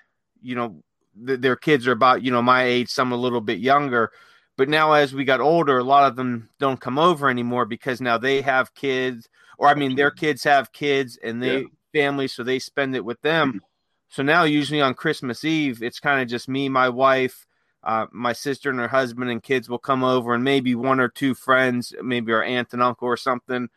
you 0.46 0.56
know, 0.56 0.84
th- 1.26 1.40
their 1.42 1.56
kids 1.56 1.88
are 1.88 1.92
about, 1.92 2.22
you 2.24 2.32
know, 2.32 2.42
my 2.42 2.64
age, 2.64 2.90
some 2.90 3.12
a 3.12 3.18
little 3.18 3.42
bit 3.42 3.60
younger. 3.60 4.12
But 4.58 4.70
now, 4.70 4.94
as 4.94 5.14
we 5.14 5.26
got 5.26 5.42
older, 5.42 5.78
a 5.78 5.84
lot 5.84 6.08
of 6.08 6.16
them 6.16 6.50
don't 6.60 6.80
come 6.80 6.98
over 6.98 7.30
anymore 7.30 7.66
because 7.66 8.00
now 8.00 8.18
they 8.18 8.42
have 8.42 8.74
kids, 8.74 9.28
or 9.58 9.68
I 9.68 9.74
mean, 9.74 9.96
their 9.96 10.12
kids 10.12 10.44
have 10.46 10.72
kids 10.72 11.18
and 11.22 11.42
they 11.42 11.58
Yeah. 11.58 11.68
families, 11.94 12.34
so 12.34 12.44
they 12.44 12.60
spend 12.60 12.96
it 12.96 13.04
with 13.04 13.20
them. 13.22 13.62
So 14.10 14.24
now, 14.24 14.44
usually 14.44 14.82
on 14.82 14.94
Christmas 14.94 15.44
Eve, 15.44 15.84
it's 15.84 16.00
kind 16.00 16.22
of 16.22 16.28
just 16.30 16.48
me, 16.48 16.70
my 16.70 16.88
wife, 16.90 17.46
uh, 17.84 18.06
my 18.12 18.34
sister, 18.34 18.70
and 18.70 18.80
her 18.80 18.88
husband, 18.88 19.30
and 19.30 19.44
kids 19.44 19.68
will 19.68 19.80
come 19.80 20.04
over, 20.04 20.34
and 20.34 20.44
maybe 20.44 20.74
one 20.76 21.00
or 21.02 21.10
two 21.10 21.34
friends, 21.34 21.94
maybe 22.02 22.32
our 22.32 22.44
aunt 22.44 22.72
and 22.74 22.82
uncle 22.82 23.08
or 23.08 23.18
something. 23.18 23.68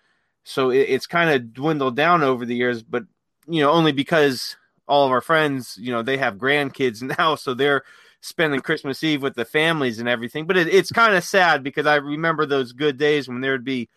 So 0.44 0.70
it, 0.70 0.87
it's 0.88 1.07
kind 1.07 1.31
of 1.31 1.52
dwindled 1.52 1.96
down 1.96 2.22
over 2.22 2.46
the 2.46 2.54
years, 2.57 2.83
but 2.83 3.04
you 3.48 3.62
know, 3.62 3.70
only 3.70 3.92
because 3.92 4.57
all 4.88 5.07
of 5.07 5.12
our 5.12 5.20
friends, 5.20 5.77
you 5.81 5.92
know, 5.92 6.03
they 6.03 6.16
have 6.16 6.37
grandkids 6.37 7.03
now, 7.18 7.35
so 7.35 7.55
they're 7.55 7.83
spending 8.20 8.61
Christmas 8.61 9.03
Eve 9.05 9.22
with 9.22 9.35
the 9.35 9.44
families 9.44 9.98
and 10.01 10.09
everything. 10.09 10.46
But 10.46 10.57
it, 10.57 10.68
it's 10.68 10.90
kind 10.90 11.14
of 11.14 11.22
sad 11.24 11.62
because 11.62 11.87
I 11.87 11.96
remember 11.96 12.46
those 12.46 12.72
good 12.72 12.98
days 12.98 13.29
when 13.29 13.40
there 13.40 13.53
would 13.53 13.64
be, 13.64 13.88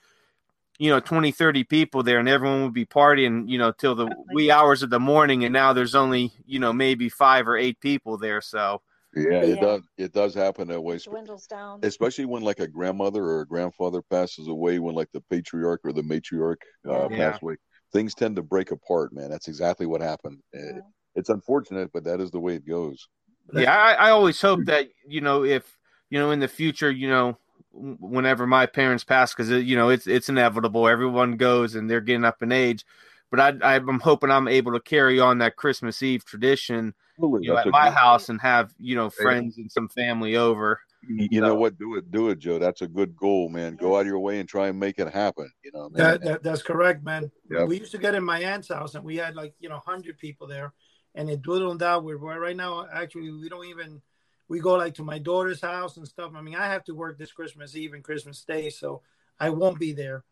you 0.80 0.90
know, 0.90 1.00
20, 1.00 1.32
30 1.32 1.64
people 1.64 2.04
there 2.04 2.20
and 2.20 2.30
everyone 2.30 2.64
would 2.64 2.74
be 2.74 2.86
partying, 2.86 3.50
you 3.50 3.58
know, 3.58 3.72
till 3.72 3.96
the 3.96 4.10
wee 4.34 4.52
hours 4.52 4.84
of 4.84 4.90
the 4.90 5.00
morning. 5.00 5.44
And 5.44 5.54
now 5.54 5.74
there's 5.74 5.96
only, 5.96 6.32
you 6.46 6.60
know, 6.60 6.74
maybe 6.74 7.10
five 7.10 7.48
or 7.48 7.58
eight 7.58 7.80
people 7.80 8.18
there. 8.18 8.42
So, 8.42 8.82
Yeah, 9.16 9.42
it 9.42 9.56
Yeah. 9.56 9.62
does. 9.62 9.82
It 9.98 10.14
does 10.14 10.34
happen 10.34 10.68
that 10.70 10.82
way. 10.82 10.98
dwindles 10.98 11.48
down. 11.48 11.80
especially 11.84 12.26
when 12.26 12.44
like 12.44 12.60
a 12.60 12.68
grandmother 12.68 13.24
or 13.24 13.42
a 13.42 13.48
grandfather 13.48 14.02
passes 14.02 14.48
away 14.48 14.80
when 14.80 14.96
like 14.96 15.12
the 15.12 15.22
patriarch 15.30 15.82
or 15.84 15.92
the 15.94 16.02
matriarch 16.04 16.62
uh, 16.90 17.10
Yeah. 17.10 17.32
pass 17.32 17.42
away 17.42 17.58
things 17.92 18.14
tend 18.14 18.36
to 18.36 18.42
break 18.42 18.72
apart 18.72 19.14
man 19.14 19.30
that's 19.30 19.48
exactly 19.48 19.86
what 19.86 20.02
happened 20.02 20.40
Uh, 20.56 20.60
Yeah. 20.60 20.82
it's 21.16 21.30
unfortunate 21.30 21.92
but 21.94 22.04
that 22.04 22.20
is 22.22 22.32
the 22.32 22.40
way 22.40 22.56
it 22.56 22.66
goes 22.68 23.08
yeah, 23.54 23.76
I, 23.76 23.94
I 23.94 24.10
always 24.12 24.40
hope 24.42 24.66
that, 24.66 24.88
you 25.08 25.22
know, 25.22 25.44
if, 25.44 25.78
you 26.10 26.20
know, 26.20 26.32
in 26.32 26.40
the 26.40 26.48
future, 26.48 26.90
you 26.92 27.10
know, 27.10 27.38
whenever 27.74 28.48
my 28.48 28.66
parents 28.66 29.04
pass, 29.04 29.34
because, 29.34 29.50
you 29.50 29.76
know, 29.76 29.90
it's, 29.90 30.08
it's 30.08 30.30
inevitable. 30.30 30.88
Everyone 30.88 31.38
goes 31.38 31.76
and 31.76 31.90
they're 31.90 32.02
getting 32.02 32.26
up 32.26 32.42
in 32.42 32.52
age. 32.52 32.86
But 33.30 33.40
I, 33.64 33.76
I'm 33.76 34.00
hoping 34.00 34.30
I'm 34.30 34.48
able 34.48 34.74
to 34.74 34.80
carry 34.82 35.20
on 35.20 35.38
that 35.40 35.56
Christmas 35.56 36.04
Eve 36.04 36.26
tradition 36.26 36.94
you 37.40 37.50
know, 37.50 37.58
at 37.58 37.68
my 37.68 37.90
house 37.90 38.30
and 38.30 38.42
have 38.42 38.74
you 38.78 38.96
know 38.96 39.10
friends 39.10 39.58
and 39.58 39.72
some 39.72 39.88
family 39.88 40.36
over. 40.36 40.82
You 41.08 41.42
know 41.42 41.56
what 41.56 41.78
do 41.80 41.96
it 41.96 42.12
do 42.12 42.30
it 42.30 42.38
joe 42.38 42.60
that's 42.60 42.82
a 42.82 42.88
good 42.88 43.16
goal 43.16 43.50
man 43.50 43.76
go 43.76 43.96
out 43.96 44.02
of 44.02 44.08
your 44.08 44.20
way 44.20 44.40
and 44.40 44.48
try 44.48 44.68
and 44.68 44.80
make 44.80 45.00
it 45.00 45.12
happen 45.12 45.52
you 45.74 45.80
know. 45.80 45.90
That, 45.94 46.24
that 46.24 46.44
that's 46.44 46.62
correct, 46.62 47.04
man. 47.04 47.32
Yep. 47.50 47.68
We 47.68 47.80
used 47.80 47.92
to 47.92 47.98
get 47.98 48.16
in 48.16 48.24
my 48.24 48.40
aunt's 48.40 48.70
house, 48.70 48.96
and 48.96 49.04
we 49.04 49.18
had 49.18 49.36
like 49.36 49.54
you 49.60 49.70
know 49.70 49.80
hundred 49.86 50.18
people 50.18 50.48
there, 50.48 50.74
and 51.16 51.30
it 51.30 51.42
dwindled 51.42 51.80
down. 51.80 52.04
We're 52.04 52.18
we're- 52.18 52.38
right 52.38 52.56
now 52.56 52.88
actually 52.92 53.32
we 53.32 53.50
don't 53.50 53.66
even 53.66 54.02
we 54.48 54.60
go 54.60 54.74
like 54.74 54.96
to 54.96 55.04
my 55.04 55.20
daughter's 55.20 55.62
house 55.62 55.98
and 55.98 56.08
stuff. 56.08 56.32
I 56.36 56.42
mean, 56.42 56.56
I 56.56 56.68
have 56.68 56.84
to 56.86 56.96
work 56.96 57.18
this 57.18 57.32
Christmas 57.32 57.76
Eve 57.76 57.94
and 57.94 58.04
Christmas 58.04 58.44
Day, 58.44 58.70
so 58.70 59.02
I 59.40 59.50
won't 59.50 59.80
be 59.80 59.94
there. 59.94 60.24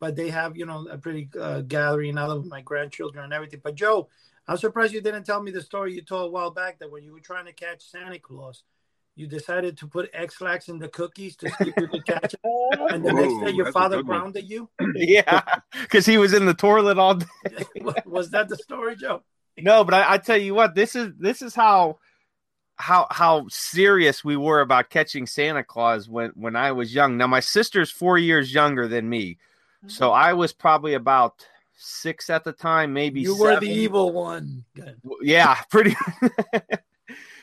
But 0.00 0.16
they 0.16 0.30
have 0.30 0.56
you 0.56 0.66
know 0.66 0.86
a 0.90 0.98
pretty 0.98 1.28
uh, 1.38 1.60
gathering 1.62 2.18
out 2.18 2.30
of 2.30 2.46
my 2.46 2.62
grandchildren 2.62 3.24
and 3.24 3.32
everything. 3.32 3.60
But 3.62 3.74
Joe, 3.74 4.08
I'm 4.48 4.56
surprised 4.56 4.92
you 4.92 5.00
didn't 5.00 5.24
tell 5.24 5.42
me 5.42 5.50
the 5.50 5.62
story 5.62 5.94
you 5.94 6.02
told 6.02 6.28
a 6.28 6.32
while 6.32 6.50
back 6.50 6.78
that 6.78 6.90
when 6.90 7.04
you 7.04 7.12
were 7.12 7.20
trying 7.20 7.46
to 7.46 7.52
catch 7.52 7.82
Santa 7.82 8.18
Claus. 8.18 8.64
You 9.20 9.26
decided 9.26 9.76
to 9.76 9.86
put 9.86 10.08
Ex-Lax 10.14 10.70
in 10.70 10.78
the 10.78 10.88
cookies 10.88 11.36
to 11.36 11.50
see 11.50 11.68
if 11.68 11.74
you 11.76 11.88
could 11.88 12.06
catch 12.06 12.32
it, 12.32 12.40
and 12.42 13.04
the 13.04 13.12
next 13.12 13.34
Whoa, 13.34 13.44
day 13.44 13.50
your 13.50 13.70
father 13.70 13.98
good 13.98 14.08
one. 14.08 14.18
grounded 14.18 14.48
you. 14.48 14.70
yeah, 14.94 15.42
because 15.82 16.06
he 16.06 16.16
was 16.16 16.32
in 16.32 16.46
the 16.46 16.54
toilet 16.54 16.96
all 16.96 17.16
day. 17.16 17.26
was 18.06 18.30
that 18.30 18.48
the 18.48 18.56
story, 18.56 18.96
Joe? 18.96 19.22
No, 19.58 19.84
but 19.84 19.92
I, 19.92 20.14
I 20.14 20.16
tell 20.16 20.38
you 20.38 20.54
what, 20.54 20.74
this 20.74 20.96
is 20.96 21.12
this 21.18 21.42
is 21.42 21.54
how 21.54 21.98
how 22.76 23.08
how 23.10 23.46
serious 23.50 24.24
we 24.24 24.38
were 24.38 24.62
about 24.62 24.88
catching 24.88 25.26
Santa 25.26 25.64
Claus 25.64 26.08
when 26.08 26.30
when 26.30 26.56
I 26.56 26.72
was 26.72 26.94
young. 26.94 27.18
Now 27.18 27.26
my 27.26 27.40
sister's 27.40 27.90
four 27.90 28.16
years 28.16 28.54
younger 28.54 28.88
than 28.88 29.06
me, 29.06 29.32
mm-hmm. 29.32 29.88
so 29.90 30.12
I 30.12 30.32
was 30.32 30.54
probably 30.54 30.94
about 30.94 31.46
six 31.76 32.30
at 32.30 32.44
the 32.44 32.52
time, 32.52 32.94
maybe 32.94 33.20
You 33.20 33.36
were 33.36 33.60
the 33.60 33.68
evil 33.68 34.12
one. 34.12 34.64
Good. 34.74 34.98
yeah 35.20 35.56
pretty 35.70 35.94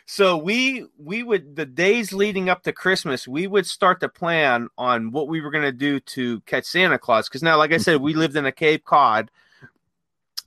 so 0.09 0.37
we 0.37 0.85
we 0.97 1.21
would 1.21 1.57
the 1.57 1.65
days 1.65 2.13
leading 2.13 2.49
up 2.49 2.63
to 2.63 2.71
christmas 2.71 3.27
we 3.27 3.45
would 3.45 3.67
start 3.67 3.99
to 3.99 4.07
plan 4.07 4.69
on 4.77 5.11
what 5.11 5.27
we 5.27 5.41
were 5.41 5.51
going 5.51 5.65
to 5.65 5.71
do 5.71 5.99
to 5.99 6.39
catch 6.41 6.63
santa 6.63 6.97
claus 6.97 7.27
because 7.27 7.43
now 7.43 7.57
like 7.57 7.73
i 7.73 7.77
said 7.77 8.01
we 8.01 8.13
lived 8.13 8.35
in 8.35 8.45
a 8.45 8.51
cape 8.51 8.85
cod. 8.85 9.29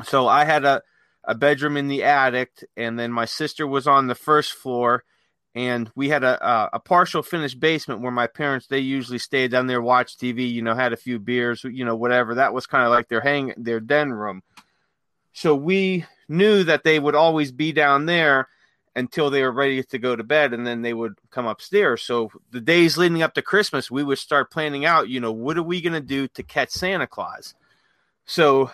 So 0.03 0.27
i 0.27 0.45
had 0.45 0.65
a, 0.65 0.83
a 1.25 1.35
bedroom 1.35 1.77
in 1.77 1.89
the 1.89 2.03
attic 2.05 2.65
and 2.77 2.99
then 2.99 3.13
my 3.13 3.27
sister 3.27 3.67
was 3.67 3.87
on 3.87 4.07
the 4.07 4.15
first 4.15 4.55
floor 4.55 5.05
and 5.55 5.91
we 5.95 6.09
had 6.09 6.25
a, 6.25 6.49
a, 6.49 6.71
a 6.75 6.81
partial 6.81 7.23
finished 7.23 7.61
basement 7.61 8.01
where 8.01 8.13
my 8.13 8.27
parents 8.27 8.67
they 8.67 8.79
usually 8.79 9.19
stayed 9.19 9.51
down 9.51 9.67
there 9.67 9.83
watch 9.83 10.17
tv 10.17 10.51
you 10.51 10.63
know 10.63 10.75
had 10.75 10.95
a 10.95 10.97
few 10.97 11.19
beers 11.19 11.65
you 11.65 11.85
know 11.85 11.97
whatever. 11.97 12.37
That 12.37 12.55
was 12.55 12.67
kind 12.67 12.85
of 12.85 12.91
like 12.91 13.09
their 13.09 13.21
hang 13.21 13.53
their 13.59 13.81
den 13.81 14.11
room. 14.11 14.43
So 15.35 15.55
we 15.55 16.07
knew 16.29 16.65
that 16.65 16.83
they 16.83 16.99
would 16.99 17.15
always 17.15 17.53
be 17.53 17.73
down 17.73 18.07
there 18.07 18.49
until 18.97 19.31
they 19.31 19.43
were 19.43 19.53
ready 19.53 19.83
to 19.83 19.99
go 19.99 20.17
to 20.17 20.25
bed 20.25 20.53
and 20.53 20.67
then 20.67 20.83
they 20.83 20.93
would 20.93 21.15
come 21.31 21.47
upstairs. 21.47 22.03
So 22.03 22.31
the 22.51 22.61
days 22.61 22.99
leading 22.99 23.23
up 23.23 23.35
to 23.35 23.43
Christmas, 23.43 23.91
we 23.91 24.03
would 24.03 24.19
start 24.19 24.51
planning 24.51 24.85
out, 24.85 25.09
you 25.09 25.21
know, 25.21 25.33
what 25.33 25.57
are 25.57 25.63
we 25.63 25.81
going 25.81 25.93
to 25.93 26.01
do 26.01 26.27
to 26.29 26.43
catch 26.43 26.71
Santa 26.71 27.07
Claus? 27.07 27.55
So, 28.27 28.71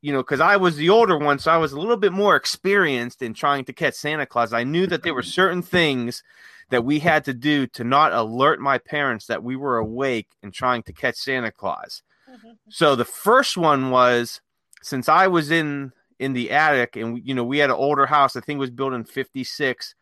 you 0.00 0.12
know, 0.12 0.20
because 0.20 0.40
I 0.40 0.56
was 0.56 0.76
the 0.76 0.90
older 0.90 1.18
one, 1.18 1.38
so 1.38 1.50
I 1.50 1.56
was 1.56 1.72
a 1.72 1.80
little 1.80 1.96
bit 1.96 2.12
more 2.12 2.36
experienced 2.36 3.22
in 3.22 3.34
trying 3.34 3.64
to 3.64 3.72
catch 3.72 3.94
Santa 3.94 4.26
Claus. 4.26 4.52
I 4.52 4.62
knew 4.62 4.86
that 4.86 5.02
there 5.02 5.14
were 5.14 5.22
certain 5.22 5.62
things 5.62 6.22
that 6.70 6.84
we 6.84 6.98
had 6.98 7.24
to 7.24 7.34
do 7.34 7.66
to 7.68 7.84
not 7.84 8.12
alert 8.12 8.60
my 8.60 8.78
parents 8.78 9.26
that 9.26 9.42
we 9.42 9.56
were 9.56 9.78
awake 9.78 10.28
and 10.42 10.52
trying 10.52 10.82
to 10.84 10.92
catch 10.92 11.16
Santa 11.16 11.50
Claus. 11.50 12.02
Mm-hmm. 12.30 12.50
So 12.68 12.96
the 12.96 13.04
first 13.04 13.56
one 13.56 13.90
was 13.90 14.40
since 14.82 15.08
I 15.08 15.26
was 15.26 15.50
in 15.50 15.92
in 16.18 16.32
the 16.32 16.50
attic 16.50 16.96
and 16.96 17.20
you 17.24 17.34
know 17.34 17.44
we 17.44 17.58
had 17.58 17.70
an 17.70 17.76
older 17.76 18.06
house, 18.06 18.36
I 18.36 18.40
think 18.40 18.58
it 18.58 18.60
was 18.60 18.70
built 18.70 18.92
in 18.92 19.04
56 19.04 19.94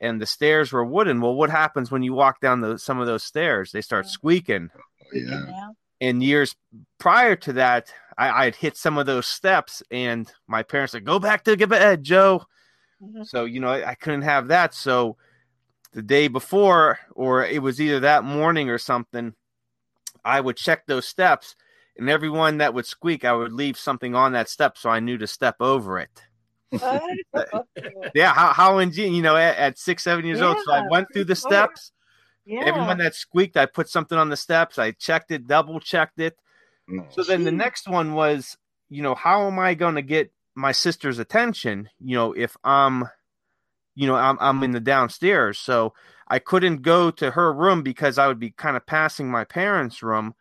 and 0.00 0.20
the 0.20 0.26
stairs 0.26 0.72
were 0.72 0.84
wooden. 0.84 1.20
Well, 1.20 1.34
what 1.34 1.50
happens 1.50 1.90
when 1.90 2.02
you 2.02 2.14
walk 2.14 2.40
down 2.40 2.60
the, 2.60 2.78
some 2.78 2.98
of 2.98 3.06
those 3.06 3.22
stairs? 3.22 3.70
They 3.70 3.82
start 3.82 4.06
squeaking. 4.06 4.70
yeah 5.12 5.46
Yeah. 5.46 5.68
And 6.00 6.22
years 6.22 6.56
prior 6.98 7.36
to 7.36 7.52
that, 7.54 7.92
I, 8.16 8.46
I'd 8.46 8.56
hit 8.56 8.76
some 8.76 8.96
of 8.96 9.06
those 9.06 9.26
steps 9.26 9.82
and 9.90 10.30
my 10.46 10.62
parents 10.62 10.92
said, 10.92 11.04
Go 11.04 11.18
back 11.18 11.44
to 11.44 11.56
get 11.56 11.68
bed, 11.68 12.02
Joe. 12.02 12.44
Mhm. 13.02 13.26
So, 13.26 13.44
you 13.44 13.60
know, 13.60 13.68
I, 13.68 13.90
I 13.90 13.94
couldn't 13.94 14.22
have 14.22 14.48
that. 14.48 14.74
So 14.74 15.16
the 15.92 16.02
day 16.02 16.28
before, 16.28 16.98
or 17.14 17.44
it 17.44 17.60
was 17.62 17.80
either 17.80 18.00
that 18.00 18.24
morning 18.24 18.70
or 18.70 18.78
something, 18.78 19.34
I 20.24 20.40
would 20.40 20.56
check 20.56 20.86
those 20.86 21.06
steps, 21.06 21.56
and 21.98 22.08
everyone 22.08 22.58
that 22.58 22.74
would 22.74 22.86
squeak, 22.86 23.24
I 23.24 23.32
would 23.32 23.52
leave 23.52 23.78
something 23.78 24.14
on 24.14 24.32
that 24.32 24.48
step 24.48 24.78
so 24.78 24.90
I 24.90 25.00
knew 25.00 25.18
to 25.18 25.26
step 25.26 25.56
over 25.60 25.98
it. 25.98 26.22
Yeah, 28.14 28.32
how 28.32 28.52
how 28.52 28.78
ingenious, 28.78 29.16
you 29.16 29.22
know, 29.22 29.36
at, 29.36 29.56
at 29.56 29.78
six, 29.78 30.04
seven 30.04 30.24
years 30.24 30.40
old. 30.40 30.56
So 30.64 30.72
I 30.72 30.82
went 30.88 31.08
through 31.12 31.24
the 31.24 31.36
smart. 31.36 31.78
steps. 31.78 31.92
yeah. 32.44 32.64
Everyone 32.64 32.98
that 32.98 33.14
squeaked, 33.14 33.56
I 33.56 33.66
put 33.66 33.88
something 33.88 34.18
on 34.18 34.28
the 34.28 34.36
steps. 34.36 34.78
I 34.78 34.92
checked 34.92 35.30
it, 35.30 35.46
double 35.46 35.80
checked 35.80 36.20
it. 36.20 36.36
No. 36.88 37.06
So 37.10 37.22
then 37.22 37.44
the 37.44 37.52
next 37.52 37.88
one 37.88 38.14
was, 38.14 38.56
you 38.88 39.02
know, 39.02 39.14
how 39.14 39.46
am 39.46 39.58
I 39.58 39.74
going 39.74 39.94
to 39.94 40.02
get 40.02 40.32
my 40.54 40.72
sister's 40.72 41.18
attention? 41.18 41.88
You 42.00 42.16
know, 42.16 42.32
if 42.32 42.56
I'm, 42.64 43.04
you 43.94 44.06
know, 44.06 44.16
I'm 44.16 44.36
I'm 44.40 44.62
in 44.62 44.72
the 44.72 44.80
downstairs, 44.80 45.58
so 45.58 45.94
I 46.26 46.38
couldn't 46.38 46.82
go 46.82 47.10
to 47.12 47.32
her 47.32 47.52
room 47.52 47.82
because 47.82 48.18
I 48.18 48.26
would 48.28 48.40
be 48.40 48.50
kind 48.50 48.76
of 48.76 48.86
passing 48.86 49.30
my 49.30 49.44
parents' 49.44 50.02
room, 50.02 50.34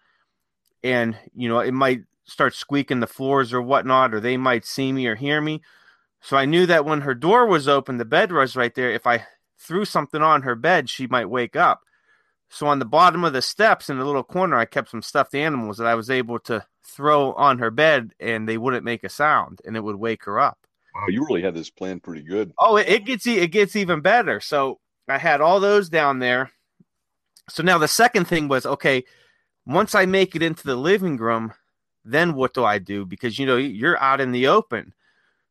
and 0.83 1.17
you 1.35 1.49
know, 1.49 1.59
it 1.59 1.73
might 1.73 2.01
start 2.25 2.53
squeaking 2.53 2.99
the 2.99 3.07
floors 3.07 3.53
or 3.53 3.61
whatnot, 3.61 4.13
or 4.13 4.19
they 4.19 4.37
might 4.37 4.65
see 4.65 4.91
me 4.91 5.07
or 5.07 5.15
hear 5.15 5.41
me. 5.41 5.61
So 6.21 6.37
I 6.37 6.45
knew 6.45 6.65
that 6.65 6.85
when 6.85 7.01
her 7.01 7.15
door 7.15 7.45
was 7.45 7.67
open, 7.67 7.97
the 7.97 8.05
bed 8.05 8.31
was 8.31 8.55
right 8.55 8.73
there. 8.73 8.91
If 8.91 9.07
I 9.07 9.25
threw 9.57 9.85
something 9.85 10.21
on 10.21 10.43
her 10.43 10.55
bed, 10.55 10.89
she 10.89 11.07
might 11.07 11.29
wake 11.29 11.55
up. 11.55 11.81
So 12.49 12.67
on 12.67 12.79
the 12.79 12.85
bottom 12.85 13.23
of 13.23 13.33
the 13.33 13.41
steps 13.41 13.89
in 13.89 13.97
the 13.97 14.05
little 14.05 14.23
corner, 14.23 14.57
I 14.57 14.65
kept 14.65 14.89
some 14.89 15.01
stuffed 15.01 15.35
animals 15.35 15.77
that 15.77 15.87
I 15.87 15.95
was 15.95 16.09
able 16.09 16.39
to 16.41 16.65
throw 16.83 17.33
on 17.33 17.59
her 17.59 17.71
bed, 17.71 18.13
and 18.19 18.49
they 18.49 18.57
wouldn't 18.57 18.83
make 18.83 19.03
a 19.03 19.09
sound, 19.09 19.59
and 19.65 19.77
it 19.77 19.83
would 19.83 19.95
wake 19.95 20.25
her 20.25 20.39
up. 20.39 20.57
Wow, 20.95 21.07
you 21.09 21.25
really 21.25 21.43
had 21.43 21.53
this 21.53 21.69
plan 21.69 21.99
pretty 21.99 22.23
good. 22.23 22.51
Oh, 22.57 22.77
it, 22.77 22.89
it 22.89 23.05
gets 23.05 23.27
it 23.27 23.51
gets 23.51 23.75
even 23.75 24.01
better. 24.01 24.39
So 24.39 24.79
I 25.07 25.19
had 25.19 25.41
all 25.41 25.59
those 25.59 25.89
down 25.89 26.19
there. 26.19 26.51
So 27.49 27.63
now 27.63 27.77
the 27.77 27.87
second 27.87 28.25
thing 28.25 28.47
was 28.47 28.65
okay. 28.65 29.03
Once 29.69 29.93
I 29.93 30.07
make 30.07 30.35
it 30.35 30.41
into 30.41 30.65
the 30.65 30.75
living 30.75 31.17
room, 31.17 31.53
then 32.03 32.33
what 32.33 32.55
do 32.55 32.65
I 32.65 32.79
do? 32.79 33.05
Because 33.05 33.37
you 33.37 33.45
know 33.45 33.55
you're 33.55 33.99
out 33.99 34.19
in 34.19 34.31
the 34.31 34.47
open. 34.47 34.93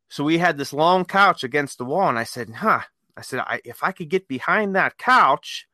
So 0.09 0.25
we 0.25 0.37
had 0.37 0.57
this 0.57 0.73
long 0.73 1.05
couch 1.05 1.43
against 1.43 1.77
the 1.77 1.85
wall, 1.85 2.09
and 2.09 2.19
I 2.19 2.25
said, 2.25 2.49
"Huh." 2.49 2.81
I 3.15 3.21
said, 3.21 3.39
I, 3.39 3.61
"If 3.63 3.81
I 3.81 3.93
could 3.93 4.09
get 4.09 4.27
behind 4.27 4.75
that 4.75 4.97
couch." 4.97 5.67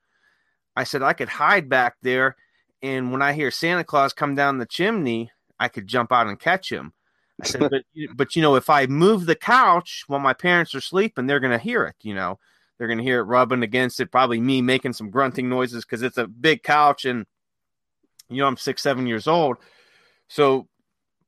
I 0.76 0.84
said 0.84 1.02
I 1.02 1.14
could 1.14 1.30
hide 1.30 1.70
back 1.70 1.96
there, 2.04 2.36
and 2.84 3.12
when 3.12 3.24
I 3.24 3.34
hear 3.34 3.50
Santa 3.50 3.84
Claus 3.84 4.14
come 4.14 4.36
down 4.36 4.60
the 4.60 4.66
chimney, 4.68 5.32
I 5.60 5.68
could 5.68 5.88
jump 5.88 6.12
out 6.12 6.28
and 6.28 6.40
catch 6.40 6.72
him. 6.72 6.94
I 7.42 7.48
said, 7.48 7.62
but 7.62 7.84
but 8.16 8.36
you 8.36 8.44
know, 8.44 8.56
if 8.56 8.70
I 8.70 8.86
move 8.86 9.26
the 9.26 9.36
couch 9.36 10.04
while 10.06 10.20
my 10.20 10.34
parents 10.34 10.76
are 10.76 10.82
sleeping, 10.82 11.26
they're 11.26 11.40
gonna 11.40 11.58
hear 11.58 11.86
it. 11.86 11.96
You 12.02 12.14
know, 12.14 12.38
they're 12.78 12.88
gonna 12.88 13.02
hear 13.02 13.22
it 13.22 13.24
rubbing 13.24 13.64
against 13.64 14.00
it. 14.00 14.12
Probably 14.12 14.40
me 14.40 14.62
making 14.62 14.94
some 14.94 15.10
grunting 15.10 15.50
noises 15.50 15.84
because 15.84 16.04
it's 16.04 16.18
a 16.18 16.28
big 16.28 16.62
couch, 16.62 17.06
and 17.06 17.26
you 18.30 18.38
know, 18.38 18.48
I'm 18.48 18.58
six 18.58 18.82
seven 18.82 19.08
years 19.08 19.28
old. 19.28 19.58
So 20.28 20.68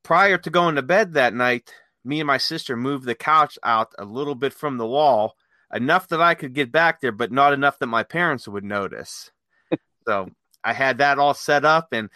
prior 0.04 0.38
to 0.38 0.50
going 0.50 0.76
to 0.76 0.82
bed 0.82 1.14
that 1.14 1.34
night, 1.34 1.74
me 2.04 2.20
and 2.20 2.28
my 2.28 2.38
sister 2.38 2.76
moved 2.78 3.06
the 3.06 3.16
couch 3.16 3.60
out 3.64 3.94
a 4.00 4.06
little 4.06 4.36
bit 4.36 4.54
from 4.54 4.78
the 4.78 4.88
wall, 4.88 5.36
enough 5.74 6.08
that 6.08 6.22
I 6.22 6.34
could 6.34 6.54
get 6.54 6.72
back 6.72 7.02
there, 7.02 7.12
but 7.12 7.32
not 7.32 7.54
enough 7.54 7.80
that 7.80 7.88
my 7.88 8.04
parents 8.04 8.48
would 8.48 8.64
notice. 8.64 9.32
So 10.08 10.30
I 10.64 10.72
had 10.72 11.00
that 11.00 11.20
all 11.20 11.34
set 11.34 11.66
up 11.66 11.90
and 11.92 12.10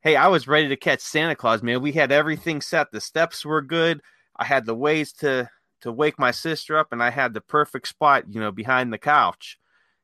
hey, 0.00 0.16
I 0.16 0.26
was 0.26 0.48
ready 0.48 0.68
to 0.68 0.76
catch 0.76 1.00
Santa 1.00 1.36
Claus, 1.36 1.62
man. 1.62 1.80
We 1.80 1.92
had 1.92 2.10
everything 2.10 2.60
set. 2.60 2.90
The 2.90 3.00
steps 3.00 3.44
were 3.44 3.62
good. 3.62 4.00
I 4.36 4.44
had 4.44 4.66
the 4.66 4.74
ways 4.74 5.12
to 5.14 5.48
to 5.82 5.92
wake 5.92 6.18
my 6.18 6.30
sister 6.30 6.76
up 6.76 6.88
and 6.92 7.02
I 7.02 7.10
had 7.10 7.34
the 7.34 7.40
perfect 7.40 7.88
spot, 7.88 8.24
you 8.28 8.40
know, 8.40 8.50
behind 8.50 8.92
the 8.92 8.98
couch, 8.98 9.58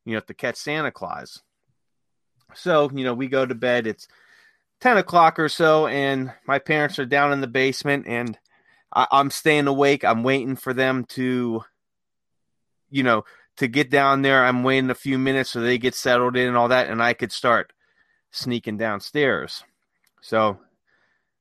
you 0.05 0.15
know, 0.15 0.21
to 0.21 0.35
catch 0.35 0.57
Santa 0.57 0.91
Claus. 0.93 1.43
So, 2.55 2.91
you 2.93 3.05
know, 3.05 3.15
we 3.15 3.29
go 3.29 3.47
to 3.47 3.55
bed. 3.55 3.87
It's 3.87 4.09
10 4.81 4.97
o'clock 4.97 5.39
or 5.39 5.49
so, 5.49 5.87
and 5.87 6.33
my 6.47 6.59
parents 6.59 6.99
are 6.99 7.07
down 7.07 7.33
in 7.33 7.41
the 7.41 7.47
basement, 7.47 8.07
and 8.07 8.39
I, 8.93 9.07
I'm 9.11 9.31
staying 9.31 9.67
awake. 9.67 10.05
I'm 10.05 10.25
waiting 10.25 10.57
for 10.57 10.75
them 10.75 11.05
to, 11.11 11.65
you 12.91 13.03
know, 13.03 13.25
to 13.59 13.69
get 13.69 13.91
down 13.91 14.23
there. 14.23 14.45
I'm 14.45 14.65
waiting 14.65 14.91
a 14.91 14.95
few 14.95 15.19
minutes 15.19 15.51
so 15.51 15.61
they 15.61 15.79
get 15.79 15.95
settled 15.95 16.37
in 16.37 16.49
and 16.49 16.57
all 16.57 16.69
that, 16.69 16.89
and 16.89 17.03
I 17.03 17.13
could 17.13 17.33
start 17.33 17.73
sneaking 18.31 18.79
downstairs. 18.79 19.63
So 20.21 20.59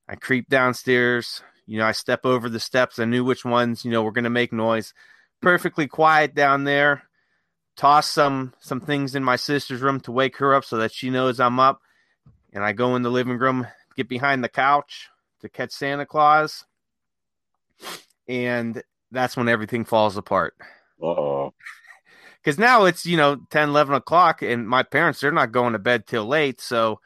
I 0.08 0.14
creep 0.14 0.48
downstairs. 0.48 1.42
You 1.66 1.78
know, 1.78 1.86
I 1.86 1.92
step 1.92 2.26
over 2.26 2.48
the 2.48 2.60
steps. 2.60 2.98
I 2.98 3.06
knew 3.06 3.24
which 3.24 3.44
ones, 3.44 3.84
you 3.84 3.90
know, 3.90 4.02
were 4.02 4.12
going 4.12 4.24
to 4.24 4.30
make 4.30 4.52
noise. 4.52 4.94
Perfectly 5.40 5.86
quiet 5.86 6.34
down 6.34 6.64
there. 6.64 7.04
Toss 7.76 8.10
some 8.10 8.52
some 8.60 8.80
things 8.80 9.14
in 9.14 9.24
my 9.24 9.36
sister's 9.36 9.80
room 9.80 10.00
to 10.00 10.12
wake 10.12 10.36
her 10.36 10.54
up 10.54 10.64
so 10.64 10.76
that 10.76 10.92
she 10.92 11.10
knows 11.10 11.40
I'm 11.40 11.58
up. 11.58 11.80
And 12.52 12.62
I 12.62 12.72
go 12.72 12.96
in 12.96 13.02
the 13.02 13.10
living 13.10 13.38
room, 13.38 13.66
get 13.96 14.08
behind 14.08 14.44
the 14.44 14.48
couch 14.48 15.08
to 15.40 15.48
catch 15.48 15.72
Santa 15.72 16.04
Claus. 16.04 16.64
And 18.28 18.82
that's 19.12 19.36
when 19.36 19.48
everything 19.48 19.84
falls 19.84 20.16
apart 20.16 20.54
Uh-oh. 21.00 21.52
because 22.42 22.58
now 22.58 22.84
it's 22.84 23.06
you 23.06 23.16
know 23.16 23.36
10 23.50 23.68
11 23.68 23.94
o'clock 23.94 24.42
and 24.42 24.66
my 24.66 24.82
parents 24.82 25.20
they're 25.20 25.30
not 25.30 25.52
going 25.52 25.74
to 25.74 25.78
bed 25.78 26.06
till 26.06 26.26
late 26.26 26.60
so 26.60 26.98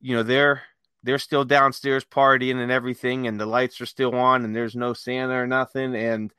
you 0.00 0.16
know 0.16 0.22
they're 0.22 0.62
they're 1.04 1.18
still 1.18 1.44
downstairs 1.44 2.04
partying 2.04 2.56
and 2.56 2.72
everything 2.72 3.26
and 3.26 3.38
the 3.38 3.46
lights 3.46 3.80
are 3.80 3.86
still 3.86 4.14
on 4.14 4.44
and 4.44 4.56
there's 4.56 4.74
no 4.74 4.92
santa 4.92 5.34
or 5.34 5.46
nothing 5.46 5.94
and 5.94 6.32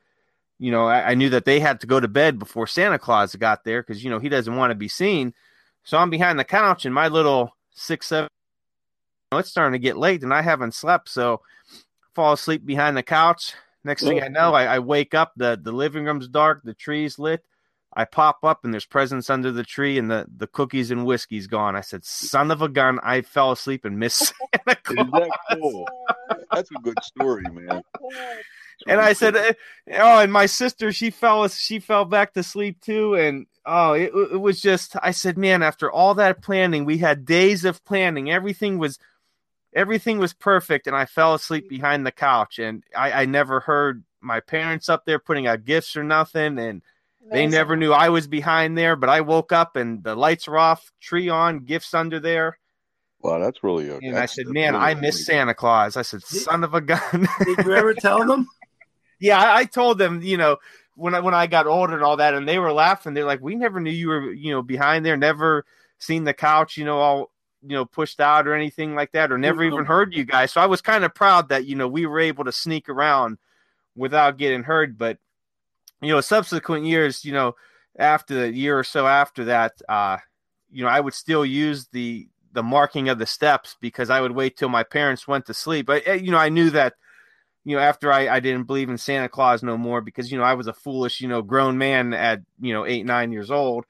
you 0.60 0.70
know 0.70 0.86
i, 0.86 1.10
I 1.10 1.14
knew 1.14 1.30
that 1.30 1.44
they 1.44 1.58
had 1.58 1.80
to 1.80 1.86
go 1.86 1.98
to 1.98 2.06
bed 2.06 2.38
before 2.38 2.66
santa 2.66 2.98
claus 2.98 3.34
got 3.34 3.64
there 3.64 3.82
because 3.82 4.04
you 4.04 4.10
know 4.10 4.20
he 4.20 4.28
doesn't 4.28 4.54
want 4.54 4.70
to 4.70 4.76
be 4.76 4.88
seen 4.88 5.34
so 5.82 5.98
i'm 5.98 6.10
behind 6.10 6.38
the 6.38 6.44
couch 6.44 6.84
and 6.84 6.94
my 6.94 7.08
little 7.08 7.56
six 7.72 8.06
seven 8.06 8.28
you 9.32 9.36
know, 9.36 9.38
it's 9.38 9.50
starting 9.50 9.72
to 9.72 9.82
get 9.82 9.96
late 9.96 10.22
and 10.22 10.32
i 10.32 10.42
haven't 10.42 10.74
slept 10.74 11.08
so 11.08 11.40
fall 12.14 12.34
asleep 12.34 12.64
behind 12.64 12.96
the 12.96 13.02
couch 13.02 13.54
next 13.82 14.02
thing 14.02 14.22
i 14.22 14.28
know 14.28 14.52
I, 14.52 14.76
I 14.76 14.78
wake 14.78 15.14
up 15.14 15.32
the 15.36 15.58
the 15.60 15.72
living 15.72 16.04
room's 16.04 16.28
dark 16.28 16.62
the 16.62 16.74
tree's 16.74 17.18
lit 17.18 17.42
I 17.92 18.04
pop 18.04 18.44
up 18.44 18.64
and 18.64 18.72
there's 18.72 18.86
presents 18.86 19.30
under 19.30 19.50
the 19.50 19.64
tree 19.64 19.98
and 19.98 20.08
the, 20.08 20.24
the 20.36 20.46
cookies 20.46 20.92
and 20.92 21.04
whiskey's 21.04 21.48
gone. 21.48 21.74
I 21.74 21.80
said, 21.80 22.04
son 22.04 22.52
of 22.52 22.62
a 22.62 22.68
gun, 22.68 23.00
I 23.02 23.22
fell 23.22 23.50
asleep 23.50 23.84
and 23.84 23.98
missed 23.98 24.32
Santa 24.66 24.80
Claus. 24.84 24.98
Isn't 24.98 25.10
that 25.10 25.30
cool? 25.58 25.88
That's 26.52 26.70
a 26.70 26.80
good 26.82 27.02
story, 27.02 27.44
man. 27.50 27.82
Oh 28.02 28.40
And 28.86 29.00
I 29.00 29.12
said, 29.12 29.36
eh, 29.36 29.52
oh, 29.98 30.20
and 30.20 30.32
my 30.32 30.46
sister, 30.46 30.92
she 30.92 31.10
fell, 31.10 31.46
she 31.48 31.78
fell 31.78 32.04
back 32.04 32.32
to 32.34 32.42
sleep 32.42 32.80
too. 32.80 33.14
And 33.14 33.46
oh, 33.66 33.92
it, 33.92 34.12
it 34.14 34.40
was 34.40 34.60
just, 34.60 34.96
I 35.02 35.10
said, 35.10 35.36
man, 35.36 35.62
after 35.62 35.90
all 35.90 36.14
that 36.14 36.42
planning, 36.42 36.84
we 36.84 36.98
had 36.98 37.24
days 37.24 37.64
of 37.64 37.84
planning. 37.84 38.30
Everything 38.30 38.78
was, 38.78 38.98
everything 39.74 40.18
was 40.18 40.32
perfect. 40.32 40.86
And 40.86 40.96
I 40.96 41.04
fell 41.06 41.34
asleep 41.34 41.68
behind 41.68 42.06
the 42.06 42.12
couch 42.12 42.58
and 42.58 42.82
I, 42.96 43.12
I 43.22 43.24
never 43.26 43.60
heard 43.60 44.02
my 44.20 44.40
parents 44.40 44.88
up 44.88 45.04
there 45.04 45.18
putting 45.18 45.46
out 45.46 45.64
gifts 45.64 45.96
or 45.96 46.04
nothing. 46.04 46.58
And, 46.58 46.82
they 47.30 47.46
never 47.46 47.76
knew 47.76 47.92
I 47.92 48.08
was 48.08 48.26
behind 48.26 48.76
there, 48.76 48.96
but 48.96 49.08
I 49.08 49.20
woke 49.20 49.52
up 49.52 49.76
and 49.76 50.02
the 50.02 50.16
lights 50.16 50.48
were 50.48 50.58
off, 50.58 50.90
tree 51.00 51.28
on, 51.28 51.60
gifts 51.60 51.94
under 51.94 52.18
there. 52.18 52.58
Wow, 53.20 53.38
that's 53.38 53.62
really 53.62 53.88
a. 53.88 53.98
And 53.98 54.08
I 54.08 54.12
that's- 54.12 54.34
said, 54.34 54.46
Man, 54.48 54.72
really 54.72 54.84
I 54.84 54.90
a 54.92 54.94
miss 54.96 55.14
really- 55.16 55.24
Santa 55.38 55.54
Claus. 55.54 55.96
I 55.96 56.02
said, 56.02 56.22
Son 56.24 56.64
of 56.64 56.74
a 56.74 56.80
gun. 56.80 57.28
Did 57.44 57.64
you 57.64 57.72
ever 57.72 57.94
tell 57.94 58.26
them? 58.26 58.48
yeah, 59.20 59.38
I, 59.38 59.58
I 59.58 59.64
told 59.64 59.98
them, 59.98 60.22
you 60.22 60.36
know, 60.36 60.56
when 60.96 61.14
I 61.14 61.20
when 61.20 61.34
I 61.34 61.46
got 61.46 61.66
older 61.66 61.94
and 61.94 62.02
all 62.02 62.16
that, 62.16 62.34
and 62.34 62.48
they 62.48 62.58
were 62.58 62.72
laughing. 62.72 63.14
They're 63.14 63.24
like, 63.24 63.40
We 63.40 63.54
never 63.54 63.80
knew 63.80 63.90
you 63.90 64.08
were, 64.08 64.32
you 64.32 64.52
know, 64.52 64.62
behind 64.62 65.04
there, 65.06 65.16
never 65.16 65.64
seen 65.98 66.24
the 66.24 66.34
couch, 66.34 66.76
you 66.76 66.84
know, 66.84 66.98
all 66.98 67.30
you 67.62 67.74
know, 67.74 67.84
pushed 67.84 68.20
out 68.20 68.48
or 68.48 68.54
anything 68.54 68.94
like 68.94 69.12
that, 69.12 69.30
or 69.30 69.38
never 69.38 69.62
even 69.62 69.84
heard 69.84 70.14
you 70.14 70.24
guys. 70.24 70.50
So 70.52 70.60
I 70.60 70.66
was 70.66 70.80
kind 70.80 71.04
of 71.04 71.14
proud 71.14 71.50
that, 71.50 71.66
you 71.66 71.76
know, 71.76 71.88
we 71.88 72.06
were 72.06 72.18
able 72.20 72.44
to 72.44 72.52
sneak 72.52 72.88
around 72.88 73.36
without 73.94 74.38
getting 74.38 74.62
heard. 74.62 74.96
But 74.96 75.18
you 76.00 76.12
know, 76.12 76.20
subsequent 76.20 76.86
years, 76.86 77.24
you 77.24 77.32
know, 77.32 77.54
after 77.98 78.34
the 78.34 78.52
year 78.52 78.78
or 78.78 78.84
so 78.84 79.06
after 79.06 79.44
that, 79.46 79.72
uh, 79.88 80.16
you 80.70 80.82
know, 80.82 80.88
I 80.88 81.00
would 81.00 81.14
still 81.14 81.44
use 81.44 81.88
the 81.92 82.28
the 82.52 82.62
marking 82.62 83.08
of 83.08 83.18
the 83.18 83.26
steps 83.26 83.76
because 83.80 84.10
I 84.10 84.20
would 84.20 84.32
wait 84.32 84.56
till 84.56 84.68
my 84.68 84.82
parents 84.82 85.28
went 85.28 85.46
to 85.46 85.54
sleep. 85.54 85.86
But 85.86 86.02
eh, 86.06 86.14
you 86.14 86.30
know, 86.30 86.38
I 86.38 86.48
knew 86.48 86.70
that, 86.70 86.94
you 87.64 87.76
know, 87.76 87.82
after 87.82 88.12
I, 88.12 88.28
I 88.28 88.40
didn't 88.40 88.66
believe 88.66 88.88
in 88.88 88.98
Santa 88.98 89.28
Claus 89.28 89.62
no 89.62 89.76
more 89.76 90.00
because 90.00 90.30
you 90.32 90.38
know 90.38 90.44
I 90.44 90.54
was 90.54 90.66
a 90.66 90.72
foolish, 90.72 91.20
you 91.20 91.28
know, 91.28 91.42
grown 91.42 91.78
man 91.78 92.14
at 92.14 92.40
you 92.60 92.72
know 92.72 92.86
eight 92.86 93.04
nine 93.04 93.32
years 93.32 93.50
old, 93.50 93.84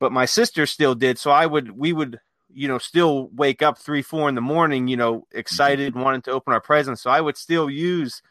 but 0.00 0.12
my 0.12 0.24
sister 0.24 0.66
still 0.66 0.94
did. 0.94 1.18
So 1.18 1.30
I 1.30 1.46
would 1.46 1.70
we 1.70 1.92
would 1.92 2.20
you 2.52 2.68
know 2.68 2.78
still 2.78 3.28
wake 3.28 3.62
up 3.62 3.78
three 3.78 4.02
four 4.02 4.28
in 4.28 4.34
the 4.34 4.40
morning, 4.40 4.88
you 4.88 4.96
know, 4.96 5.26
excited 5.32 5.94
wanting 5.94 6.22
to 6.22 6.32
open 6.32 6.52
our 6.52 6.60
presents. 6.60 7.02
So 7.02 7.10
I 7.10 7.20
would 7.20 7.36
still 7.36 7.70
use 7.70 8.22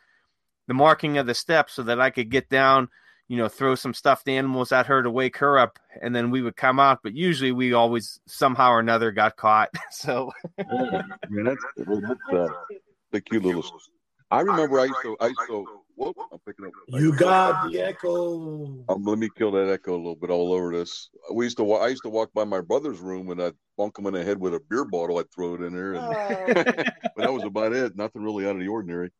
the 0.67 0.73
marking 0.73 1.17
of 1.17 1.27
the 1.27 1.33
steps 1.33 1.73
so 1.73 1.83
that 1.83 1.99
I 1.99 2.09
could 2.09 2.29
get 2.29 2.49
down 2.49 2.89
you 3.27 3.37
know, 3.37 3.47
throw 3.47 3.75
some 3.75 3.93
stuffed 3.93 4.27
animals 4.27 4.71
at 4.71 4.85
her 4.87 5.01
to 5.01 5.09
wake 5.09 5.37
her 5.37 5.57
up, 5.57 5.79
and 6.01 6.15
then 6.15 6.29
we 6.29 6.41
would 6.41 6.55
come 6.55 6.79
out. 6.79 6.99
But 7.01 7.15
usually, 7.15 7.51
we 7.51 7.73
always 7.73 8.19
somehow 8.27 8.71
or 8.71 8.79
another 8.79 9.11
got 9.11 9.37
caught. 9.37 9.69
So 9.91 10.31
Man, 10.57 11.45
that's, 11.45 11.63
that's 11.77 12.33
uh, 12.33 12.47
the 13.11 13.21
cute 13.21 13.43
little. 13.43 13.63
I 14.33 14.41
remember 14.41 14.79
I 14.79 14.85
used 14.85 15.01
to. 15.03 15.15
I 15.19 15.27
used 15.27 15.39
to. 15.47 15.65
Whoop, 15.95 16.17
I'm 16.31 16.39
picking 16.39 16.65
up. 16.65 16.71
You 16.87 17.15
got 17.15 17.69
the 17.71 17.79
echo. 17.79 18.83
Um, 18.89 19.03
let 19.03 19.19
me 19.19 19.29
kill 19.37 19.51
that 19.51 19.69
echo 19.69 19.93
a 19.93 19.95
little 19.95 20.15
bit 20.15 20.31
all 20.31 20.51
over 20.51 20.71
this. 20.71 21.09
We 21.31 21.45
used 21.45 21.57
to. 21.57 21.73
I 21.73 21.89
used 21.89 22.01
to 22.01 22.09
walk 22.09 22.33
by 22.33 22.43
my 22.43 22.59
brother's 22.61 22.99
room 22.99 23.29
and 23.29 23.39
I'd 23.39 23.53
bunk 23.77 23.99
him 23.99 24.07
in 24.07 24.13
the 24.13 24.23
head 24.23 24.39
with 24.39 24.55
a 24.55 24.59
beer 24.71 24.85
bottle. 24.85 25.19
I'd 25.19 25.31
throw 25.31 25.53
it 25.53 25.61
in 25.61 25.75
there, 25.75 25.93
and 25.93 26.03
Oh. 26.03 26.53
but 27.15 27.17
that 27.17 27.31
was 27.33 27.43
about 27.43 27.73
it. 27.73 27.95
Nothing 27.95 28.23
really 28.23 28.47
out 28.47 28.55
of 28.55 28.59
the 28.61 28.67
ordinary. 28.67 29.11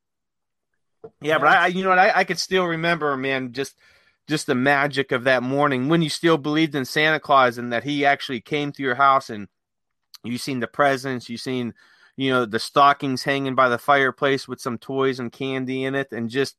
yeah, 1.22 1.38
but 1.38 1.48
I, 1.48 1.66
I 1.66 1.68
you 1.68 1.84
know 1.84 1.90
what, 1.90 2.00
I, 2.00 2.12
I 2.16 2.24
could 2.24 2.40
still 2.40 2.66
remember, 2.66 3.16
man, 3.16 3.54
just 3.54 3.78
just 4.28 4.48
the 4.48 4.56
magic 4.56 5.12
of 5.12 5.26
that 5.26 5.44
morning 5.44 5.90
when 5.90 6.02
you 6.02 6.10
still 6.10 6.40
believed 6.40 6.74
in 6.74 6.86
Santa 6.86 7.20
Claus 7.20 7.60
and 7.60 7.72
that 7.72 7.84
he 7.84 8.04
actually 8.04 8.42
came 8.42 8.72
to 8.72 8.82
your 8.82 8.96
house 8.96 9.30
and 9.30 9.48
you 10.24 10.40
seen 10.40 10.60
the 10.60 10.68
presents, 10.68 11.30
you 11.30 11.38
seen 11.38 11.74
you 12.16 12.32
know, 12.32 12.46
the 12.46 12.60
stockings 12.60 13.24
hanging 13.24 13.56
by 13.56 13.70
the 13.70 13.78
fireplace 13.78 14.48
with 14.48 14.62
some 14.62 14.78
toys 14.78 15.20
and 15.20 15.32
candy 15.32 15.84
in 15.84 15.96
it, 15.96 16.12
and 16.12 16.30
just, 16.30 16.58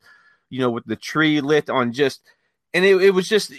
you 0.51 0.61
know, 0.61 0.71
with 0.71 0.85
the 0.87 0.97
tree 0.97 1.41
lit 1.41 1.71
on 1.71 1.93
just, 1.93 2.23
and 2.73 2.85
it, 2.85 3.01
it 3.03 3.11
was 3.11 3.29
just, 3.29 3.53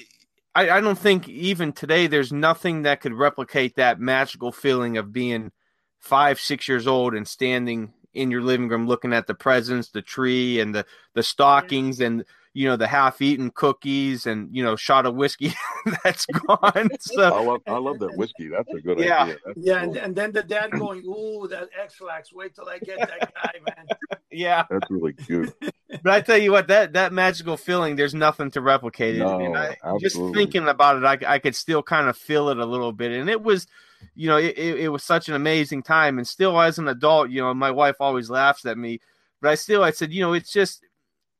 I, 0.53 0.69
I 0.69 0.81
don't 0.81 0.97
think 0.97 1.27
even 1.29 1.73
today 1.73 2.07
there's 2.07 2.31
nothing 2.31 2.83
that 2.83 3.01
could 3.01 3.13
replicate 3.13 3.75
that 3.75 3.99
magical 3.99 4.51
feeling 4.51 4.97
of 4.97 5.11
being 5.11 5.51
five, 5.99 6.39
six 6.39 6.67
years 6.67 6.87
old 6.87 7.15
and 7.15 7.27
standing 7.27 7.93
in 8.13 8.31
your 8.31 8.41
living 8.41 8.69
room 8.69 8.87
looking 8.87 9.13
at 9.13 9.27
the 9.27 9.33
presents, 9.33 9.89
the 9.89 10.01
tree, 10.01 10.59
and 10.59 10.73
the 10.73 10.85
the 11.13 11.23
stockings, 11.23 11.99
and 11.99 12.23
you 12.55 12.67
know 12.69 12.77
the 12.77 12.87
half-eaten 12.87 13.51
cookies, 13.51 14.25
and 14.25 14.49
you 14.55 14.63
know 14.63 14.75
shot 14.77 15.05
of 15.05 15.13
whiskey 15.13 15.53
that's 16.03 16.25
gone. 16.47 16.89
So 16.99 17.21
I 17.23 17.41
love 17.41 17.61
I 17.67 17.77
love 17.77 17.99
that 17.99 18.15
whiskey. 18.15 18.47
That's 18.47 18.73
a 18.73 18.79
good 18.79 18.97
Yeah. 18.97 19.23
idea. 19.23 19.37
That's 19.45 19.59
Yeah, 19.61 19.81
cool. 19.81 19.89
and, 19.91 19.97
and 19.97 20.15
then 20.15 20.31
the 20.31 20.41
dad 20.41 20.71
going, 20.79 21.03
"Ooh, 21.05 21.47
that 21.49 21.69
Ex-Lax! 21.79 22.33
Wait 22.33 22.55
till 22.55 22.67
I 22.69 22.79
get 22.79 22.97
that 23.07 23.33
guy, 23.33 23.51
man." 23.65 23.87
yeah, 24.31 24.63
That's 24.69 24.89
really 24.89 25.13
cute. 25.13 25.53
but 26.01 26.13
I 26.13 26.21
tell 26.21 26.37
you 26.37 26.51
what, 26.53 26.67
that 26.69 26.93
that 26.93 27.11
magical 27.11 27.57
feeling, 27.57 27.97
there's 27.97 28.15
nothing 28.15 28.51
to 28.51 28.61
replicate 28.61 29.15
it. 29.17 29.19
No, 29.19 29.37
and 29.37 29.57
I, 29.57 29.75
just 29.99 30.17
thinking 30.33 30.67
about 30.67 30.97
it, 30.97 31.25
I, 31.25 31.35
I 31.35 31.39
could 31.39 31.55
still 31.55 31.83
kind 31.83 32.07
of 32.07 32.17
feel 32.17 32.47
it 32.49 32.57
a 32.57 32.65
little 32.65 32.93
bit, 32.93 33.11
and 33.11 33.29
it 33.29 33.43
was, 33.43 33.67
you 34.15 34.29
know, 34.29 34.37
it, 34.37 34.57
it, 34.57 34.79
it 34.79 34.89
was 34.89 35.03
such 35.03 35.27
an 35.27 35.35
amazing 35.35 35.83
time. 35.83 36.17
And 36.19 36.27
still, 36.27 36.59
as 36.59 36.79
an 36.79 36.87
adult, 36.87 37.29
you 37.31 37.41
know, 37.41 37.53
my 37.53 37.71
wife 37.71 37.97
always 37.99 38.29
laughs 38.29 38.65
at 38.65 38.77
me, 38.77 39.01
but 39.41 39.51
I 39.51 39.55
still, 39.55 39.83
I 39.83 39.91
said, 39.91 40.13
you 40.13 40.21
know, 40.21 40.33
it's 40.33 40.51
just, 40.53 40.83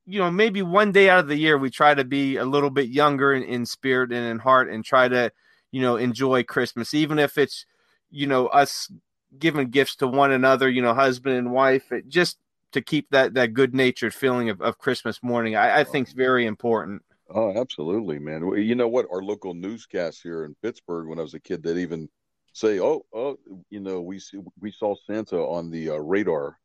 you 0.06 0.20
know, 0.20 0.30
maybe 0.30 0.62
one 0.62 0.92
day 0.92 1.10
out 1.10 1.20
of 1.20 1.28
the 1.28 1.36
year 1.36 1.58
we 1.58 1.70
try 1.70 1.94
to 1.94 2.04
be 2.04 2.36
a 2.36 2.44
little 2.44 2.70
bit 2.70 2.88
younger 2.88 3.34
in, 3.34 3.42
in 3.42 3.66
spirit 3.66 4.12
and 4.12 4.26
in 4.26 4.38
heart, 4.38 4.70
and 4.70 4.84
try 4.84 5.08
to, 5.08 5.32
you 5.72 5.82
know, 5.82 5.96
enjoy 5.96 6.44
Christmas, 6.44 6.94
even 6.94 7.18
if 7.18 7.36
it's, 7.36 7.66
you 8.10 8.26
know, 8.26 8.46
us 8.46 8.90
giving 9.38 9.68
gifts 9.70 9.96
to 9.96 10.06
one 10.06 10.30
another, 10.30 10.68
you 10.68 10.80
know, 10.80 10.94
husband 10.94 11.36
and 11.36 11.52
wife, 11.52 11.90
it 11.92 12.08
just 12.08 12.38
to 12.72 12.80
keep 12.80 13.10
that 13.10 13.34
that 13.34 13.54
good 13.54 13.74
natured 13.74 14.14
feeling 14.14 14.50
of, 14.50 14.60
of 14.60 14.78
Christmas 14.78 15.22
morning, 15.22 15.56
I, 15.56 15.80
I 15.80 15.84
think 15.84 16.08
is 16.08 16.14
very 16.14 16.46
important. 16.46 17.02
Oh, 17.28 17.58
absolutely, 17.60 18.18
man. 18.18 18.46
You 18.56 18.76
know 18.76 18.88
what? 18.88 19.06
Our 19.10 19.22
local 19.22 19.54
newscast 19.54 20.22
here 20.22 20.44
in 20.44 20.54
Pittsburgh, 20.62 21.08
when 21.08 21.18
I 21.18 21.22
was 21.22 21.34
a 21.34 21.40
kid, 21.40 21.62
they'd 21.62 21.78
even 21.78 22.08
say, 22.52 22.78
"Oh, 22.78 23.04
oh, 23.12 23.38
you 23.70 23.80
know, 23.80 24.00
we 24.00 24.20
see, 24.20 24.38
we 24.60 24.70
saw 24.70 24.94
Santa 25.06 25.38
on 25.38 25.70
the 25.70 25.90
uh, 25.90 25.96
radar. 25.96 26.58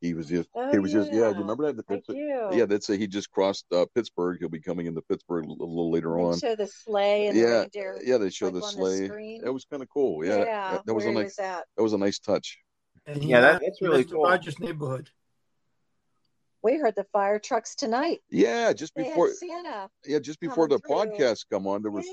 He 0.00 0.12
was 0.12 0.28
just, 0.28 0.48
Oh, 0.54 0.70
he 0.70 0.78
was 0.78 0.92
just, 0.92 1.10
yeah. 1.12 1.20
yeah. 1.20 1.28
You 1.30 1.38
remember 1.38 1.72
that? 1.72 1.84
I 1.88 1.94
That's- 1.94 2.06
do. 2.06 2.56
Yeah, 2.58 2.66
they'd 2.66 2.82
say 2.84 2.98
he 2.98 3.06
just 3.06 3.30
crossed 3.30 3.64
uh, 3.72 3.86
Pittsburgh. 3.94 4.36
He'll 4.38 4.50
be 4.50 4.60
coming 4.60 4.86
into 4.86 5.00
Pittsburgh 5.00 5.46
a 5.46 5.48
little, 5.48 5.68
little 5.68 5.90
later 5.90 6.14
They 6.16 6.22
on. 6.22 6.38
show 6.38 6.54
the 6.54 6.66
sleigh 6.66 7.28
and 7.28 7.36
the 7.36 7.40
Yeah, 7.40 7.58
reindeer. 7.60 7.98
yeah, 8.04 8.18
they 8.18 8.28
show 8.30 8.46
like, 8.48 8.54
the 8.54 8.60
on 8.60 8.66
the 8.66 8.70
sleigh. 8.78 9.06
screen. 9.08 9.40
That 9.42 9.52
was 9.54 9.64
kind 9.64 9.82
of 9.82 9.88
cool. 9.88 10.24
Yeah, 10.24 10.38
yeah. 10.38 10.70
that, 10.72 10.86
that 10.86 10.94
was 10.94 11.06
a 11.06 11.12
nice, 11.12 11.24
was 11.24 11.36
that? 11.36 11.64
that 11.76 11.82
was 11.82 11.92
a 11.94 11.98
nice 11.98 12.18
touch. 12.18 12.58
And 13.06 13.24
Yeah, 13.24 13.40
that- 13.40 13.62
that's 13.62 13.80
really 13.80 14.04
Mr. 14.04 14.12
cool. 14.12 14.24
Rogers' 14.24 14.58
neighborhood. 14.58 15.08
We 16.62 16.78
heard 16.78 16.96
the 16.96 17.04
fire 17.12 17.38
trucks 17.38 17.74
tonight. 17.74 18.20
Yeah, 18.30 18.72
just 18.72 18.94
They 18.96 19.04
before, 19.04 19.32
Santa. 19.32 19.88
yeah, 20.04 20.18
just 20.18 20.40
before 20.40 20.68
the 20.68 20.78
through. 20.80 20.96
podcast 20.96 21.46
come 21.50 21.66
on, 21.66 21.82
there 21.82 21.92
was 21.92 22.06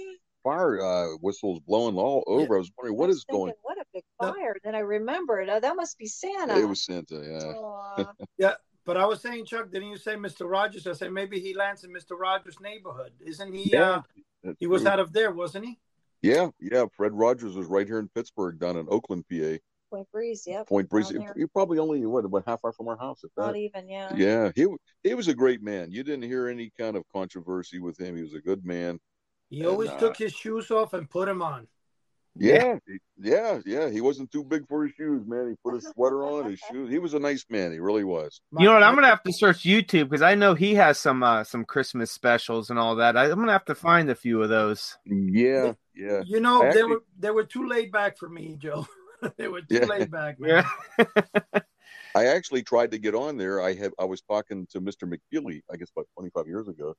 fire 0.43 0.79
uh, 0.81 1.07
whistles 1.21 1.59
blowing 1.61 1.95
all 1.97 2.23
over. 2.27 2.55
I 2.55 2.59
was 2.59 2.71
wondering 2.77 2.97
what 2.97 3.05
I 3.05 3.07
was 3.07 3.17
is 3.17 3.23
going. 3.25 3.53
What 3.63 3.77
a 3.79 3.82
big 3.93 4.03
Yeah. 4.21 4.31
fire! 4.31 4.55
Then 4.63 4.75
I 4.75 4.79
remembered. 4.79 5.49
Oh, 5.49 5.59
that 5.59 5.75
must 5.75 5.97
be 5.97 6.07
Santa. 6.07 6.57
It 6.57 6.65
was 6.65 6.83
Santa. 6.83 7.21
Yeah. 7.25 7.53
Aw. 7.53 8.53
But 8.85 8.97
I 8.97 9.05
was 9.05 9.21
saying, 9.21 9.45
Chuck, 9.45 9.71
didn't 9.71 9.87
you 9.91 9.97
say 9.97 10.15
Mr. 10.15 10.49
Rogers? 10.49 10.85
I 10.87 10.91
said 10.91 11.13
maybe 11.13 11.39
he 11.39 11.53
lands 11.53 11.85
in 11.85 11.91
Mr. 11.93 12.19
Rogers' 12.19 12.59
neighborhood. 12.59 13.13
Isn't 13.25 13.53
he? 13.53 13.69
Yeah, 13.71 14.01
Uh, 14.45 14.51
he 14.59 14.67
was 14.67 14.85
out 14.85 14.99
of 14.99 15.13
there, 15.13 15.31
wasn't 15.31 15.63
he? 15.67 15.79
Yeah, 16.21 16.49
yeah. 16.59 16.87
Fred 16.91 17.13
Rogers 17.13 17.55
was 17.55 17.67
right 17.67 17.87
here 17.87 17.99
in 17.99 18.09
Pittsburgh, 18.09 18.59
down 18.59 18.75
in 18.75 18.85
Oakland, 18.89 19.23
PA. 19.31 19.55
Point 19.89 20.11
Breeze. 20.11 20.43
Yep. 20.45 20.67
Point 20.67 20.89
Breeze. 20.89 21.11
down. 21.11 21.31
You're 21.37 21.47
probably 21.47 21.79
only 21.79 22.05
what 22.05 22.25
about 22.25 22.43
half 22.45 22.59
hour 22.65 22.73
from 22.73 22.89
our 22.89 22.97
house. 22.97 23.23
If 23.23 23.31
Not 23.37 23.53
that. 23.53 23.57
even. 23.59 23.87
Yeah. 23.87 24.13
Yeah, 24.17 24.51
he 24.53 24.67
he 25.01 25.13
was 25.13 25.29
a 25.29 25.33
great 25.33 25.61
man. 25.61 25.89
You 25.89 26.03
didn't 26.03 26.23
hear 26.23 26.49
any 26.49 26.69
kind 26.77 26.97
of 26.97 27.03
controversy 27.13 27.79
with 27.79 27.97
him. 27.97 28.17
He 28.17 28.23
was 28.23 28.33
a 28.33 28.41
good 28.41 28.65
man. 28.65 28.99
He 29.49 29.59
And, 29.59 29.67
always 29.69 29.91
uh, 29.91 29.97
took 29.99 30.17
his 30.17 30.33
shoes 30.33 30.71
off 30.71 30.93
and 30.93 31.09
put 31.09 31.27
them 31.27 31.41
on. 31.41 31.69
Yeah, 32.35 32.77
yeah, 33.19 33.59
yeah. 33.65 33.89
He 33.89 34.01
wasn't 34.01 34.31
too 34.31 34.43
big 34.43 34.67
for 34.67 34.83
his 34.83 34.93
shoes, 34.95 35.23
man. 35.27 35.49
He 35.49 35.55
put 35.63 35.75
his 35.75 35.87
sweater 35.93 36.23
on, 36.23 36.49
his 36.49 36.59
shoes. 36.59 36.89
He 36.89 36.97
was 36.97 37.13
a 37.13 37.19
nice 37.19 37.45
man. 37.49 37.71
He 37.71 37.79
really 37.79 38.03
was. 38.03 38.41
You 38.57 38.65
know 38.65 38.73
what? 38.73 38.81
I'm 38.83 38.95
gonna 38.95 39.07
have 39.07 39.21
to 39.23 39.31
search 39.33 39.59
YouTube 39.63 40.09
because 40.09 40.23
I 40.23 40.33
know 40.33 40.55
he 40.55 40.73
has 40.75 40.97
some 40.99 41.21
uh, 41.21 41.43
some 41.43 41.63
Christmas 41.63 42.11
specials 42.11 42.71
and 42.71 42.79
all 42.79 42.95
that. 42.95 43.15
I, 43.15 43.25
I'm 43.25 43.37
gonna 43.37 43.51
have 43.51 43.65
to 43.65 43.75
find 43.75 44.09
a 44.09 44.15
few 44.15 44.41
of 44.41 44.49
those. 44.49 44.97
Yeah, 45.05 45.73
yeah. 45.95 46.23
You 46.25 46.39
know, 46.39 46.63
I 46.63 46.73
they 46.73 46.83
were 46.83 47.03
they 47.19 47.29
were 47.29 47.43
too 47.43 47.67
laid 47.67 47.91
back 47.91 48.17
for 48.17 48.27
me, 48.29 48.57
Joe. 48.59 48.87
they 49.37 49.47
were 49.47 49.61
too 49.61 49.75
Yeah. 49.75 49.85
laid 49.85 50.09
back, 50.09 50.39
man. 50.39 50.65
Yeah, 50.97 51.43
I 52.15 52.25
actually 52.27 52.63
tried 52.63 52.91
to 52.91 52.97
get 52.97 53.13
on 53.15 53.37
there. 53.37 53.61
I 53.61 53.73
had 53.73 53.91
I 53.99 54.05
was 54.05 54.21
talking 54.21 54.67
to 54.71 54.81
Mr. 54.81 55.03
McFeely, 55.07 55.61
I 55.71 55.77
guess 55.77 55.91
about 55.95 56.07
25 56.17 56.47
years 56.47 56.67
ago. 56.67 56.95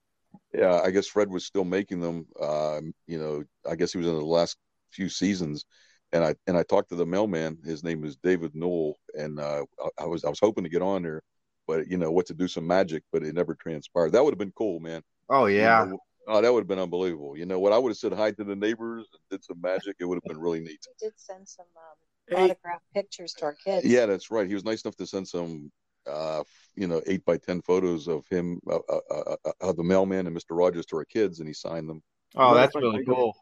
Yeah, 0.52 0.80
I 0.80 0.90
guess 0.90 1.06
Fred 1.06 1.28
was 1.30 1.44
still 1.44 1.64
making 1.64 2.00
them. 2.00 2.26
Um, 2.40 2.94
you 3.08 3.18
know, 3.18 3.42
I 3.68 3.74
guess 3.74 3.92
he 3.92 3.98
was 3.98 4.06
in 4.06 4.14
the 4.14 4.24
last 4.24 4.56
few 4.94 5.08
seasons, 5.08 5.64
and 6.12 6.24
I 6.24 6.34
and 6.46 6.56
I 6.56 6.62
talked 6.62 6.90
to 6.90 6.96
the 6.96 7.06
mailman. 7.06 7.58
His 7.64 7.84
name 7.84 8.04
is 8.04 8.16
David 8.16 8.52
Newell, 8.54 8.98
and 9.18 9.38
uh, 9.40 9.64
I, 9.98 10.04
I 10.04 10.06
was 10.06 10.24
I 10.24 10.28
was 10.30 10.40
hoping 10.40 10.64
to 10.64 10.70
get 10.70 10.82
on 10.82 11.02
there, 11.02 11.22
but 11.66 11.88
you 11.88 11.98
know 11.98 12.10
what 12.10 12.26
to 12.26 12.34
do 12.34 12.48
some 12.48 12.66
magic, 12.66 13.02
but 13.12 13.22
it 13.22 13.34
never 13.34 13.54
transpired. 13.54 14.12
That 14.12 14.24
would 14.24 14.32
have 14.32 14.38
been 14.38 14.52
cool, 14.56 14.80
man. 14.80 15.02
Oh 15.28 15.46
You 15.46 15.56
yeah. 15.56 15.86
know, 15.86 15.98
oh, 16.28 16.40
that 16.40 16.52
would 16.52 16.60
have 16.60 16.68
been 16.68 16.78
unbelievable. 16.78 17.36
You 17.36 17.46
know 17.46 17.58
what? 17.60 17.72
I 17.72 17.78
would 17.78 17.90
have 17.90 17.98
said 17.98 18.12
hi 18.12 18.30
to 18.32 18.44
the 18.44 18.56
neighbors 18.56 19.06
and 19.12 19.20
did 19.30 19.44
some 19.44 19.60
magic. 19.60 19.96
It 20.00 20.04
would 20.06 20.16
have 20.16 20.24
been 20.24 20.40
really 20.40 20.60
neat. 20.60 20.80
He 20.98 21.06
did 21.06 21.14
send 21.16 21.48
some 21.48 21.66
um, 21.76 22.36
Hey, 22.36 22.44
autographed 22.44 22.84
pictures 22.94 23.34
to 23.34 23.44
our 23.46 23.54
kids. 23.64 23.84
Yeah, 23.86 24.06
that's 24.06 24.30
right. 24.30 24.46
He 24.48 24.54
was 24.54 24.64
nice 24.64 24.82
enough 24.82 24.96
to 24.96 25.06
send 25.06 25.28
some, 25.28 25.70
uh, 26.06 26.42
you 26.74 26.86
know, 26.86 27.02
eight 27.06 27.24
by 27.24 27.36
ten 27.36 27.60
photos 27.62 28.08
of 28.08 28.26
him, 28.30 28.60
uh, 28.70 28.78
uh, 28.88 29.00
uh, 29.10 29.36
uh, 29.44 29.52
of 29.60 29.76
the 29.76 29.84
mailman 29.84 30.26
and 30.26 30.34
Mr. 30.34 30.56
Rogers 30.56 30.86
to 30.86 30.96
our 30.96 31.04
kids, 31.04 31.40
and 31.40 31.48
he 31.48 31.54
signed 31.54 31.88
them. 31.88 32.02
Oh, 32.36 32.54
Matter 32.54 32.60
that's 32.60 32.74
really 32.74 33.04
cool. 33.04 33.36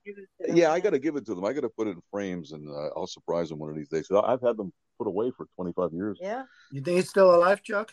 Yeah, 0.49 0.70
I 0.70 0.80
got 0.80 0.90
to 0.90 0.99
give 0.99 1.16
it 1.16 1.24
to 1.26 1.34
them. 1.34 1.45
I 1.45 1.53
got 1.55 1.62
to 1.62 1.70
put 1.70 1.86
it 1.86 1.93
in 1.93 2.03
frames, 2.11 2.53
and 2.53 2.68
uh, 2.68 2.90
I'll 2.97 3.07
surprise 3.07 3.49
them 3.49 3.59
one 3.59 3.70
of 3.70 3.76
these 3.76 3.88
days. 3.88 4.07
So 4.07 4.22
I've 4.22 4.43
had 4.43 4.57
them 4.59 4.72
put 4.99 5.07
away 5.07 5.32
for 5.36 5.47
twenty 5.57 5.72
five 5.74 5.93
years. 5.93 6.18
Yeah. 6.20 6.43
you 6.70 6.82
think 6.82 6.97
he's 6.97 7.09
still 7.09 7.34
alive, 7.34 7.62
Chuck? 7.62 7.93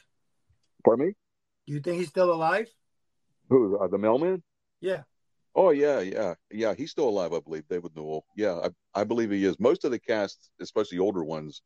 Pardon 0.83 1.07
me? 1.07 1.13
You 1.65 1.79
think 1.79 1.99
he's 1.99 2.09
still 2.09 2.33
alive? 2.33 2.67
Who? 3.49 3.77
Uh, 3.77 3.87
the 3.87 3.97
mailman? 3.97 4.43
Yeah. 4.81 5.03
Oh 5.55 5.71
yeah, 5.71 5.99
yeah, 6.01 6.33
yeah. 6.51 6.73
He's 6.77 6.91
still 6.91 7.07
alive, 7.09 7.33
I 7.33 7.39
believe. 7.39 7.63
David 7.69 7.91
Newell. 7.95 8.25
Yeah, 8.35 8.59
I, 8.95 9.01
I 9.01 9.03
believe 9.03 9.31
he 9.31 9.45
is. 9.45 9.59
Most 9.59 9.85
of 9.85 9.91
the 9.91 9.99
cast, 9.99 10.49
especially 10.61 10.97
the 10.97 11.03
older 11.03 11.23
ones, 11.23 11.61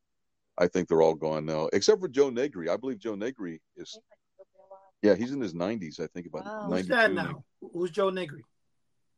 I 0.58 0.68
think 0.68 0.88
they're 0.88 1.02
all 1.02 1.16
gone 1.16 1.46
now, 1.46 1.70
except 1.74 2.00
for 2.00 2.08
Joe 2.08 2.30
Negri. 2.30 2.70
I 2.70 2.78
believe 2.78 3.00
Joe 3.00 3.16
Negri 3.16 3.62
is. 3.78 4.00
Yeah, 5.02 5.16
he's 5.16 5.32
in 5.32 5.42
his 5.42 5.54
nineties. 5.54 6.00
I 6.00 6.08
think 6.08 6.28
about 6.28 6.46
Wow. 6.46 6.62
Who's 6.62 6.70
ninety 6.72 6.88
two. 6.88 6.94
that 6.96 7.14
now? 7.14 7.44
Who's 7.74 7.92
Joe 7.92 8.10
Negri? 8.10 8.44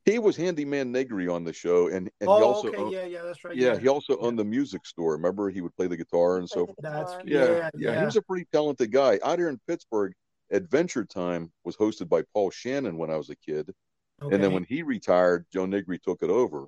He 0.06 0.20
was 0.20 0.38
handyman 0.38 0.92
Negri 0.92 1.28
on 1.28 1.44
the 1.44 1.52
show, 1.52 1.88
and, 1.88 2.12
and 2.22 2.30
oh, 2.30 2.38
he 2.38 2.44
also 2.44 2.68
okay, 2.70 2.78
owned, 2.78 2.94
yeah, 2.94 3.06
yeah, 3.06 3.24
that's 3.24 3.44
right. 3.44 3.58
yeah, 3.58 3.76
he 3.76 3.88
also 3.88 4.18
owned 4.20 4.38
the 4.38 4.46
music 4.46 4.86
store. 4.86 5.14
Remember, 5.14 5.50
he 5.50 5.62
would 5.62 5.76
play 5.76 5.88
the 5.88 5.98
guitar 5.98 6.38
and 6.38 6.48
so. 6.48 6.68
Played 6.68 6.76
the 6.78 6.82
That's. 6.84 7.18
Yeah, 7.26 7.40
Yeah, 7.40 7.54
yeah, 7.56 7.70
yeah. 7.74 8.00
he 8.00 8.06
was 8.06 8.16
a 8.16 8.22
pretty 8.22 8.46
talented 8.54 8.92
guy. 8.92 9.20
Out 9.24 9.40
here 9.40 9.50
in 9.50 9.60
Pittsburgh, 9.68 10.14
Adventure 10.52 11.06
Time 11.06 11.52
was 11.64 11.76
hosted 11.76 12.08
by 12.08 12.24
Paul 12.34 12.52
Shannon 12.52 12.98
when 12.98 13.10
I 13.10 13.18
was 13.18 13.32
a 13.32 13.36
kid, 13.36 13.74
and 14.22 14.44
then 14.44 14.54
when 14.54 14.64
he 14.64 14.84
retired, 14.84 15.48
Joe 15.52 15.66
Negri 15.66 15.98
took 15.98 16.22
it 16.22 16.30
over. 16.30 16.68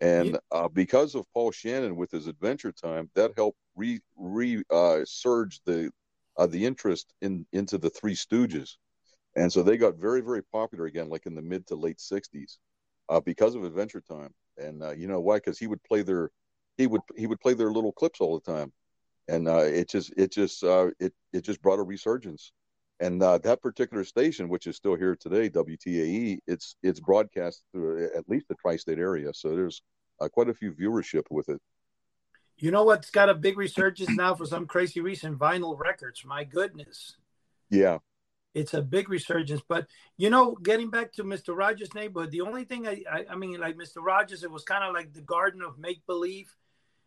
And 0.00 0.32
Yeah. 0.32 0.38
uh, 0.50 0.68
because 0.68 1.14
of 1.14 1.24
Paul 1.32 1.52
Shannon 1.52 1.96
with 1.96 2.10
his 2.10 2.26
Adventure 2.26 2.72
Time, 2.72 3.10
that 3.14 3.32
helped 3.36 3.58
re 3.76 4.00
re 4.16 4.62
uh, 4.70 5.00
surge 5.04 5.60
the 5.64 5.90
uh, 6.36 6.46
the 6.46 6.66
interest 6.66 7.14
in 7.22 7.46
into 7.52 7.78
the 7.78 7.90
Three 7.90 8.14
Stooges, 8.14 8.76
and 9.36 9.52
so 9.52 9.62
they 9.62 9.76
got 9.76 9.96
very 9.96 10.20
very 10.20 10.42
popular 10.42 10.86
again, 10.86 11.08
like 11.08 11.26
in 11.26 11.34
the 11.34 11.42
mid 11.42 11.66
to 11.68 11.76
late 11.76 11.98
'60s, 11.98 12.56
uh, 13.08 13.20
because 13.20 13.54
of 13.54 13.64
Adventure 13.64 14.00
Time. 14.00 14.34
And 14.58 14.82
uh, 14.82 14.92
you 14.92 15.06
know 15.06 15.20
why? 15.20 15.36
Because 15.36 15.58
he 15.58 15.66
would 15.66 15.82
play 15.84 16.02
their 16.02 16.30
he 16.76 16.86
would 16.86 17.02
he 17.16 17.26
would 17.26 17.40
play 17.40 17.54
their 17.54 17.70
little 17.70 17.92
clips 17.92 18.20
all 18.20 18.38
the 18.38 18.52
time, 18.52 18.72
and 19.28 19.46
uh, 19.46 19.58
it 19.58 19.88
just 19.88 20.12
it 20.16 20.32
just 20.32 20.64
uh, 20.64 20.88
it 20.98 21.12
it 21.32 21.42
just 21.42 21.62
brought 21.62 21.78
a 21.78 21.82
resurgence. 21.82 22.52
And 22.98 23.22
uh, 23.22 23.36
that 23.38 23.60
particular 23.60 24.04
station, 24.04 24.48
which 24.48 24.66
is 24.66 24.76
still 24.76 24.94
here 24.94 25.14
today, 25.14 25.50
WTAE, 25.50 26.38
it's 26.46 26.76
it's 26.82 26.98
broadcast 26.98 27.62
through 27.72 28.08
at 28.16 28.26
least 28.28 28.48
the 28.48 28.54
tri-state 28.54 28.98
area. 28.98 29.34
So 29.34 29.54
there's 29.54 29.82
uh, 30.18 30.28
quite 30.28 30.48
a 30.48 30.54
few 30.54 30.72
viewership 30.72 31.24
with 31.30 31.50
it. 31.50 31.60
You 32.56 32.70
know 32.70 32.84
what's 32.84 33.10
got 33.10 33.28
a 33.28 33.34
big 33.34 33.58
resurgence 33.58 34.16
now 34.16 34.34
for 34.34 34.46
some 34.46 34.66
crazy 34.66 35.00
reason? 35.00 35.36
Vinyl 35.36 35.78
records. 35.78 36.24
My 36.24 36.42
goodness. 36.42 37.16
Yeah, 37.68 37.98
It's 38.56 38.74
a 38.74 38.82
big 38.82 39.08
resurgence. 39.10 39.62
But 39.68 39.86
you 40.16 40.30
know, 40.30 40.54
getting 40.54 40.90
back 40.90 41.12
to 41.14 41.24
Mr. 41.24 41.56
Rogers' 41.56 41.94
neighborhood, 41.94 42.30
the 42.30 42.40
only 42.40 42.64
thing 42.64 42.86
I 42.88 43.02
I, 43.10 43.26
I 43.32 43.36
mean, 43.36 43.60
like 43.60 43.76
Mr. 43.76 43.98
Rogers, 44.02 44.42
it 44.44 44.50
was 44.50 44.64
kind 44.64 44.84
of 44.84 44.94
like 44.94 45.12
the 45.12 45.20
garden 45.22 45.62
of 45.62 45.78
make 45.78 46.04
believe. 46.06 46.54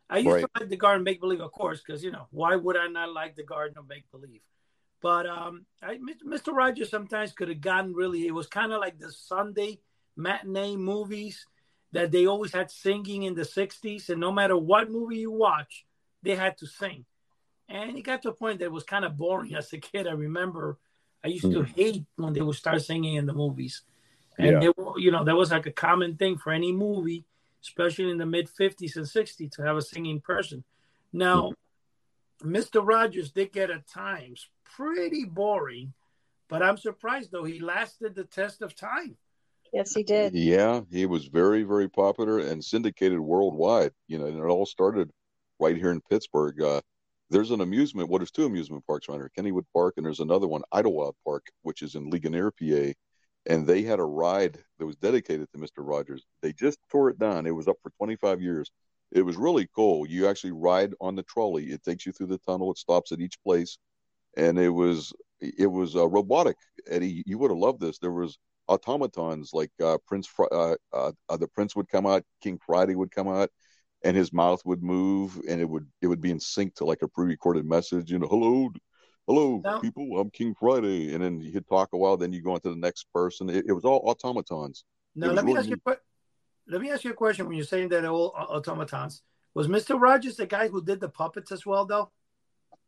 I 0.09 0.19
used 0.19 0.27
Right. 0.35 0.41
to 0.41 0.49
like 0.59 0.69
the 0.69 0.77
garden 0.77 1.01
of 1.01 1.05
make 1.05 1.19
believe, 1.21 1.41
of 1.41 1.51
course, 1.51 1.81
because 1.85 2.03
you 2.03 2.11
know, 2.11 2.27
why 2.31 2.55
would 2.55 2.77
I 2.77 2.87
not 2.87 3.13
like 3.13 3.35
the 3.35 3.43
garden 3.43 3.77
of 3.77 3.87
make 3.87 4.09
believe? 4.11 4.41
But 5.01 5.25
um 5.27 5.65
I, 5.81 5.97
Mr. 6.27 6.53
Rogers 6.53 6.89
sometimes 6.91 7.33
could 7.33 7.49
have 7.49 7.61
gotten 7.61 7.93
really 7.93 8.27
it 8.27 8.31
was 8.33 8.47
kind 8.47 8.71
of 8.73 8.79
like 8.81 8.99
the 8.99 9.11
Sunday 9.11 9.79
matinee 10.15 10.75
movies 10.75 11.45
that 11.93 12.11
they 12.11 12.27
always 12.27 12.53
had 12.53 12.69
singing 12.69 13.23
in 13.23 13.33
the 13.35 13.43
60s 13.45 14.09
and 14.09 14.19
no 14.19 14.31
matter 14.31 14.57
what 14.57 14.91
movie 14.91 15.17
you 15.17 15.31
watch 15.31 15.85
they 16.21 16.35
had 16.35 16.57
to 16.57 16.67
sing 16.67 17.05
and 17.69 17.97
it 17.97 18.01
got 18.01 18.21
to 18.23 18.29
a 18.29 18.33
point 18.33 18.59
that 18.59 18.65
it 18.65 18.71
was 18.71 18.83
kind 18.83 19.05
of 19.05 19.17
boring 19.17 19.55
as 19.61 19.71
a 19.73 19.77
kid. 19.77 20.07
I 20.07 20.11
remember 20.11 20.77
I 21.23 21.27
used 21.27 21.51
to 21.51 21.61
Mhm. 21.61 21.67
hate 21.75 22.05
when 22.15 22.33
they 22.33 22.41
would 22.41 22.55
start 22.55 22.81
singing 22.81 23.15
in 23.15 23.25
the 23.25 23.33
movies, 23.33 23.83
and 24.37 24.47
Yeah. 24.53 24.59
they, 24.59 24.69
were- 24.69 24.99
you 24.99 25.11
know 25.11 25.23
that 25.23 25.35
was 25.35 25.51
like 25.51 25.65
a 25.65 25.71
common 25.71 26.15
thing 26.15 26.37
for 26.37 26.51
any 26.51 26.71
movie, 26.71 27.25
especially 27.61 28.09
in 28.09 28.17
the 28.17 28.25
mid 28.25 28.47
'50s 28.47 28.95
and 28.95 29.05
'60s, 29.05 29.51
to 29.51 29.61
have 29.63 29.77
a 29.77 29.81
singing 29.81 30.21
person. 30.21 30.63
Now, 31.11 31.53
Mister 32.41 32.81
Rogers 32.81 33.31
did 33.31 33.51
get 33.51 33.69
at 33.69 33.87
times 33.87 34.49
pretty 34.63 35.25
boring, 35.25 35.93
but 36.47 36.63
I'm 36.63 36.77
surprised 36.77 37.31
though 37.31 37.43
he 37.43 37.59
lasted 37.59 38.15
the 38.15 38.23
test 38.23 38.61
of 38.61 38.75
time. 38.75 39.17
Yes, 39.73 39.93
he 39.93 40.03
did. 40.03 40.33
Yeah, 40.33 40.81
he 40.89 41.05
was 41.05 41.25
very, 41.27 41.63
very 41.63 41.89
popular 41.89 42.39
and 42.39 42.63
syndicated 42.63 43.19
worldwide. 43.19 43.91
You 44.07 44.19
know, 44.19 44.25
and 44.25 44.37
it 44.39 44.43
all 44.43 44.65
started 44.65 45.11
right 45.59 45.75
here 45.75 45.91
in 45.91 46.01
Pittsburgh. 46.01 46.61
Uh, 46.61 46.81
there's 47.29 47.51
an 47.51 47.61
amusement. 47.61 48.09
Well, 48.09 48.19
there's 48.19 48.31
two 48.31 48.45
amusement 48.45 48.85
parks 48.87 49.07
around 49.07 49.19
here: 49.19 49.31
Kennywood 49.37 49.65
Park, 49.73 49.95
and 49.97 50.05
there's 50.05 50.19
another 50.19 50.47
one, 50.47 50.63
Idlewild 50.71 51.15
Park, 51.25 51.47
which 51.61 51.81
is 51.81 51.95
in 51.95 52.09
Ligonier, 52.09 52.51
PA. 52.51 52.93
And 53.45 53.65
they 53.65 53.83
had 53.83 53.99
a 53.99 54.03
ride 54.03 54.59
that 54.77 54.85
was 54.85 54.97
dedicated 54.97 55.47
to 55.51 55.59
Mr. 55.59 55.77
Rogers. 55.77 56.25
They 56.41 56.53
just 56.53 56.77
tore 56.91 57.09
it 57.09 57.17
down. 57.17 57.47
It 57.47 57.55
was 57.55 57.67
up 57.67 57.77
for 57.81 57.89
25 57.91 58.41
years. 58.41 58.69
It 59.11 59.21
was 59.21 59.37
really 59.37 59.67
cool. 59.75 60.05
You 60.05 60.27
actually 60.27 60.51
ride 60.51 60.93
on 61.01 61.15
the 61.15 61.23
trolley. 61.23 61.71
It 61.71 61.83
takes 61.83 62.05
you 62.05 62.11
through 62.11 62.27
the 62.27 62.37
tunnel. 62.39 62.71
It 62.71 62.77
stops 62.77 63.11
at 63.11 63.21
each 63.21 63.41
place, 63.43 63.77
and 64.37 64.59
it 64.59 64.69
was 64.69 65.13
it 65.39 65.71
was 65.71 65.95
uh, 65.95 66.07
robotic. 66.07 66.57
Eddie, 66.87 67.23
you 67.25 67.37
would 67.37 67.51
have 67.51 67.57
loved 67.57 67.79
this. 67.79 67.97
There 67.97 68.11
was 68.11 68.37
automatons 68.67 69.51
like 69.53 69.71
uh, 69.83 69.97
Prince. 70.05 70.29
Uh, 70.39 70.75
uh, 70.93 71.11
uh, 71.29 71.37
the 71.37 71.47
Prince 71.47 71.75
would 71.75 71.89
come 71.89 72.05
out. 72.05 72.23
King 72.41 72.59
Friday 72.65 72.95
would 72.95 73.11
come 73.11 73.27
out, 73.27 73.49
and 74.03 74.15
his 74.15 74.31
mouth 74.31 74.61
would 74.65 74.81
move, 74.81 75.39
and 75.47 75.59
it 75.59 75.69
would 75.69 75.87
it 76.01 76.07
would 76.07 76.21
be 76.21 76.31
in 76.31 76.39
sync 76.39 76.75
to 76.75 76.85
like 76.85 77.01
a 77.01 77.07
pre-recorded 77.07 77.65
message. 77.65 78.11
You 78.11 78.19
know, 78.19 78.27
hello, 78.27 78.69
hello, 79.27 79.61
Now- 79.63 79.79
people. 79.79 80.19
I'm 80.19 80.29
King 80.29 80.55
Friday, 80.59 81.13
and 81.13 81.23
then 81.23 81.39
he'd 81.39 81.67
talk 81.67 81.89
a 81.93 81.97
while. 81.97 82.17
Then 82.17 82.33
you 82.33 82.41
go 82.41 82.53
on 82.53 82.61
to 82.61 82.69
the 82.69 82.75
next 82.75 83.07
person. 83.13 83.49
It, 83.49 83.65
it 83.67 83.73
was 83.73 83.85
all 83.85 84.01
automatons. 84.05 84.85
Now 85.15 85.31
let 85.31 85.43
me 85.43 85.53
really 85.53 85.59
ask 85.59 85.69
you 85.69 85.81
a 85.85 85.97
let 86.67 86.81
me 86.81 86.91
ask 86.91 87.03
you 87.03 87.11
a 87.11 87.15
question. 87.15 87.47
When 87.47 87.55
you're 87.55 87.65
saying 87.65 87.89
that 87.89 88.05
all 88.05 88.33
uh, 88.37 88.43
automatons, 88.43 89.21
was 89.53 89.67
Mister 89.67 89.95
Rogers 89.95 90.37
the 90.37 90.45
guy 90.45 90.67
who 90.67 90.83
did 90.83 90.99
the 90.99 91.09
puppets 91.09 91.51
as 91.51 91.65
well, 91.65 91.85
though? 91.85 92.11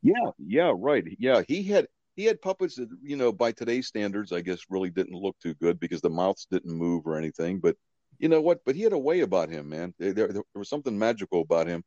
Yeah, 0.02 0.32
yeah, 0.38 0.72
right. 0.76 1.04
Yeah, 1.20 1.42
he 1.48 1.64
had 1.64 1.88
he 2.16 2.26
had 2.26 2.42
puppets 2.42 2.76
that 2.76 2.90
you 3.02 3.18
know 3.18 3.32
by 3.32 3.52
today's 3.52 3.88
standards, 3.88 4.32
I 4.32 4.42
guess, 4.42 4.60
really 4.70 4.90
didn't 4.90 5.20
look 5.20 5.38
too 5.40 5.56
good 5.56 5.80
because 5.80 6.02
the 6.02 6.10
mouths 6.10 6.48
didn't 6.50 6.72
move 6.72 7.06
or 7.06 7.18
anything. 7.18 7.60
But 7.60 7.76
you 8.22 8.30
know 8.30 8.40
what? 8.42 8.60
But 8.66 8.76
he 8.76 8.84
had 8.84 8.94
a 8.94 8.98
way 9.00 9.22
about 9.22 9.50
him, 9.50 9.70
man. 9.70 9.94
There, 10.00 10.14
there, 10.14 10.28
there 10.28 10.44
was 10.56 10.70
something 10.70 10.98
magical 10.98 11.42
about 11.42 11.68
him. 11.68 11.84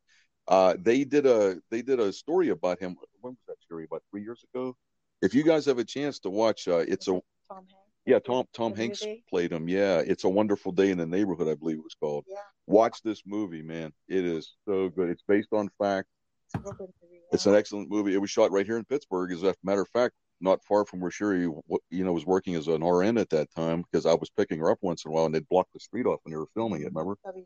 Uh, 0.47 0.75
they 0.79 1.03
did 1.03 1.25
a 1.25 1.57
they 1.71 1.81
did 1.81 1.99
a 1.99 2.11
story 2.13 2.49
about 2.49 2.79
him. 2.79 2.95
When 3.21 3.33
was 3.33 3.39
that 3.47 3.61
story? 3.61 3.85
About 3.85 4.03
three 4.11 4.21
years 4.21 4.43
ago. 4.53 4.75
If 5.21 5.33
you 5.33 5.43
guys 5.43 5.65
have 5.65 5.79
a 5.79 5.83
chance 5.85 6.19
to 6.19 6.29
watch, 6.29 6.67
uh, 6.67 6.83
it's 6.87 7.07
a 7.07 7.11
Tom 7.11 7.23
Hanks. 7.49 7.73
yeah 8.05 8.19
Tom 8.19 8.45
Tom 8.53 8.73
The 8.73 8.77
Hanks 8.81 9.01
movie? 9.01 9.23
played 9.29 9.51
him. 9.51 9.67
Yeah, 9.69 9.99
it's 9.99 10.25
a 10.25 10.29
wonderful 10.29 10.71
day 10.73 10.91
in 10.91 10.97
the 10.97 11.05
neighborhood, 11.05 11.47
I 11.47 11.55
believe 11.55 11.77
it 11.77 11.83
was 11.83 11.95
called. 11.99 12.25
Yeah. 12.27 12.37
Watch 12.67 13.01
this 13.01 13.23
movie, 13.25 13.63
man. 13.63 13.93
It 14.07 14.25
is 14.25 14.53
so 14.67 14.89
good. 14.89 15.09
It's 15.09 15.23
based 15.27 15.53
on 15.53 15.69
fact. 15.81 16.09
It's 16.47 16.55
a 16.55 16.59
real 16.59 16.73
good 16.73 16.89
movie, 17.01 17.21
It's 17.31 17.45
an 17.45 17.55
excellent 17.55 17.89
movie. 17.89 18.13
It 18.13 18.19
was 18.21 18.29
shot 18.29 18.51
right 18.51 18.65
here 18.65 18.77
in 18.77 18.83
Pittsburgh. 18.85 19.31
As 19.31 19.41
a 19.43 19.55
matter 19.63 19.81
of 19.81 19.89
fact, 19.89 20.13
not 20.41 20.63
far 20.63 20.85
from 20.85 20.99
where 20.99 21.11
Sherry, 21.11 21.41
you 21.41 22.03
know, 22.03 22.13
was 22.13 22.25
working 22.25 22.55
as 22.55 22.67
an 22.67 22.83
RN 22.83 23.17
at 23.17 23.29
that 23.29 23.53
time 23.55 23.83
because 23.83 24.05
I 24.05 24.13
was 24.13 24.29
picking 24.29 24.59
her 24.59 24.69
up 24.69 24.79
once 24.81 25.05
in 25.05 25.11
a 25.11 25.13
while, 25.13 25.25
and 25.25 25.33
they'd 25.33 25.47
block 25.49 25.67
the 25.73 25.79
street 25.79 26.05
off 26.05 26.19
when 26.23 26.33
they 26.33 26.37
were 26.37 26.47
filming 26.53 26.81
it. 26.81 26.91
Remember? 26.93 27.17
WQED. 27.25 27.45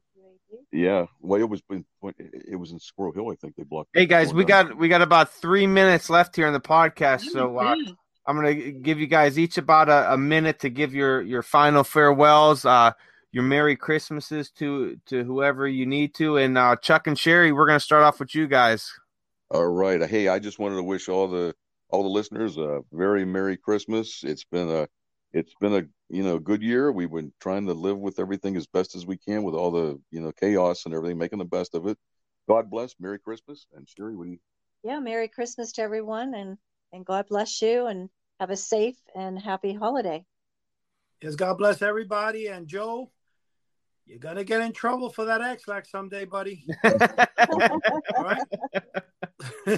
Yeah. 0.72 1.06
Well, 1.22 1.40
it 1.40 1.50
was 1.50 1.62
been, 1.62 1.86
it 2.20 2.60
was 2.60 2.72
in 2.72 2.80
Squirrel 2.80 3.14
Hill, 3.14 3.30
I 3.32 3.36
think 3.36 3.56
they 3.56 3.64
blocked. 3.64 3.90
Hey 3.94 4.06
guys, 4.06 4.34
we 4.34 4.46
down. 4.46 4.68
got 4.68 4.78
we 4.78 4.88
got 4.88 5.02
about 5.02 5.32
three 5.32 5.68
minutes 5.68 6.10
left 6.10 6.36
here 6.36 6.48
in 6.48 6.54
the 6.54 6.60
podcast, 6.60 7.22
so 7.22 7.58
uh, 7.58 7.76
I'm 8.26 8.36
gonna 8.36 8.54
give 8.54 9.00
you 9.00 9.08
guys 9.08 9.38
each 9.38 9.58
about 9.58 9.90
a, 9.90 10.14
a 10.14 10.18
minute 10.18 10.60
to 10.60 10.70
give 10.70 10.94
your 10.94 11.22
your 11.22 11.44
final 11.44 11.84
farewells, 11.84 12.66
uh, 12.66 12.92
your 13.32 13.44
Merry 13.44 13.76
Christmases 13.76 14.52
to 14.52 14.98
to 15.08 15.24
whoever 15.24 15.68
you 15.68 15.86
need 15.86 16.16
to, 16.16 16.38
and 16.38 16.58
uh, 16.58 16.76
Chuck 16.76 17.08
and 17.08 17.18
Sherry, 17.18 17.52
we're 17.52 17.68
gonna 17.68 17.80
start 17.80 18.04
off 18.04 18.20
with 18.20 18.34
you 18.34 18.48
guys. 18.48 18.92
All 19.52 19.68
right. 19.68 20.02
Hey, 20.08 20.28
I 20.28 20.38
just 20.38 20.60
wanted 20.60 20.76
to 20.76 20.84
wish 20.84 21.10
all 21.10 21.28
the 21.28 21.56
all 21.90 22.04
the 22.04 22.10
listeners 22.10 22.58
a 22.58 22.82
very 22.92 23.26
Merry 23.26 23.58
Christmas. 23.58 24.24
It's 24.24 24.44
been 24.44 24.70
a 24.70 24.88
it's 25.34 25.54
been 25.60 25.74
a 25.74 25.84
you 26.10 26.24
know 26.24 26.40
good 26.40 26.62
year. 26.62 26.92
We've 26.92 27.12
been 27.12 27.34
trying 27.40 27.66
to 27.68 27.74
live 27.74 27.98
with 27.98 28.20
everything 28.20 28.56
as 28.58 28.68
best 28.68 28.96
as 28.96 29.06
we 29.06 29.18
can 29.18 29.44
with 29.44 29.56
all 29.56 29.72
the 29.72 30.00
you 30.12 30.22
know 30.22 30.32
chaos 30.32 30.86
and 30.86 30.94
everything, 30.94 31.18
making 31.18 31.40
the 31.40 31.46
best 31.46 31.76
of 31.76 31.88
it. 31.88 31.98
God 32.48 32.70
bless. 32.70 32.96
Merry 33.00 33.20
Christmas. 33.20 33.68
And 33.76 33.88
Sherry, 33.88 34.16
what 34.16 34.26
do 34.26 34.32
you? 34.32 34.40
Yeah, 34.84 35.00
Merry 35.00 35.28
Christmas 35.28 35.72
to 35.74 35.82
everyone 35.82 36.34
and 36.34 36.58
and 36.94 37.06
God 37.06 37.28
bless 37.28 37.62
you 37.62 37.88
and 37.88 38.10
have 38.40 38.50
a 38.50 38.58
safe 38.58 38.98
and 39.16 39.38
happy 39.38 39.74
holiday. 39.74 40.26
Yes, 41.22 41.36
God 41.36 41.58
bless 41.58 41.82
everybody. 41.82 42.48
And 42.48 42.68
Joe, 42.68 43.12
you're 44.06 44.20
gonna 44.20 44.44
get 44.44 44.62
in 44.62 44.72
trouble 44.74 45.10
for 45.10 45.26
that 45.26 45.42
Ex-Lax 45.42 45.92
someday, 45.92 46.26
buddy. 46.26 46.66
All 46.84 47.70
right. 48.18 48.44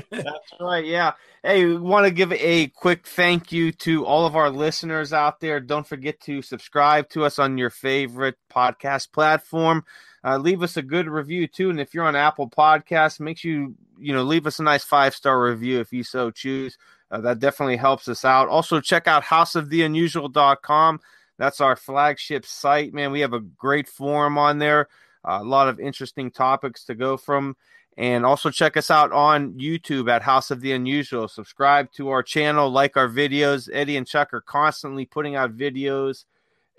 That's 0.09 0.53
right. 0.59 0.85
Yeah. 0.85 1.13
Hey, 1.43 1.65
we 1.65 1.77
want 1.77 2.05
to 2.05 2.11
give 2.11 2.31
a 2.33 2.67
quick 2.67 3.05
thank 3.05 3.51
you 3.51 3.71
to 3.73 4.05
all 4.05 4.25
of 4.25 4.35
our 4.35 4.49
listeners 4.49 5.11
out 5.11 5.39
there. 5.39 5.59
Don't 5.59 5.87
forget 5.87 6.19
to 6.21 6.41
subscribe 6.41 7.09
to 7.09 7.25
us 7.25 7.39
on 7.39 7.57
your 7.57 7.69
favorite 7.69 8.37
podcast 8.53 9.11
platform. 9.11 9.83
Uh, 10.23 10.37
leave 10.37 10.61
us 10.61 10.77
a 10.77 10.83
good 10.83 11.07
review 11.07 11.47
too, 11.47 11.69
and 11.69 11.79
if 11.79 11.93
you're 11.93 12.05
on 12.05 12.15
Apple 12.15 12.49
Podcasts, 12.49 13.19
make 13.19 13.39
sure 13.39 13.51
you 13.51 13.75
you 13.99 14.13
know 14.13 14.23
leave 14.23 14.45
us 14.45 14.59
a 14.59 14.63
nice 14.63 14.83
five 14.83 15.15
star 15.15 15.41
review 15.41 15.79
if 15.79 15.91
you 15.91 16.03
so 16.03 16.29
choose. 16.29 16.77
Uh, 17.09 17.19
that 17.21 17.39
definitely 17.39 17.77
helps 17.77 18.07
us 18.07 18.23
out. 18.23 18.47
Also, 18.47 18.79
check 18.79 19.07
out 19.07 19.23
houseoftheunusual.com. 19.23 20.99
That's 21.37 21.59
our 21.59 21.75
flagship 21.75 22.45
site, 22.45 22.93
man. 22.93 23.11
We 23.11 23.21
have 23.21 23.33
a 23.33 23.39
great 23.39 23.89
forum 23.89 24.37
on 24.37 24.59
there, 24.59 24.87
uh, 25.27 25.39
a 25.41 25.43
lot 25.43 25.67
of 25.67 25.79
interesting 25.79 26.29
topics 26.29 26.85
to 26.85 26.95
go 26.95 27.17
from. 27.17 27.55
And 28.01 28.25
also 28.25 28.49
check 28.49 28.77
us 28.77 28.89
out 28.89 29.11
on 29.11 29.53
YouTube 29.53 30.09
at 30.09 30.23
House 30.23 30.49
of 30.49 30.59
the 30.59 30.71
Unusual. 30.71 31.27
Subscribe 31.27 31.91
to 31.91 32.09
our 32.09 32.23
channel, 32.23 32.67
like 32.67 32.97
our 32.97 33.07
videos. 33.07 33.69
Eddie 33.71 33.95
and 33.95 34.07
Chuck 34.07 34.33
are 34.33 34.41
constantly 34.41 35.05
putting 35.05 35.35
out 35.35 35.55
videos 35.55 36.25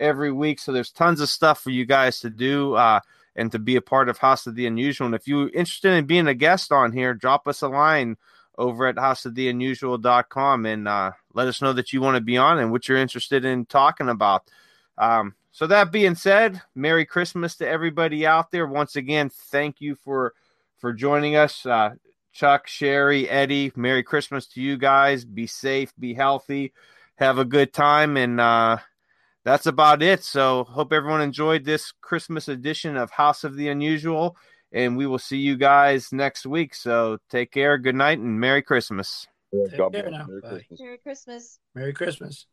every 0.00 0.32
week. 0.32 0.58
So 0.58 0.72
there's 0.72 0.90
tons 0.90 1.20
of 1.20 1.28
stuff 1.28 1.60
for 1.60 1.70
you 1.70 1.86
guys 1.86 2.18
to 2.20 2.28
do 2.28 2.74
uh, 2.74 2.98
and 3.36 3.52
to 3.52 3.60
be 3.60 3.76
a 3.76 3.80
part 3.80 4.08
of 4.08 4.18
House 4.18 4.48
of 4.48 4.56
the 4.56 4.66
Unusual. 4.66 5.06
And 5.06 5.14
if 5.14 5.28
you're 5.28 5.48
interested 5.50 5.92
in 5.92 6.06
being 6.06 6.26
a 6.26 6.34
guest 6.34 6.72
on 6.72 6.90
here, 6.90 7.14
drop 7.14 7.46
us 7.46 7.62
a 7.62 7.68
line 7.68 8.16
over 8.58 8.88
at 8.88 8.96
houseoftheunusual.com 8.96 10.66
and 10.66 10.88
uh, 10.88 11.12
let 11.34 11.46
us 11.46 11.62
know 11.62 11.72
that 11.72 11.92
you 11.92 12.00
want 12.00 12.16
to 12.16 12.20
be 12.20 12.36
on 12.36 12.58
and 12.58 12.72
what 12.72 12.88
you're 12.88 12.98
interested 12.98 13.44
in 13.44 13.64
talking 13.66 14.08
about. 14.08 14.50
Um, 14.98 15.36
so 15.52 15.68
that 15.68 15.92
being 15.92 16.16
said, 16.16 16.60
Merry 16.74 17.06
Christmas 17.06 17.54
to 17.58 17.68
everybody 17.68 18.26
out 18.26 18.50
there. 18.50 18.66
Once 18.66 18.96
again, 18.96 19.30
thank 19.30 19.80
you 19.80 19.94
for 19.94 20.34
for 20.82 20.92
joining 20.92 21.36
us. 21.36 21.64
Uh, 21.64 21.90
Chuck, 22.34 22.66
Sherry, 22.66 23.28
Eddie, 23.30 23.72
Merry 23.76 24.02
Christmas 24.02 24.46
to 24.48 24.60
you 24.60 24.76
guys. 24.76 25.24
Be 25.24 25.46
safe, 25.46 25.92
be 25.98 26.12
healthy, 26.12 26.72
have 27.16 27.38
a 27.38 27.44
good 27.44 27.72
time, 27.72 28.16
and 28.16 28.40
uh, 28.40 28.78
that's 29.44 29.66
about 29.66 30.02
it. 30.02 30.24
So, 30.24 30.64
hope 30.64 30.92
everyone 30.92 31.22
enjoyed 31.22 31.64
this 31.64 31.92
Christmas 32.02 32.48
edition 32.48 32.96
of 32.96 33.10
House 33.10 33.44
of 33.44 33.56
the 33.56 33.68
Unusual, 33.68 34.36
and 34.72 34.96
we 34.96 35.06
will 35.06 35.18
see 35.18 35.38
you 35.38 35.56
guys 35.56 36.12
next 36.12 36.44
week. 36.46 36.74
So, 36.74 37.18
take 37.30 37.52
care, 37.52 37.78
good 37.78 37.94
night, 37.94 38.18
and 38.18 38.40
Merry 38.40 38.62
Christmas. 38.62 39.26
Take 39.52 39.78
God 39.78 39.92
care 39.92 40.10
now. 40.10 40.26
Merry 40.26 40.40
Bye. 40.40 40.48
Christmas. 40.48 40.80
Merry 40.80 40.98
Christmas. 40.98 41.58
Merry 41.74 41.92
Christmas. 41.92 42.46